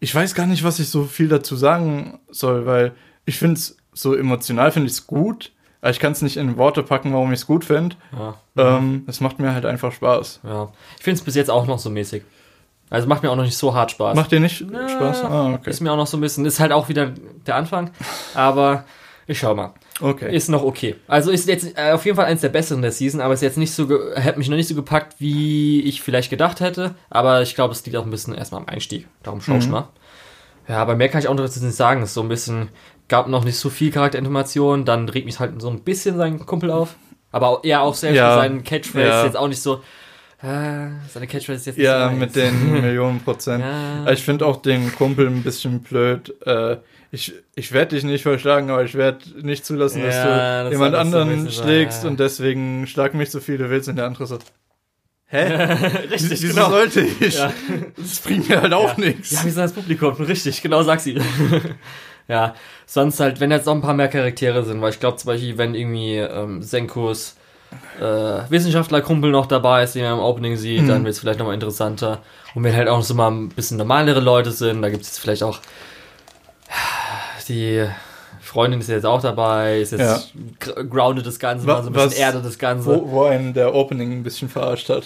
[0.00, 2.92] Ich weiß gar nicht, was ich so viel dazu sagen soll, weil
[3.24, 5.52] ich finde es so emotional, finde ich es gut.
[5.80, 7.96] Aber ich kann es nicht in Worte packen, warum ich es gut finde.
[8.12, 8.34] Ja.
[8.56, 10.40] Ähm, es macht mir halt einfach Spaß.
[10.44, 10.68] ja.
[10.96, 12.22] Ich finde es bis jetzt auch noch so mäßig.
[12.90, 14.16] Also macht mir auch noch nicht so hart Spaß.
[14.16, 15.24] Macht dir nicht Na, Spaß?
[15.24, 15.70] Ah, okay.
[15.70, 17.12] Ist mir auch noch so ein bisschen, ist halt auch wieder
[17.46, 17.90] der Anfang,
[18.34, 18.84] aber
[19.26, 19.72] ich schau mal.
[20.00, 20.34] Okay.
[20.34, 20.94] Ist noch okay.
[21.08, 23.58] Also ist jetzt äh, auf jeden Fall eins der besseren der Season, aber ist jetzt
[23.58, 27.54] nicht so, hat mich noch nicht so gepackt, wie ich vielleicht gedacht hätte, aber ich
[27.54, 29.08] glaube, es liegt auch ein bisschen erstmal am Einstieg.
[29.22, 29.72] Darum schau ich Mhm.
[29.72, 29.88] mal.
[30.68, 32.02] Ja, aber mehr kann ich auch noch dazu nicht sagen.
[32.02, 32.68] Es ist so ein bisschen,
[33.08, 36.70] gab noch nicht so viel Charakterinformation, dann regt mich halt so ein bisschen sein Kumpel
[36.70, 36.94] auf.
[37.32, 38.36] Aber er auch selbst Ja.
[38.36, 39.20] seinen Catchphrase Ja.
[39.20, 39.76] ist jetzt auch nicht so,
[40.42, 43.64] äh, seine Catchphrase ist jetzt nicht ja, so mit den Millionen Prozent.
[43.64, 44.10] Ja.
[44.12, 46.34] Ich finde auch den Kumpel ein bisschen blöd.
[46.46, 46.76] Äh,
[47.10, 50.72] ich ich werde dich nicht verschlagen, aber ich werde nicht zulassen, dass Ja, du das
[50.72, 52.10] jemand anderen schlägst ja.
[52.10, 53.88] und deswegen schlag mich so viel du willst.
[53.88, 54.38] Und der andere so,
[55.26, 55.44] hä?
[56.10, 56.70] Richtig, Wieso genau.
[56.70, 57.34] sollte ich?
[57.38, 57.52] Ja.
[57.96, 59.30] Das bringt mir halt auch nichts.
[59.30, 61.18] Ja, wir sind das Publikum, richtig, genau sag sie.
[62.28, 62.54] ja,
[62.86, 65.56] sonst halt, wenn jetzt noch ein paar mehr Charaktere sind, weil ich glaube zum Beispiel,
[65.58, 67.36] wenn irgendwie ähm, Senkos
[68.00, 68.02] äh,
[68.50, 70.88] Wissenschaftlerkumpel noch dabei ist, den man im Opening sieht, Mhm.
[70.88, 72.22] dann wird es vielleicht nochmal interessanter.
[72.54, 75.42] Und wenn halt auch so mal ein bisschen normalere Leute sind, da gibt es vielleicht
[75.42, 75.60] auch
[77.48, 77.86] die
[78.40, 81.92] Freundin ist jetzt auch dabei, ist jetzt gr- grounded das Ganze, Wa- mal so ein
[81.92, 82.86] bisschen was- Erde das Ganze.
[82.86, 85.04] Wo, wo einen der Opening ein bisschen verarscht hat.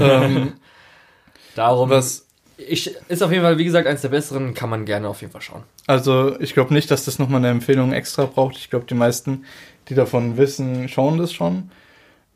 [0.00, 0.54] ähm,
[1.54, 2.26] Darum, was,
[2.56, 5.32] ich, ist auf jeden Fall, wie gesagt, eins der besseren, kann man gerne auf jeden
[5.32, 5.62] Fall schauen.
[5.86, 8.56] also ich glaube nicht, dass das nochmal eine Empfehlung extra braucht.
[8.56, 9.44] Ich glaube, die meisten,
[9.88, 11.70] die davon wissen, schauen das schon.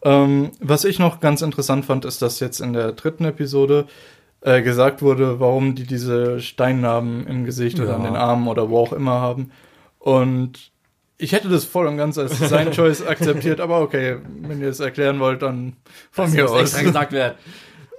[0.05, 3.87] Ähm, was ich noch ganz interessant fand, ist, dass jetzt in der dritten Episode
[4.43, 7.97] äh, gesagt wurde, warum die diese Steinnarben im Gesicht oder Ja.
[7.97, 9.51] an den Armen oder wo auch immer haben.
[9.99, 10.71] Und
[11.19, 14.79] ich hätte das voll und ganz als Design Choice akzeptiert, aber okay, wenn ihr es
[14.81, 15.75] erklären wollt, dann
[16.13, 16.61] von Das mir muss aus.
[16.61, 17.35] extra gesagt werden.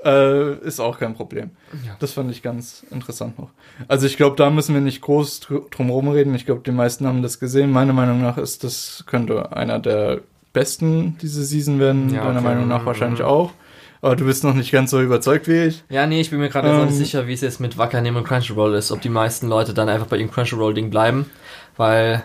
[0.02, 1.50] Äh, ist auch kein Problem.
[1.86, 1.98] Ja.
[2.00, 3.50] Das fand ich ganz interessant noch.
[3.90, 6.34] Also ich glaube, da müssen wir nicht groß dr drum rumreden.
[6.36, 7.70] Ich glaube, die meisten haben das gesehen.
[7.70, 10.22] Meiner Meinung nach ist das könnte einer der
[10.54, 12.14] besten diese Season werden.
[12.14, 12.48] Ja, Deiner okay.
[12.48, 12.86] Meinung nach Mhm.
[12.86, 13.52] wahrscheinlich auch.
[14.02, 15.84] Aber du bist noch nicht ganz so überzeugt wie ich.
[15.90, 18.28] Ja, nee, ich bin mir gerade ähm, nicht sicher, wie es jetzt mit Wackernehmen und
[18.28, 18.92] Crunchyroll ist.
[18.92, 21.30] Ob die meisten Leute dann einfach bei ihrem Crunchyroll-Ding bleiben.
[21.76, 22.24] Weil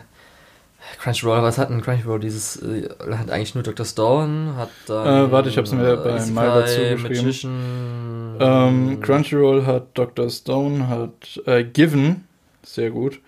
[1.01, 2.20] Crunchyroll, was hat denn Crunchyroll?
[2.20, 3.85] Dieses, äh, hat eigentlich nur Dr.
[3.85, 5.29] Stone, hat dann...
[5.29, 8.37] Äh, warte, ich hab's mir bei Isekai, Mal dazu geschrieben.
[8.41, 10.31] Ähm, Crunchyroll hat Dr.
[10.31, 12.25] Stone, hat äh, Given,
[12.62, 13.20] sehr gut.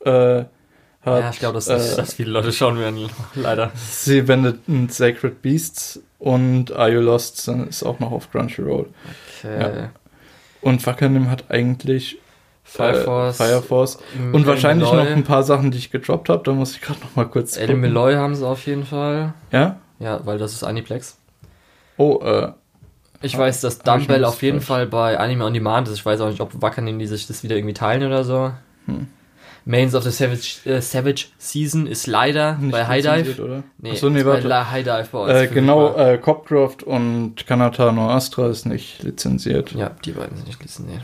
[0.00, 3.72] Äh, hat, Ja, ich glaube, dass, äh, dass viele Leute schauen werden, leider.
[3.74, 8.86] Sie wendet Sacred Beasts und Are You Lost ist auch noch auf Crunchyroll.
[9.42, 9.88] Okay.
[10.62, 12.18] Und Wackernim hat eigentlich
[12.62, 13.36] Fire äh, Force.
[13.36, 13.98] Fire Force.
[14.32, 16.42] Und wahrscheinlich Element noch ein paar Sachen, die ich gedroppt habe.
[16.42, 17.78] Da muss ich gerade noch mal kurz gucken.
[17.78, 19.34] Meloy haben sie auf jeden Fall.
[19.52, 19.80] Ja?
[19.98, 21.18] Ja, weil das ist Aniplex.
[21.98, 22.52] Oh, äh,
[23.20, 24.66] Ich weiß, dass Dumbbell auf jeden falsch.
[24.66, 25.98] Fall bei Anime on Demand ist.
[25.98, 28.50] Ich weiß auch nicht, ob Wackernehmen die sich das wieder irgendwie teilen oder so.
[28.86, 29.08] Hm.
[29.66, 33.42] Mains of the Savage, äh, Savage Season ist leider nicht bei High Dive.
[33.42, 33.62] oder?
[33.78, 34.46] Nee, Achso, nee, bei warte.
[34.48, 35.32] La- High Dive bei uns.
[35.32, 39.72] Äh, genau, äh, Copcroft und Kanata no Astra ist nicht lizenziert.
[39.72, 41.02] Ja, die beiden sind nicht lizenziert.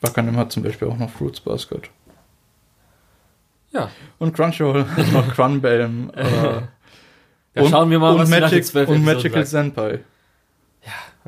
[0.00, 1.90] Wackernim hat zum Beispiel auch noch Fruits Basket.
[3.72, 3.90] Ja.
[4.18, 6.10] Und Crunchyroll hat noch Crunbelm.
[6.14, 6.62] Äh,
[7.54, 9.48] Ja, schauen wir mal, und was Magic, und Magical sagt.
[9.48, 9.98] Senpai.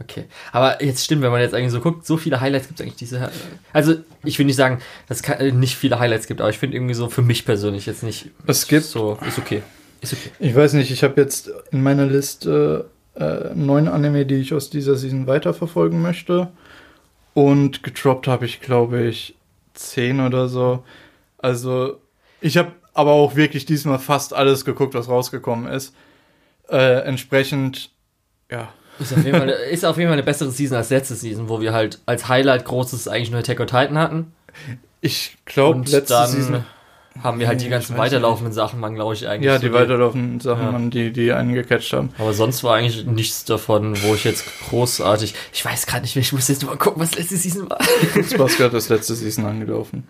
[0.00, 0.24] Okay.
[0.52, 2.96] Aber jetzt stimmt, wenn man jetzt eigentlich so guckt, so viele Highlights gibt es eigentlich
[2.98, 3.30] diese.
[3.72, 3.94] Also,
[4.24, 6.94] ich will nicht sagen, dass es ke- nicht viele Highlights gibt, aber ich finde irgendwie
[6.94, 8.30] so für mich persönlich jetzt nicht.
[8.46, 9.62] Es gibt, So, ist okay.
[10.00, 10.30] Ist okay.
[10.38, 14.70] ich weiß nicht, ich habe jetzt in meiner Liste äh, neun Anime, die ich aus
[14.70, 16.48] dieser Season weiterverfolgen möchte.
[17.34, 19.34] Und gedroppt habe ich, glaube ich,
[19.74, 20.84] zehn oder so.
[21.38, 22.00] Also,
[22.40, 25.94] ich habe aber auch wirklich diesmal fast alles geguckt, was rausgekommen ist.
[26.68, 27.90] Äh, entsprechend,
[28.50, 28.72] ja.
[29.00, 31.60] Ist auf, jeden Fall, ist auf jeden Fall eine bessere Season als letzte Season, wo
[31.60, 34.32] wir halt als Highlight großes eigentlich nur Attack on Titan hatten.
[35.00, 36.64] Ich glaube, letzte dann Season.
[37.22, 39.46] haben wir halt die ganzen weiterlaufenden Sachen, man glaube ich eigentlich.
[39.46, 40.72] Ja, so die weiterlaufenden Sachen, Ja.
[40.72, 42.10] Mann, die, die einen gecatcht haben.
[42.18, 45.34] Aber sonst war eigentlich nichts davon, wo ich jetzt großartig.
[45.52, 47.82] Ich weiß gerade nicht mehr, ich muss jetzt mal gucken, was letzte Season war.
[47.82, 50.06] Fruits Basket ist letzte Season angelaufen.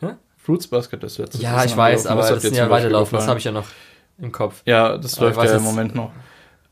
[0.00, 0.08] Hä?
[0.36, 2.08] Fruits Basket ist letzte Ja, Season ich weiß, angelaufen.
[2.28, 3.66] aber das dir sind ja weiterlaufen, das habe ich ja noch
[4.20, 4.62] im Kopf.
[4.66, 6.12] Ja, das Aber läuft ja im Moment noch.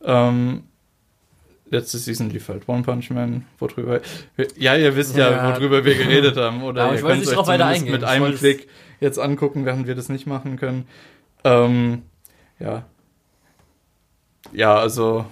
[0.04, 0.64] Ähm,
[1.70, 4.00] letzte Season lief halt One Punch Man, worüber.
[4.56, 5.56] Ja, ihr wisst ja, Ja.
[5.56, 6.62] worüber wir geredet haben.
[6.62, 8.68] Oder Aber ihr könnt nicht euch zumindest mit einem es- Klick
[9.00, 10.86] jetzt angucken, während wir das nicht machen können.
[11.44, 12.02] Ähm,
[12.58, 12.84] ja.
[14.52, 15.26] Ja, also.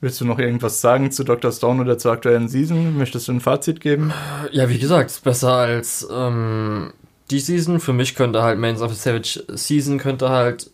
[0.00, 1.50] Willst du noch irgendwas sagen zu Dr.
[1.50, 2.96] Stone oder zur aktuellen Season?
[2.96, 4.12] Möchtest du ein Fazit geben?
[4.52, 6.92] Ja, wie gesagt, ist besser als ähm,
[7.32, 7.80] die Season.
[7.80, 10.70] Für mich könnte halt Mains of the Savage Season könnte halt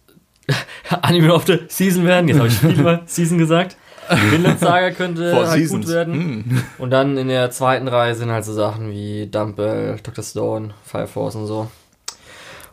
[1.03, 2.29] Anime of the Season werden.
[2.29, 3.77] Jetzt habe ich vielmal Season gesagt.
[4.31, 6.15] Vinland Saga könnte halt gut werden.
[6.15, 6.63] Hm.
[6.79, 10.23] Und dann in der zweiten Reihe sind halt so Sachen wie Dumbbell, Dr.
[10.23, 11.71] Stone, Fire Force und so.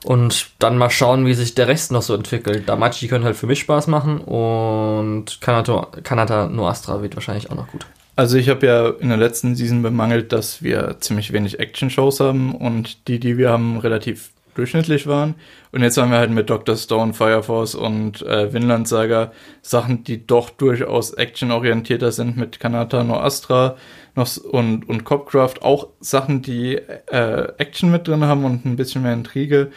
[0.04, 2.68] Und dann mal schauen, wie sich der Rest noch so entwickelt.
[2.68, 7.56] Damachi könnte halt für mich Spaß machen und Kanata, Kanata no Astra wird wahrscheinlich auch
[7.56, 7.86] noch gut.
[8.16, 12.56] Also ich habe ja in der letzten Season bemangelt, dass wir ziemlich wenig Action-Shows haben
[12.56, 15.36] und die, die wir haben, relativ durchschnittlich waren.
[15.72, 16.76] Und jetzt haben wir halt mit Dr.
[16.76, 23.04] Stone, Fire Force und äh, Vinland Saga Sachen, die doch durchaus actionorientierter sind mit Kanata
[23.04, 23.78] no Astra
[24.16, 25.62] noch, und, und Copcraft.
[25.62, 29.72] Auch Sachen, die äh, Action mit drin haben und ein bisschen mehr Intrige.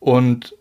[0.00, 0.54] Und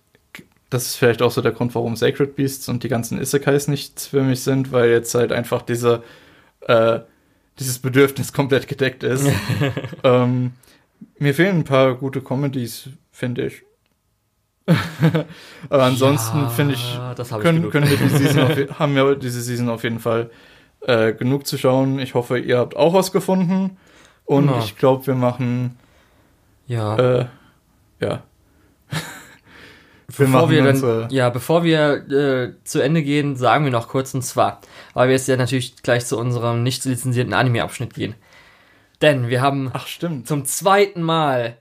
[0.70, 4.08] das ist vielleicht auch so der Grund, warum Sacred Beasts und die ganzen Isekais nichts
[4.08, 6.04] für mich sind, weil jetzt halt einfach diese
[6.62, 7.00] äh,
[7.60, 9.28] dieses Bedürfnis komplett gedeckt ist.
[10.04, 10.52] ähm,
[11.20, 13.64] mir fehlen ein paar gute Comedies, finde ich.
[15.70, 19.16] Aber ansonsten Ja, finde ich, hab ich können, können wir die Season auf, haben wir
[19.16, 20.30] diese Season auf jeden Fall
[20.82, 22.00] äh, genug zu schauen.
[22.00, 23.78] Ich hoffe, ihr habt auch was gefunden.
[24.26, 24.60] Und Genau.
[24.60, 25.78] ich glaube, wir machen,
[26.68, 26.98] Ja.
[26.98, 27.26] äh,
[28.02, 28.24] ja.
[28.90, 34.14] wir Bevor wir dann, ja, bevor wir äh, zu Ende gehen, sagen wir noch kurz
[34.14, 34.60] und zwar,
[34.94, 38.16] weil wir jetzt ja natürlich gleich zu unserem nicht lizenzierten Anime-Abschnitt gehen.
[39.02, 40.28] Denn wir haben Ach, stimmt.
[40.28, 41.58] zum zweiten Mal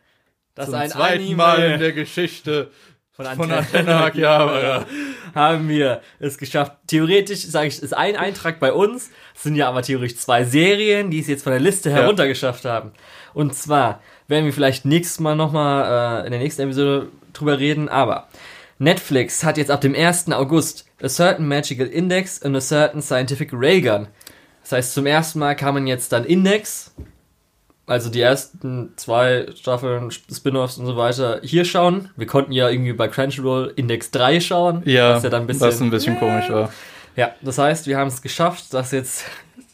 [0.57, 2.71] das Zum ein zweiten Anime Mal in der Geschichte
[3.13, 4.87] von von Antenne Antenne Akihabara.
[5.35, 6.73] haben wir es geschafft.
[6.87, 11.11] Theoretisch, sage ich, ist ein Eintrag bei uns, es sind ja aber theoretisch zwei Serien,
[11.11, 11.97] die es jetzt von der Liste Ja.
[11.97, 12.93] heruntergeschafft haben.
[13.33, 17.89] Und zwar werden wir vielleicht nächstes Mal nochmal äh, in der nächsten Episode drüber reden,
[17.89, 18.27] aber
[18.79, 20.33] Netflix hat jetzt ab dem 1.
[20.33, 24.09] August A Certain Magical Index and A Certain Scientific Railgun.
[24.63, 26.95] Das heißt, zum ersten Mal kann man jetzt dann Index,
[27.87, 32.11] also die ersten zwei Staffeln, Spin-offs und so weiter, hier schauen.
[32.17, 34.83] Wir konnten ja irgendwie bei Crunchyroll Index 3 schauen.
[34.85, 36.73] Ja, was ja dann ein bisschen, was ein bisschen komisch war.
[37.15, 39.25] ja, das heißt, wir haben es geschafft, dass jetzt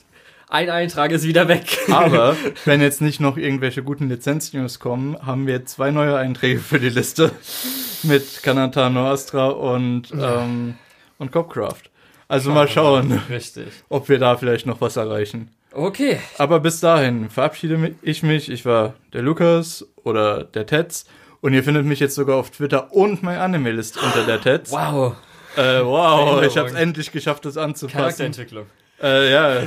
[0.48, 1.78] ein Eintrag ist wieder weg.
[1.90, 2.36] Aber
[2.66, 6.90] wenn jetzt nicht noch irgendwelche guten Lizenz-News kommen, haben wir zwei neue Einträge für die
[6.90, 7.32] Liste
[8.02, 10.74] mit Kanata Astra und, ähm,
[11.18, 11.84] und Copcraft.
[12.28, 13.68] Also mal schauen, Richtig.
[13.88, 15.50] ob wir da vielleicht noch was erreichen.
[15.72, 16.20] Okay.
[16.38, 18.50] Aber bis dahin verabschiede ich mich.
[18.50, 21.06] Ich war der Lukas oder der Tetz.
[21.40, 24.70] Und ihr findet mich jetzt sogar auf Twitter und mein Anime-List unter der Tetz.
[24.70, 25.16] Wow.
[25.56, 27.98] Äh, wow, ich habe es endlich geschafft, das anzupassen.
[27.98, 28.66] Charakterentwicklung.
[29.02, 29.62] Äh, ja.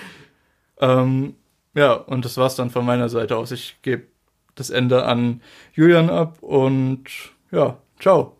[0.80, 1.36] ähm,
[1.74, 3.52] ja, und das war's dann von meiner Seite aus.
[3.52, 4.06] Ich gebe
[4.54, 5.42] das Ende an
[5.74, 7.04] Julian ab und
[7.50, 8.36] ja, ciao.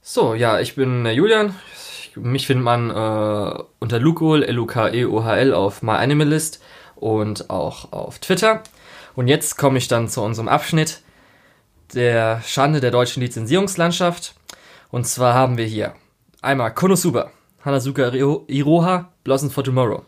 [0.00, 1.54] So, ja, ich bin der Julian.
[2.14, 6.62] Ich, mich findet man äh, unter Lukol, L-U-K-E-O-H-L auf MyAnimalist
[6.96, 8.62] und auch auf Twitter.
[9.14, 11.00] Und jetzt komme ich dann zu unserem Abschnitt
[11.94, 14.34] der Schande der deutschen Lizenzierungslandschaft.
[14.90, 15.94] Und zwar haben wir hier
[16.42, 17.30] einmal Konosuba,
[17.64, 20.04] Hanazuka Iro- Iroha, Blossom for Tomorrow.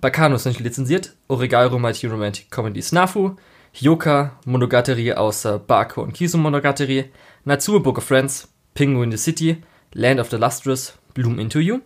[0.00, 3.36] Bakano ist nicht lizenziert, Oregairo Mighty Romantic Comedy Snafu,
[3.72, 7.10] Hyoka, Monogatari außer Bako und Kisu Monogatari,
[7.44, 9.62] Natsume Book of Friends, Penguin the City,
[9.94, 11.80] Land of the Lustrous, Bloom Into You,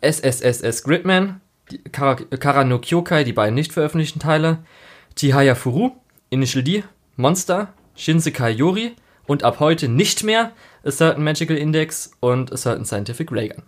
[0.00, 1.40] SSSS Gridman,
[1.92, 4.58] Kara, no Kyokai, die beiden nicht veröffentlichten Teile,
[5.16, 5.92] Chihaya Furu,
[6.30, 6.84] Initial D,
[7.16, 8.96] Monster, Shinsekai Yori
[9.26, 10.52] und ab heute nicht mehr
[10.84, 13.62] A Certain Magical Index und A Certain Scientific Raygun.